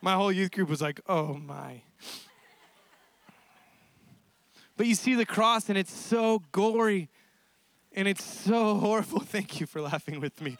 my 0.00 0.14
whole 0.14 0.30
youth 0.30 0.52
group 0.52 0.68
was 0.68 0.80
like, 0.80 1.00
oh 1.08 1.34
my. 1.34 1.82
But 4.80 4.86
you 4.86 4.94
see 4.94 5.14
the 5.14 5.26
cross, 5.26 5.68
and 5.68 5.76
it's 5.76 5.92
so 5.92 6.42
gory 6.52 7.10
and 7.92 8.08
it's 8.08 8.24
so 8.24 8.78
horrible. 8.78 9.20
Thank 9.20 9.60
you 9.60 9.66
for 9.66 9.82
laughing 9.82 10.22
with 10.22 10.40
me. 10.40 10.56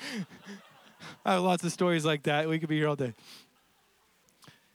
I 1.24 1.32
have 1.32 1.42
lots 1.42 1.64
of 1.64 1.72
stories 1.72 2.04
like 2.04 2.24
that. 2.24 2.46
We 2.46 2.58
could 2.58 2.68
be 2.68 2.76
here 2.76 2.88
all 2.88 2.96
day. 2.96 3.14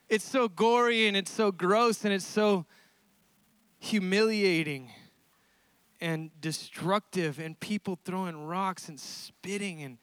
It's 0.10 0.26
so 0.26 0.48
gory 0.48 1.08
and 1.08 1.16
it's 1.16 1.30
so 1.30 1.52
gross 1.52 2.04
and 2.06 2.12
it's 2.12 2.26
so 2.26 2.66
humiliating 3.78 4.90
and 6.02 6.32
destructive, 6.42 7.38
and 7.38 7.60
people 7.60 8.00
throwing 8.04 8.48
rocks 8.48 8.90
and 8.90 9.00
spitting 9.00 9.84
and 9.84 10.00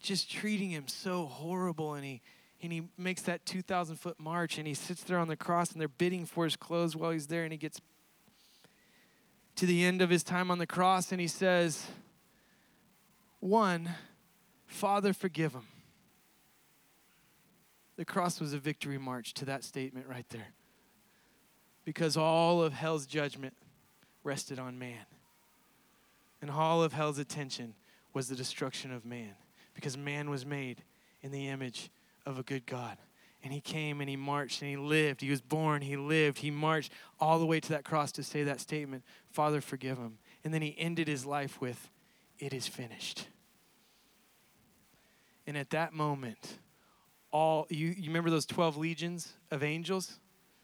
just 0.00 0.30
treating 0.30 0.70
him 0.70 0.86
so 0.86 1.26
horrible. 1.26 1.94
And 1.94 2.04
he 2.04 2.22
and 2.62 2.72
he 2.72 2.84
makes 2.96 3.22
that 3.22 3.44
2,000 3.44 3.96
foot 3.96 4.20
march 4.20 4.56
and 4.56 4.68
he 4.68 4.74
sits 4.74 5.02
there 5.02 5.18
on 5.18 5.26
the 5.26 5.36
cross 5.36 5.72
and 5.72 5.80
they're 5.80 5.88
bidding 5.88 6.26
for 6.26 6.44
his 6.44 6.54
clothes 6.54 6.94
while 6.94 7.10
he's 7.10 7.26
there 7.26 7.42
and 7.42 7.52
he 7.52 7.58
gets 7.58 7.80
to 9.56 9.66
the 9.66 9.84
end 9.84 10.02
of 10.02 10.10
his 10.10 10.22
time 10.22 10.50
on 10.50 10.58
the 10.58 10.66
cross 10.66 11.12
and 11.12 11.20
he 11.20 11.28
says, 11.28 11.86
One, 13.40 13.90
Father, 14.66 15.12
forgive 15.12 15.52
him. 15.52 15.66
The 17.96 18.04
cross 18.04 18.40
was 18.40 18.52
a 18.52 18.58
victory 18.58 18.98
march 18.98 19.34
to 19.34 19.44
that 19.44 19.62
statement 19.62 20.06
right 20.08 20.28
there. 20.30 20.48
Because 21.84 22.16
all 22.16 22.62
of 22.62 22.72
hell's 22.72 23.06
judgment 23.06 23.54
rested 24.24 24.58
on 24.58 24.78
man. 24.78 25.06
And 26.42 26.50
all 26.50 26.82
of 26.82 26.92
hell's 26.92 27.18
attention 27.18 27.74
was 28.12 28.28
the 28.28 28.34
destruction 28.34 28.92
of 28.92 29.04
man. 29.04 29.34
Because 29.74 29.96
man 29.96 30.30
was 30.30 30.44
made 30.44 30.82
in 31.22 31.30
the 31.30 31.48
image 31.48 31.90
of 32.26 32.38
a 32.38 32.42
good 32.42 32.66
God. 32.66 32.96
And 33.44 33.52
he 33.52 33.60
came 33.60 34.00
and 34.00 34.08
he 34.08 34.16
marched 34.16 34.62
and 34.62 34.70
he 34.70 34.76
lived. 34.76 35.20
He 35.20 35.30
was 35.30 35.42
born, 35.42 35.82
he 35.82 35.96
lived, 35.96 36.38
he 36.38 36.50
marched 36.50 36.90
all 37.20 37.38
the 37.38 37.44
way 37.44 37.60
to 37.60 37.68
that 37.68 37.84
cross 37.84 38.10
to 38.12 38.22
say 38.22 38.42
that 38.44 38.58
statement 38.58 39.04
Father, 39.30 39.60
forgive 39.60 39.98
him. 39.98 40.18
And 40.42 40.52
then 40.52 40.62
he 40.62 40.74
ended 40.78 41.06
his 41.06 41.26
life 41.26 41.60
with, 41.60 41.90
It 42.38 42.54
is 42.54 42.66
finished. 42.66 43.28
And 45.46 45.58
at 45.58 45.70
that 45.70 45.92
moment, 45.92 46.58
all 47.30 47.66
you, 47.68 47.88
you 47.88 48.06
remember 48.06 48.30
those 48.30 48.46
12 48.46 48.78
legions 48.78 49.34
of 49.50 49.62
angels 49.62 50.18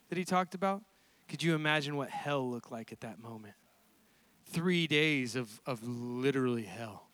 that 0.08 0.16
he 0.16 0.24
talked 0.24 0.54
about? 0.54 0.82
Could 1.28 1.42
you 1.42 1.54
imagine 1.54 1.96
what 1.96 2.08
hell 2.08 2.50
looked 2.50 2.72
like 2.72 2.92
at 2.92 3.00
that 3.00 3.18
moment? 3.20 3.54
Three 4.46 4.86
days 4.86 5.36
of, 5.36 5.60
of 5.66 5.86
literally 5.86 6.64
hell. 6.64 7.08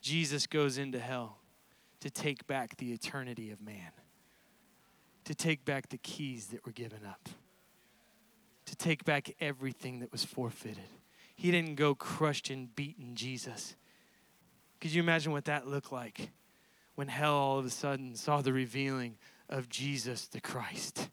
Jesus 0.00 0.46
goes 0.46 0.76
into 0.76 0.98
hell 0.98 1.38
to 2.00 2.10
take 2.10 2.46
back 2.46 2.76
the 2.76 2.92
eternity 2.92 3.50
of 3.50 3.60
man, 3.60 3.90
to 5.28 5.34
take 5.34 5.62
back 5.66 5.90
the 5.90 5.98
keys 5.98 6.46
that 6.46 6.64
were 6.64 6.72
given 6.72 7.00
up, 7.06 7.28
to 8.64 8.74
take 8.74 9.04
back 9.04 9.36
everything 9.42 9.98
that 9.98 10.10
was 10.10 10.24
forfeited. 10.24 10.88
He 11.36 11.50
didn't 11.50 11.74
go 11.74 11.94
crushed 11.94 12.48
and 12.48 12.74
beaten 12.74 13.14
Jesus. 13.14 13.76
Could 14.80 14.94
you 14.94 15.02
imagine 15.02 15.30
what 15.32 15.44
that 15.44 15.66
looked 15.66 15.92
like 15.92 16.30
when 16.94 17.08
hell 17.08 17.34
all 17.34 17.58
of 17.58 17.66
a 17.66 17.70
sudden 17.70 18.16
saw 18.16 18.40
the 18.40 18.54
revealing 18.54 19.18
of 19.50 19.68
Jesus 19.68 20.26
the 20.26 20.40
Christ 20.40 21.10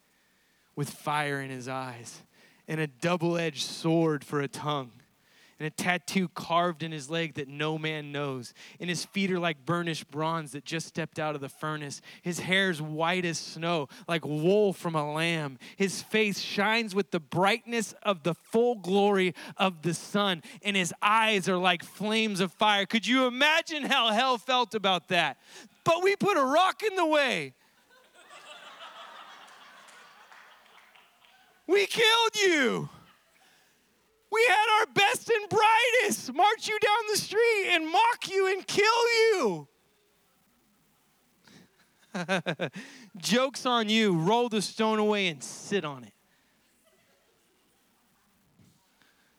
with 0.78 0.90
fire 0.90 1.42
in 1.42 1.50
his 1.50 1.68
eyes 1.68 2.24
and 2.70 2.80
a 2.80 2.88
double 2.88 3.38
edged 3.38 3.64
sword 3.64 4.24
for 4.24 4.40
a 4.40 4.48
tongue? 4.48 4.94
And 5.60 5.68
a 5.68 5.70
tattoo 5.70 6.28
carved 6.30 6.84
in 6.84 6.92
his 6.92 7.10
leg 7.10 7.36
that 7.36 7.48
no 7.48 7.78
man 7.78 8.12
knows. 8.12 8.54
And 8.80 8.90
his 8.90 9.06
feet 9.06 9.32
are 9.32 9.40
like 9.40 9.66
burnished 9.66 10.12
bronze 10.12 10.52
that 10.52 10.66
just 10.66 10.88
stepped 10.88 11.18
out 11.18 11.34
of 11.36 11.42
the 11.42 11.50
furnace. 11.50 12.02
His 12.22 12.40
hair's 12.40 12.82
white 12.82 13.24
as 13.24 13.38
snow, 13.38 13.88
like 14.08 14.26
wool 14.26 14.74
from 14.74 14.96
a 14.96 15.14
lamb. 15.14 15.58
His 15.78 16.02
face 16.02 16.40
shines 16.40 16.94
with 16.94 17.12
the 17.12 17.20
brightness 17.20 17.94
of 18.04 18.24
the 18.24 18.34
full 18.34 18.76
glory 18.76 19.34
of 19.56 19.82
the 19.82 19.94
sun, 19.94 20.44
and 20.62 20.76
his 20.76 20.94
eyes 21.02 21.48
are 21.48 21.58
like 21.58 21.84
flames 21.84 22.42
of 22.42 22.52
fire. 22.52 22.86
Could 22.86 23.08
you 23.08 23.26
imagine 23.26 23.84
how 23.84 24.12
hell 24.12 24.38
felt 24.38 24.76
about 24.76 25.08
that? 25.08 25.38
But 25.86 26.04
we 26.04 26.16
put 26.16 26.36
a 26.36 26.44
rock 26.44 26.84
in 26.84 26.96
the 26.96 27.06
way. 27.06 27.54
We 31.68 31.88
killed 31.88 32.36
you. 32.36 32.90
We 34.36 34.46
had 34.50 34.80
our 34.80 34.86
best 34.94 35.30
and 35.30 35.48
brightest 35.50 36.34
march 36.34 36.68
you 36.68 36.78
down 36.78 36.98
the 37.10 37.18
street 37.18 37.68
and 37.70 37.88
mock 37.90 38.30
you 38.30 38.52
and 38.52 38.68
kill 38.68 38.86
you. 39.14 39.68
Joke's 43.18 43.66
on 43.66 43.88
you. 43.88 44.14
Roll 44.14 44.50
the 44.50 44.62
stone 44.62 45.00
away 45.00 45.28
and 45.28 45.42
sit 45.42 45.86
on 45.86 46.04
it. 46.04 46.12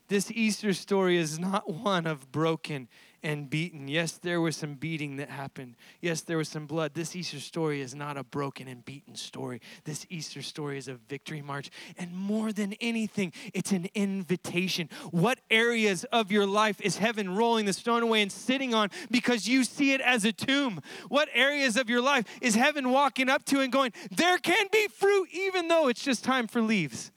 This 0.07 0.31
Easter 0.31 0.73
story 0.73 1.17
is 1.17 1.37
not 1.37 1.71
one 1.71 2.07
of 2.07 2.31
broken 2.31 2.87
and 3.27 3.49
beaten. 3.49 3.89
Yes, 3.89 4.13
there 4.13 4.39
was 4.39 4.55
some 4.55 4.75
beating 4.75 5.17
that 5.17 5.29
happened. 5.29 5.75
Yes, 5.99 6.21
there 6.21 6.37
was 6.37 6.47
some 6.47 6.65
blood. 6.65 6.93
This 6.93 7.13
Easter 7.13 7.41
story 7.41 7.81
is 7.81 7.93
not 7.93 8.15
a 8.15 8.23
broken 8.23 8.69
and 8.69 8.85
beaten 8.85 9.15
story. 9.15 9.59
This 9.83 10.05
Easter 10.09 10.41
story 10.41 10.77
is 10.77 10.87
a 10.87 10.93
victory 10.93 11.41
march. 11.41 11.69
And 11.97 12.15
more 12.15 12.53
than 12.53 12.71
anything, 12.79 13.33
it's 13.53 13.73
an 13.73 13.89
invitation. 13.93 14.87
What 15.11 15.39
areas 15.51 16.05
of 16.05 16.31
your 16.31 16.45
life 16.45 16.79
is 16.79 16.99
heaven 16.99 17.35
rolling 17.35 17.65
the 17.65 17.73
stone 17.73 18.01
away 18.01 18.21
and 18.21 18.31
sitting 18.31 18.73
on 18.73 18.91
because 19.11 19.45
you 19.45 19.65
see 19.65 19.91
it 19.91 19.99
as 19.99 20.23
a 20.23 20.31
tomb? 20.31 20.79
What 21.09 21.27
areas 21.33 21.75
of 21.75 21.89
your 21.89 22.01
life 22.01 22.23
is 22.41 22.55
heaven 22.55 22.91
walking 22.91 23.27
up 23.27 23.43
to 23.45 23.59
and 23.59 23.73
going, 23.73 23.91
there 24.09 24.37
can 24.37 24.67
be 24.71 24.87
fruit 24.87 25.27
even 25.33 25.67
though 25.67 25.89
it's 25.89 26.01
just 26.01 26.23
time 26.23 26.47
for 26.47 26.61
leaves? 26.61 27.11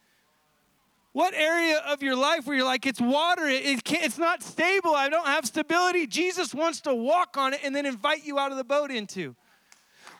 What 1.12 1.34
area 1.34 1.78
of 1.88 2.02
your 2.02 2.14
life 2.14 2.46
where 2.46 2.56
you're 2.56 2.64
like, 2.64 2.86
it's 2.86 3.00
water, 3.00 3.46
it, 3.46 3.64
it 3.64 3.80
it's 3.92 4.18
not 4.18 4.42
stable, 4.44 4.94
I 4.94 5.08
don't 5.08 5.26
have 5.26 5.44
stability? 5.44 6.06
Jesus 6.06 6.54
wants 6.54 6.80
to 6.82 6.94
walk 6.94 7.36
on 7.36 7.52
it 7.52 7.60
and 7.64 7.74
then 7.74 7.84
invite 7.84 8.24
you 8.24 8.38
out 8.38 8.52
of 8.52 8.58
the 8.58 8.64
boat 8.64 8.92
into. 8.92 9.34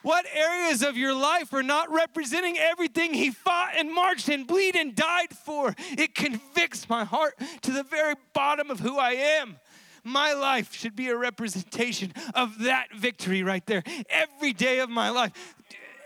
What 0.01 0.25
areas 0.33 0.81
of 0.81 0.97
your 0.97 1.13
life 1.13 1.53
are 1.53 1.63
not 1.63 1.91
representing 1.91 2.57
everything 2.57 3.13
he 3.13 3.29
fought 3.29 3.73
and 3.77 3.93
marched 3.93 4.29
and 4.29 4.47
bleed 4.47 4.75
and 4.75 4.95
died 4.95 5.29
for? 5.45 5.75
It 5.91 6.15
convicts 6.15 6.89
my 6.89 7.05
heart 7.05 7.35
to 7.61 7.71
the 7.71 7.83
very 7.83 8.15
bottom 8.33 8.71
of 8.71 8.79
who 8.79 8.97
I 8.97 9.11
am. 9.11 9.59
My 10.03 10.33
life 10.33 10.73
should 10.73 10.95
be 10.95 11.09
a 11.09 11.15
representation 11.15 12.13
of 12.33 12.63
that 12.63 12.87
victory 12.95 13.43
right 13.43 13.65
there. 13.67 13.83
Every 14.09 14.53
day 14.53 14.79
of 14.79 14.89
my 14.89 15.11
life 15.11 15.31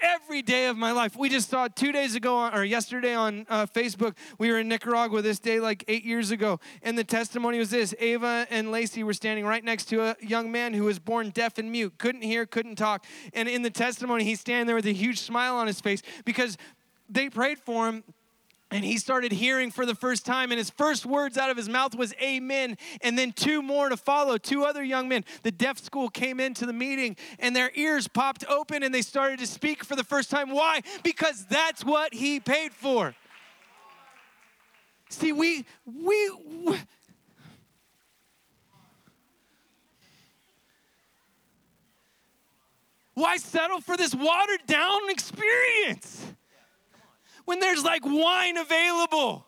every 0.06 0.41
day 0.41 0.68
of 0.68 0.78
my 0.78 0.91
life. 0.91 1.16
We 1.16 1.30
just 1.30 1.49
saw 1.49 1.68
two 1.68 1.91
days 1.91 2.16
ago, 2.16 2.49
or 2.53 2.64
yesterday 2.64 3.16
on 3.16 3.45
uh, 3.49 3.66
Facebook, 3.66 4.16
we 4.38 4.51
were 4.51 4.60
in 4.60 4.68
Nicaragua 4.68 5.22
this 5.22 5.39
day 5.39 5.60
like 5.60 5.84
eight 5.88 6.06
years 6.06 6.32
ago. 6.32 6.60
And 6.84 6.97
the 6.97 7.03
testimony 7.03 7.58
was 7.58 7.72
this 7.72 7.95
Ava 7.99 8.45
and 8.49 8.72
Lacey 8.72 9.03
were 9.03 9.14
standing 9.14 9.45
right 9.45 9.64
next 9.64 9.86
to 9.86 10.01
a 10.01 10.16
young 10.22 10.51
man 10.51 10.74
who 10.74 10.84
was 10.84 10.99
born 10.99 11.32
deaf 11.32 11.58
and 11.58 11.72
mute, 11.72 11.97
couldn't 11.97 12.22
hear, 12.22 12.45
couldn't 12.45 12.76
talk. 12.76 13.06
And 13.34 13.49
in 13.49 13.64
the 13.64 13.70
testimony, 13.70 14.24
he's 14.24 14.39
standing 14.39 14.68
there 14.68 14.76
with 14.76 14.86
a 14.86 14.93
huge 14.93 15.20
smile 15.20 15.56
on 15.56 15.68
his 15.68 15.82
face 15.82 16.01
because 16.24 16.58
they 17.10 17.30
prayed 17.30 17.60
for 17.60 17.88
him 17.88 18.03
and 18.76 18.84
he 18.84 18.97
started 18.97 19.32
hearing 19.32 19.71
for 19.71 19.86
the 19.86 19.95
first 19.95 20.26
time, 20.26 20.51
and 20.51 20.57
his 20.57 20.69
first 20.69 21.05
words 21.05 21.38
out 21.38 21.49
of 21.49 21.55
his 21.55 21.69
mouth 21.69 21.95
was 21.95 22.13
amen. 22.21 22.78
And 23.01 23.17
then 23.17 23.32
two 23.32 23.61
more 23.61 23.88
to 23.88 23.95
follow, 23.95 24.38
two 24.38 24.65
other 24.65 24.84
young 24.84 25.07
men. 25.07 25.23
The 25.43 25.51
deaf 25.51 25.80
school 25.80 26.09
came 26.09 26.41
into 26.41 26.65
the 26.65 26.73
meeting, 26.73 27.15
and 27.39 27.55
their 27.55 27.71
ears 27.76 28.09
popped 28.09 28.43
open, 28.49 28.84
and 28.84 28.93
they 28.93 29.01
started 29.01 29.39
to 29.39 29.47
speak 29.47 29.86
for 29.86 29.95
the 29.95 30.03
first 30.03 30.30
time. 30.30 30.49
Why? 30.49 30.82
Because 31.03 31.45
that's 31.45 31.86
what 31.86 32.13
he 32.13 32.41
paid 32.41 32.73
for. 32.73 33.15
See, 35.09 35.32
we, 35.32 35.65
we, 35.86 36.32
we 36.65 36.78
why 43.13 43.38
settle 43.38 43.80
for 43.80 43.95
this 43.95 44.13
watered 44.13 44.65
down 44.67 45.09
experience? 45.09 46.34
When 47.45 47.59
there's 47.59 47.83
like 47.83 48.05
wine 48.05 48.57
available 48.57 49.45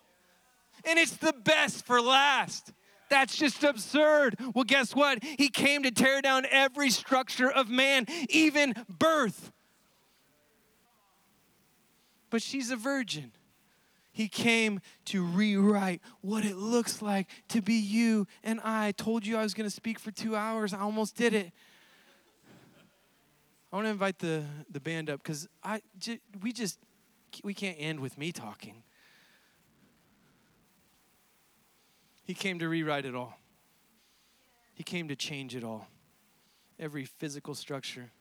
and 0.87 0.97
it's 0.97 1.17
the 1.17 1.33
best 1.33 1.85
for 1.85 2.01
last. 2.01 2.71
That's 3.09 3.37
just 3.37 3.63
absurd. 3.63 4.35
Well, 4.53 4.63
guess 4.63 4.95
what? 4.95 5.23
He 5.23 5.49
came 5.49 5.83
to 5.83 5.91
tear 5.91 6.21
down 6.21 6.45
every 6.49 6.89
structure 6.89 7.49
of 7.49 7.69
man, 7.69 8.05
even 8.29 8.73
birth. 8.89 9.51
But 12.29 12.41
she's 12.41 12.71
a 12.71 12.75
virgin. 12.75 13.31
He 14.11 14.27
came 14.27 14.81
to 15.05 15.23
rewrite 15.23 16.01
what 16.21 16.43
it 16.43 16.57
looks 16.57 17.01
like 17.01 17.27
to 17.49 17.61
be 17.61 17.75
you 17.75 18.25
and 18.43 18.59
I. 18.63 18.87
I 18.87 18.91
told 18.91 19.25
you 19.25 19.37
I 19.37 19.43
was 19.43 19.53
going 19.53 19.69
to 19.69 19.75
speak 19.75 19.99
for 19.99 20.11
two 20.11 20.35
hours. 20.35 20.73
I 20.73 20.79
almost 20.79 21.15
did 21.15 21.33
it. 21.33 21.51
I 23.71 23.75
want 23.75 23.85
to 23.85 23.91
invite 23.91 24.17
the, 24.17 24.43
the 24.71 24.79
band 24.79 25.09
up 25.09 25.21
because 25.21 25.47
I 25.63 25.81
we 26.41 26.51
just 26.51 26.79
we 27.43 27.53
can't 27.53 27.78
end 27.80 27.99
with 27.99 28.17
me 28.17 28.32
talking. 28.32 28.84
He 32.23 32.34
came 32.34 32.59
to 32.59 32.67
rewrite 32.67 33.05
it 33.05 33.15
all. 33.15 33.38
He 34.73 34.84
came 34.84 35.07
to 35.07 35.15
change 35.15 35.55
it 35.55 35.63
all. 35.63 35.88
Every 36.80 37.05
physical 37.05 37.55
structure, 37.55 38.11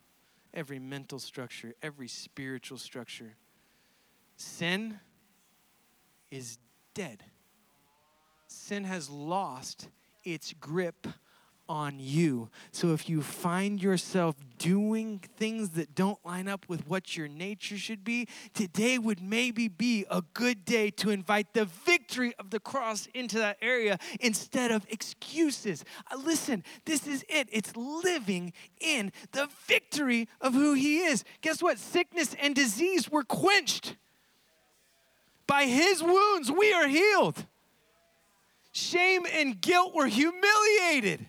every 0.55 0.79
mental 0.79 1.19
structure, 1.19 1.75
every 1.83 2.09
spiritual 2.09 2.79
structure. 2.79 3.35
Sin 4.37 5.01
is 6.31 6.59
dead. 6.95 7.23
Sin 8.47 8.85
has 8.85 9.11
lost 9.11 9.89
its 10.25 10.55
grip 10.55 11.07
on 11.69 11.99
you. 11.99 12.49
So 12.73 12.93
if 12.93 13.09
you 13.09 13.23
find 13.23 13.83
yourself 13.83 14.37
doing 14.59 15.21
things 15.37 15.71
that 15.71 15.95
don't 15.95 16.19
line 16.25 16.49
up 16.49 16.67
with 16.69 16.87
what 16.87 17.17
your 17.17 17.29
nature 17.29 17.77
should 17.77 18.05
be, 18.05 18.29
today 18.55 18.99
would 18.99 19.21
maybe 19.23 19.69
be 19.69 20.05
a 20.11 20.23
good 20.35 20.65
day 20.65 20.91
to 20.91 21.11
invite 21.11 21.53
the 21.53 21.65
victory 21.65 22.35
of 22.39 22.51
the 22.51 22.61
cross 22.61 23.09
into 23.15 23.39
that 23.39 23.59
area 23.61 23.99
instead 24.21 24.71
of 24.71 24.87
excuses. 24.89 25.85
Uh, 26.11 26.17
listen, 26.17 26.65
this 26.85 27.07
is 27.07 27.25
it. 27.29 27.49
It's 27.53 27.77
living 27.77 28.53
in 28.81 29.13
the 29.33 29.49
victory 29.67 30.29
of 30.41 30.55
who 30.55 30.75
He 30.75 30.99
is. 30.99 31.25
Guess 31.41 31.63
what? 31.63 31.79
Sickness 31.79 32.35
and 32.41 32.55
disease 32.55 33.11
were 33.11 33.25
quenched. 33.25 33.97
By 35.47 35.65
His 35.65 36.03
wounds, 36.03 36.51
we 36.51 36.73
are 36.73 36.89
healed. 36.89 37.47
Shame 38.73 39.27
and 39.33 39.59
guilt 39.61 39.95
were 39.95 40.07
humiliated. 40.07 41.27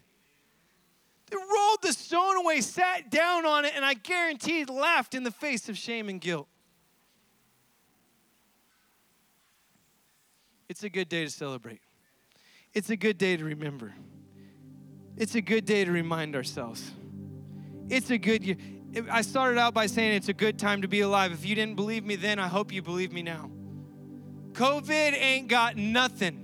They 1.29 1.35
rolled 1.35 1.81
the 1.81 1.91
stone 1.93 2.37
away, 2.37 2.61
sat 2.61 3.11
down 3.11 3.45
on 3.45 3.65
it, 3.65 3.73
and 3.75 3.83
I 3.83 3.93
guarantee 3.95 4.63
laughed 4.65 5.13
in 5.13 5.23
the 5.23 5.31
face 5.31 5.67
of 5.67 5.77
shame 5.77 6.09
and 6.09 6.21
guilt. 6.21 6.47
It's 10.69 10.83
a 10.83 10.89
good 10.89 11.09
day 11.09 11.25
to 11.25 11.29
celebrate. 11.31 11.81
It's 12.73 12.89
a 12.89 12.97
good 12.97 13.17
day 13.17 13.37
to 13.37 13.43
remember. 13.43 13.93
It's 15.15 15.35
a 15.35 15.41
good 15.41 15.65
day 15.65 15.83
to 15.83 15.91
remind 15.91 16.35
ourselves. 16.35 16.91
It's 17.89 18.11
a 18.11 18.17
good 18.17 18.43
year. 18.43 18.57
I 19.09 19.21
started 19.21 19.59
out 19.59 19.73
by 19.73 19.87
saying 19.87 20.13
it's 20.13 20.29
a 20.29 20.33
good 20.33 20.57
time 20.59 20.81
to 20.81 20.87
be 20.87 21.01
alive. 21.01 21.31
If 21.31 21.45
you 21.45 21.55
didn't 21.55 21.75
believe 21.75 22.03
me 22.03 22.15
then, 22.15 22.39
I 22.39 22.47
hope 22.47 22.71
you 22.71 22.81
believe 22.81 23.11
me 23.11 23.21
now. 23.21 23.49
COVID 24.53 25.13
ain't 25.13 25.47
got 25.47 25.75
nothing 25.75 26.43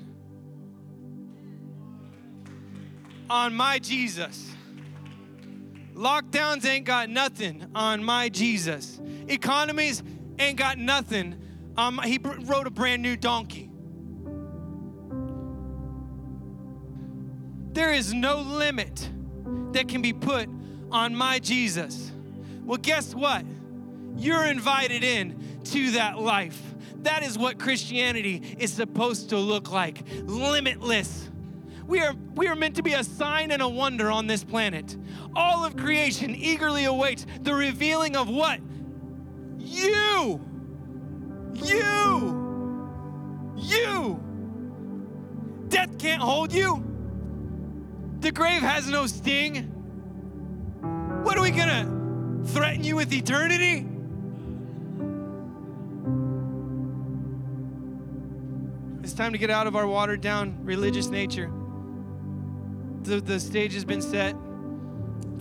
on 3.30 3.54
my 3.54 3.80
Jesus. 3.80 4.53
Lockdowns 5.94 6.66
ain't 6.66 6.86
got 6.86 7.10
nothing 7.10 7.66
on 7.76 8.04
my 8.04 8.30
Jesus. 8.30 9.00
Economies 9.28 10.02
ain't 10.40 10.58
got 10.58 10.78
nothing. 10.78 11.40
Um, 11.78 12.00
he 12.04 12.20
rode 12.22 12.68
a 12.68 12.72
brand 12.72 13.02
new 13.02 13.16
donkey. 13.16 13.70
There 17.74 17.94
is 17.94 18.14
no 18.14 18.42
limit 18.42 19.10
that 19.72 19.88
can 19.88 20.02
be 20.02 20.14
put 20.14 20.48
on 20.92 21.16
my 21.16 21.40
Jesus. 21.40 22.12
Well, 22.64 22.78
guess 22.78 23.16
what? 23.16 23.46
You're 24.16 24.46
invited 24.46 25.04
in 25.04 25.60
to 25.66 25.92
that 25.92 26.20
life. 26.20 26.62
That 27.02 27.24
is 27.24 27.38
what 27.38 27.60
Christianity 27.60 28.56
is 28.60 28.72
supposed 28.72 29.30
to 29.30 29.38
look 29.38 29.72
like 29.72 30.04
limitless. 30.24 31.30
We 31.88 32.00
are, 32.00 32.14
we 32.36 32.48
are 32.48 32.56
meant 32.56 32.76
to 32.78 32.84
be 32.84 32.94
a 32.94 33.04
sign 33.04 33.52
and 33.52 33.62
a 33.62 33.68
wonder 33.68 34.10
on 34.10 34.28
this 34.28 34.44
planet. 34.44 34.96
All 35.36 35.66
of 35.66 35.76
creation 35.76 36.36
eagerly 36.36 36.86
awaits 36.86 37.26
the 37.42 37.54
revealing 37.54 38.16
of 38.16 38.30
what? 38.30 38.60
You! 39.58 40.40
You! 41.54 42.84
You! 43.58 44.24
Death 45.70 45.98
can't 45.98 46.22
hold 46.22 46.54
you. 46.54 46.84
The 48.20 48.32
grave 48.32 48.62
has 48.62 48.88
no 48.88 49.08
sting. 49.08 49.64
What 51.24 51.38
are 51.38 51.42
we 51.42 51.52
gonna 51.52 52.44
threaten 52.46 52.84
you 52.84 52.96
with 52.96 53.12
eternity? 53.12 53.88
It's 59.04 59.14
time 59.14 59.34
to 59.34 59.38
get 59.38 59.50
out 59.50 59.68
of 59.68 59.76
our 59.76 59.88
watered 59.88 60.22
down 60.22 60.64
religious 60.64 61.08
nature. 61.08 61.52
The, 63.02 63.20
the 63.20 63.40
stage 63.40 63.74
has 63.74 63.84
been 63.84 64.02
set 64.02 64.36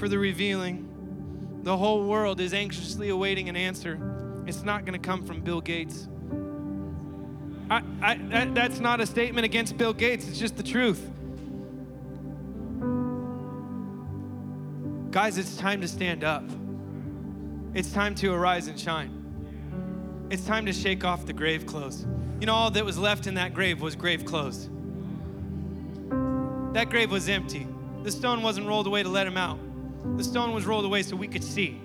for 0.02 0.08
the 0.08 0.18
revealing. 0.18 1.60
The 1.62 1.76
whole 1.76 2.08
world 2.08 2.40
is 2.40 2.52
anxiously 2.52 3.10
awaiting 3.10 3.48
an 3.48 3.54
answer. 3.54 4.00
It's 4.48 4.64
not 4.64 4.84
going 4.84 5.00
to 5.00 5.06
come 5.08 5.24
from 5.24 5.42
Bill 5.42 5.60
Gates. 5.60 6.08
I, 7.70 7.84
I, 8.02 8.14
that, 8.16 8.52
that's 8.52 8.80
not 8.80 9.00
a 9.00 9.06
statement 9.06 9.44
against 9.44 9.76
Bill 9.78 9.92
Gates, 9.92 10.26
it's 10.26 10.40
just 10.40 10.56
the 10.56 10.64
truth. 10.64 11.08
Guys, 15.12 15.38
it's 15.38 15.56
time 15.56 15.80
to 15.82 15.86
stand 15.86 16.24
up. 16.24 16.42
It's 17.72 17.92
time 17.92 18.16
to 18.16 18.32
arise 18.32 18.66
and 18.66 18.80
shine. 18.80 20.26
It's 20.30 20.44
time 20.44 20.66
to 20.66 20.72
shake 20.72 21.04
off 21.04 21.26
the 21.26 21.32
grave 21.32 21.64
clothes. 21.64 22.04
You 22.40 22.46
know, 22.46 22.54
all 22.54 22.72
that 22.72 22.84
was 22.84 22.98
left 22.98 23.28
in 23.28 23.34
that 23.34 23.54
grave 23.54 23.80
was 23.80 23.94
grave 23.94 24.24
clothes. 24.24 24.68
That 26.72 26.90
grave 26.90 27.12
was 27.12 27.28
empty. 27.28 27.68
The 28.02 28.10
stone 28.10 28.42
wasn't 28.42 28.66
rolled 28.66 28.88
away 28.88 29.04
to 29.04 29.08
let 29.08 29.28
him 29.28 29.36
out, 29.36 29.60
the 30.16 30.24
stone 30.24 30.52
was 30.52 30.66
rolled 30.66 30.84
away 30.84 31.02
so 31.02 31.16
we 31.16 31.28
could 31.28 31.44
see. 31.44 31.80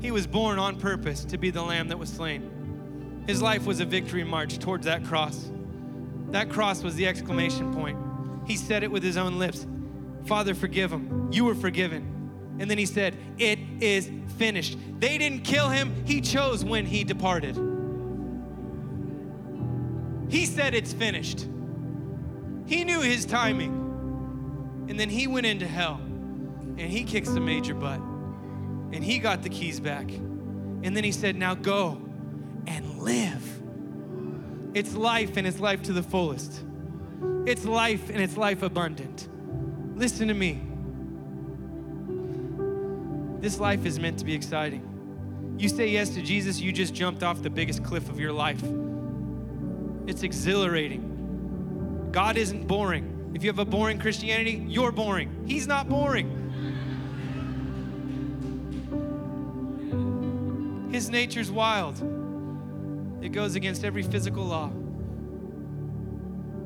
He 0.00 0.10
was 0.10 0.26
born 0.26 0.58
on 0.58 0.78
purpose 0.78 1.24
to 1.24 1.38
be 1.38 1.50
the 1.50 1.62
lamb 1.62 1.88
that 1.88 1.98
was 1.98 2.10
slain. 2.10 3.22
His 3.26 3.40
life 3.40 3.64
was 3.64 3.80
a 3.80 3.84
victory 3.84 4.24
march 4.24 4.58
towards 4.58 4.84
that 4.84 5.04
cross. 5.04 5.50
That 6.30 6.50
cross 6.50 6.82
was 6.82 6.94
the 6.94 7.06
exclamation 7.06 7.72
point. 7.72 7.98
He 8.46 8.56
said 8.56 8.82
it 8.82 8.90
with 8.90 9.02
his 9.02 9.16
own 9.16 9.38
lips 9.38 9.66
Father, 10.26 10.54
forgive 10.54 10.90
him. 10.90 11.28
You 11.32 11.44
were 11.44 11.54
forgiven. 11.54 12.56
And 12.58 12.70
then 12.70 12.78
he 12.78 12.86
said, 12.86 13.16
It 13.38 13.58
is 13.80 14.10
finished. 14.38 14.78
They 14.98 15.18
didn't 15.18 15.42
kill 15.44 15.68
him, 15.68 16.04
he 16.06 16.20
chose 16.20 16.64
when 16.64 16.86
he 16.86 17.04
departed. 17.04 17.56
He 20.28 20.46
said, 20.46 20.74
It's 20.74 20.92
finished. 20.92 21.46
He 22.66 22.84
knew 22.84 23.00
his 23.00 23.26
timing. 23.26 23.83
And 24.88 24.98
then 24.98 25.08
he 25.08 25.26
went 25.26 25.46
into 25.46 25.66
hell 25.66 26.00
and 26.02 26.80
he 26.80 27.04
kicked 27.04 27.26
some 27.26 27.44
major 27.44 27.74
butt 27.74 28.00
and 28.92 29.02
he 29.04 29.18
got 29.18 29.42
the 29.42 29.48
keys 29.48 29.80
back. 29.80 30.10
And 30.10 30.96
then 30.96 31.04
he 31.04 31.12
said, 31.12 31.36
Now 31.36 31.54
go 31.54 32.00
and 32.66 32.98
live. 32.98 33.60
It's 34.74 34.94
life 34.94 35.36
and 35.36 35.46
it's 35.46 35.60
life 35.60 35.82
to 35.84 35.92
the 35.92 36.02
fullest. 36.02 36.62
It's 37.46 37.64
life 37.64 38.10
and 38.10 38.20
it's 38.20 38.36
life 38.36 38.62
abundant. 38.62 39.28
Listen 39.96 40.28
to 40.28 40.34
me. 40.34 40.60
This 43.40 43.60
life 43.60 43.84
is 43.86 43.98
meant 44.00 44.18
to 44.18 44.24
be 44.24 44.34
exciting. 44.34 44.90
You 45.58 45.68
say 45.68 45.88
yes 45.88 46.10
to 46.10 46.22
Jesus, 46.22 46.60
you 46.60 46.72
just 46.72 46.94
jumped 46.94 47.22
off 47.22 47.42
the 47.42 47.50
biggest 47.50 47.84
cliff 47.84 48.08
of 48.08 48.18
your 48.18 48.32
life. 48.32 48.62
It's 50.06 50.22
exhilarating. 50.22 52.08
God 52.10 52.36
isn't 52.36 52.66
boring. 52.66 53.13
If 53.34 53.42
you 53.42 53.50
have 53.50 53.58
a 53.58 53.64
boring 53.64 53.98
Christianity, 53.98 54.64
you're 54.68 54.92
boring. 54.92 55.44
He's 55.46 55.66
not 55.66 55.88
boring. 55.88 56.30
His 60.92 61.10
nature's 61.10 61.50
wild. 61.50 62.00
It 63.20 63.30
goes 63.30 63.56
against 63.56 63.84
every 63.84 64.04
physical 64.04 64.44
law. 64.44 64.70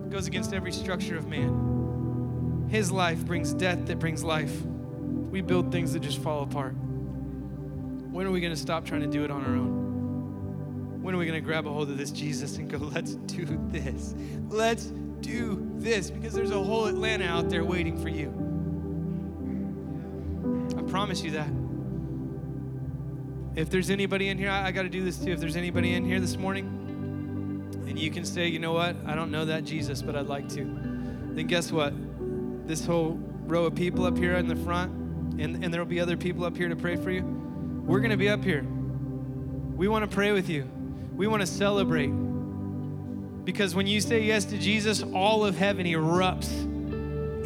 It 0.05 0.11
goes 0.11 0.27
against 0.27 0.53
every 0.53 0.73
structure 0.73 1.17
of 1.17 1.27
man. 1.27 2.67
His 2.69 2.93
life 2.93 3.25
brings 3.25 3.55
death 3.55 3.87
that 3.87 3.99
brings 3.99 4.23
life. 4.23 4.61
We 4.63 5.41
build 5.41 5.73
things 5.73 5.95
that 5.95 6.01
just 6.01 6.21
fall 6.21 6.43
apart. 6.43 6.73
When 6.73 8.27
are 8.27 8.31
we 8.31 8.41
going 8.41 8.53
to 8.53 8.61
stop 8.61 8.85
trying 8.85 9.01
to 9.01 9.07
do 9.07 9.25
it 9.25 9.31
on 9.31 9.43
our 9.43 9.55
own? 9.55 11.03
When 11.03 11.15
are 11.15 11.19
we 11.19 11.25
going 11.25 11.41
to 11.41 11.45
grab 11.45 11.67
a 11.67 11.73
hold 11.73 11.89
of 11.89 11.97
this 11.97 12.11
Jesus 12.11 12.59
and 12.59 12.69
go, 12.69 12.77
let's 12.77 13.15
do 13.15 13.47
this? 13.71 14.15
Let's 14.51 14.93
do 15.21 15.71
this 15.77 16.11
because 16.11 16.33
there's 16.33 16.51
a 16.51 16.63
whole 16.63 16.87
Atlanta 16.87 17.25
out 17.25 17.49
there 17.51 17.65
waiting 17.65 18.01
for 18.01 18.09
you. 18.09 18.29
I 20.79 20.83
promise 20.91 21.23
you 21.23 21.33
that. 21.33 21.49
If 23.57 23.71
there's 23.71 23.91
anybody 23.91 24.29
in 24.29 24.39
here, 24.39 24.51
I, 24.51 24.67
I 24.69 24.73
got 24.73 24.83
to 24.83 24.89
do 24.89 25.05
this 25.05 25.19
too. 25.19 25.33
If 25.33 25.41
there's 25.41 25.57
anybody 25.57 25.95
in 25.95 26.05
here 26.05 26.21
this 26.21 26.37
morning 26.37 26.67
and 27.89 27.99
you 27.99 28.11
can 28.11 28.25
say, 28.25 28.47
you 28.47 28.59
know 28.59 28.73
what, 28.73 28.97
I 29.07 29.15
don't 29.15 29.31
know 29.31 29.45
that 29.47 29.65
Jesus, 29.65 30.03
but 30.03 30.15
I'd 30.15 30.27
like 30.27 30.49
to, 30.51 30.65
then 30.65 31.47
guess 31.47 31.73
what? 31.73 31.93
This 32.69 32.85
whole 32.85 33.19
row 33.47 33.65
of 33.65 33.75
people 33.75 34.05
up 34.05 34.17
here 34.17 34.35
in 34.37 34.47
the 34.47 34.57
front, 34.57 34.93
and, 35.41 35.65
and 35.65 35.73
there 35.73 35.81
will 35.81 35.87
be 35.87 36.01
other 36.01 36.17
people 36.17 36.45
up 36.45 36.57
here 36.57 36.69
to 36.69 36.77
pray 36.77 36.97
for 36.97 37.11
you. 37.11 37.23
We're 37.23 38.01
going 38.01 38.11
to 38.11 38.17
be 38.17 38.29
up 38.29 38.45
here. 38.45 38.65
We 39.75 39.89
want 39.89 40.09
to 40.09 40.15
pray 40.15 40.33
with 40.33 40.49
you. 40.49 40.69
We 41.17 41.27
want 41.27 41.41
to 41.41 41.47
celebrate. 41.47 42.28
Because 43.49 43.75
when 43.75 43.87
you 43.87 44.03
say 44.03 44.21
yes 44.21 44.45
to 44.45 44.59
Jesus, 44.59 45.03
all 45.03 45.43
of 45.43 45.57
heaven 45.57 45.87
erupts 45.87 46.53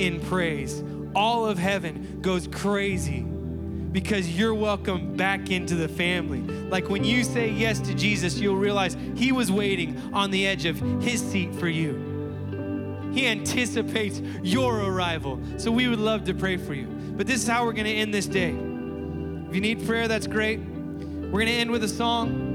in 0.01 0.19
praise. 0.23 0.83
All 1.15 1.47
of 1.47 1.59
heaven 1.59 2.19
goes 2.21 2.49
crazy 2.49 3.21
because 3.21 4.29
you're 4.37 4.53
welcome 4.53 5.17
back 5.17 5.53
into 5.53 5.77
the 5.77 5.87
family. 5.87 6.41
Like 6.41 6.89
when 6.89 7.05
you 7.05 7.23
say 7.23 7.51
yes 7.51 7.79
to 7.83 7.95
Jesus, 7.95 8.37
you'll 8.41 8.57
realize 8.57 8.97
He 9.15 9.31
was 9.31 9.53
waiting 9.53 9.97
on 10.13 10.33
the 10.33 10.45
edge 10.45 10.65
of 10.65 10.77
His 11.01 11.23
seat 11.23 11.55
for 11.55 11.69
you. 11.69 13.13
He 13.15 13.29
anticipates 13.29 14.21
your 14.43 14.81
arrival. 14.81 15.39
So 15.57 15.71
we 15.71 15.87
would 15.87 16.01
love 16.01 16.25
to 16.25 16.35
pray 16.35 16.57
for 16.57 16.75
you. 16.75 16.89
But 17.17 17.29
this 17.29 17.43
is 17.43 17.47
how 17.47 17.65
we're 17.65 17.75
going 17.75 17.85
to 17.85 17.95
end 17.95 18.13
this 18.13 18.27
day. 18.27 18.51
If 18.51 19.55
you 19.55 19.61
need 19.61 19.87
prayer, 19.87 20.09
that's 20.09 20.27
great. 20.27 20.59
We're 20.59 21.31
going 21.31 21.47
to 21.47 21.53
end 21.53 21.71
with 21.71 21.85
a 21.85 21.89
song, 21.89 22.52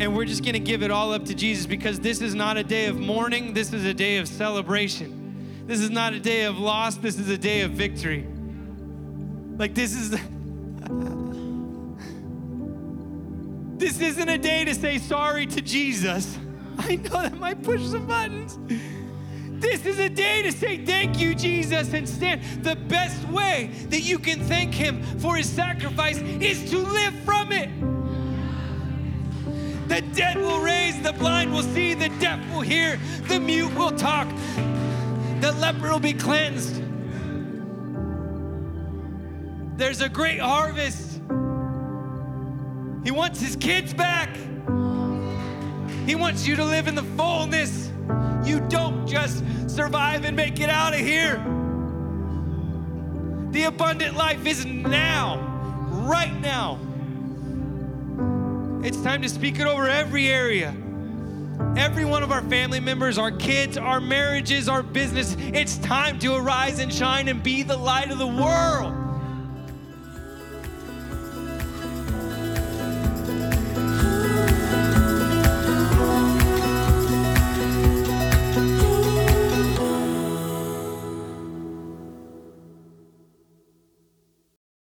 and 0.00 0.16
we're 0.16 0.24
just 0.24 0.42
going 0.42 0.54
to 0.54 0.58
give 0.58 0.82
it 0.82 0.90
all 0.90 1.12
up 1.12 1.26
to 1.26 1.34
Jesus 1.34 1.66
because 1.66 2.00
this 2.00 2.22
is 2.22 2.34
not 2.34 2.56
a 2.56 2.64
day 2.64 2.86
of 2.86 2.98
mourning, 2.98 3.52
this 3.52 3.74
is 3.74 3.84
a 3.84 3.92
day 3.92 4.16
of 4.16 4.26
celebration. 4.26 5.64
This 5.66 5.80
is 5.80 5.90
not 5.90 6.14
a 6.14 6.18
day 6.18 6.44
of 6.44 6.58
loss, 6.58 6.96
this 6.96 7.18
is 7.18 7.28
a 7.28 7.36
day 7.36 7.60
of 7.60 7.72
victory. 7.72 8.26
Like, 9.58 9.74
this 9.74 9.94
is. 9.94 10.10
this 13.78 14.00
isn't 14.00 14.28
a 14.28 14.38
day 14.38 14.64
to 14.64 14.74
say 14.74 14.96
sorry 14.96 15.44
to 15.46 15.60
Jesus. 15.60 16.38
I 16.78 16.96
know 16.96 17.20
that 17.20 17.38
might 17.38 17.62
push 17.62 17.82
some 17.82 18.06
buttons. 18.06 18.58
This 19.60 19.84
is 19.84 19.98
a 19.98 20.08
day 20.08 20.40
to 20.40 20.50
say 20.50 20.82
thank 20.82 21.20
you, 21.20 21.34
Jesus, 21.34 21.92
and 21.92 22.08
stand. 22.08 22.64
The 22.64 22.76
best 22.76 23.28
way 23.28 23.70
that 23.90 24.00
you 24.00 24.18
can 24.18 24.40
thank 24.40 24.72
Him 24.72 25.02
for 25.18 25.36
His 25.36 25.46
sacrifice 25.46 26.16
is 26.16 26.70
to 26.70 26.78
live 26.78 27.12
from 27.26 27.52
it. 27.52 27.68
The 29.90 30.02
dead 30.14 30.36
will 30.36 30.60
raise, 30.60 31.02
the 31.02 31.12
blind 31.12 31.52
will 31.52 31.64
see, 31.64 31.94
the 31.94 32.10
deaf 32.20 32.38
will 32.52 32.60
hear, 32.60 32.96
the 33.26 33.40
mute 33.40 33.74
will 33.74 33.90
talk, 33.90 34.28
the 35.40 35.50
leper 35.58 35.90
will 35.90 35.98
be 35.98 36.12
cleansed. 36.12 36.80
There's 39.76 40.00
a 40.00 40.08
great 40.08 40.38
harvest. 40.38 41.20
He 43.02 43.10
wants 43.10 43.40
His 43.40 43.56
kids 43.56 43.92
back. 43.92 44.36
He 46.06 46.14
wants 46.14 46.46
you 46.46 46.54
to 46.54 46.64
live 46.64 46.86
in 46.86 46.94
the 46.94 47.02
fullness 47.02 47.90
you 48.44 48.60
don't 48.68 49.08
just 49.08 49.42
survive 49.68 50.24
and 50.24 50.36
make 50.36 50.60
it 50.60 50.70
out 50.70 50.94
of 50.94 51.00
here. 51.00 51.36
The 53.50 53.64
abundant 53.64 54.16
life 54.16 54.46
is 54.46 54.64
now, 54.64 55.40
right 55.90 56.32
now. 56.40 56.78
It's 58.82 58.96
time 59.02 59.20
to 59.20 59.28
speak 59.28 59.58
it 59.60 59.66
over 59.66 59.88
every 59.88 60.28
area. 60.28 60.74
Every 61.76 62.06
one 62.06 62.22
of 62.22 62.32
our 62.32 62.40
family 62.42 62.80
members, 62.80 63.18
our 63.18 63.30
kids, 63.30 63.76
our 63.76 64.00
marriages, 64.00 64.70
our 64.70 64.82
business. 64.82 65.36
It's 65.38 65.76
time 65.78 66.18
to 66.20 66.34
arise 66.34 66.78
and 66.78 66.92
shine 66.92 67.28
and 67.28 67.42
be 67.42 67.62
the 67.62 67.76
light 67.76 68.10
of 68.10 68.18
the 68.18 68.26
world. 68.26 69.09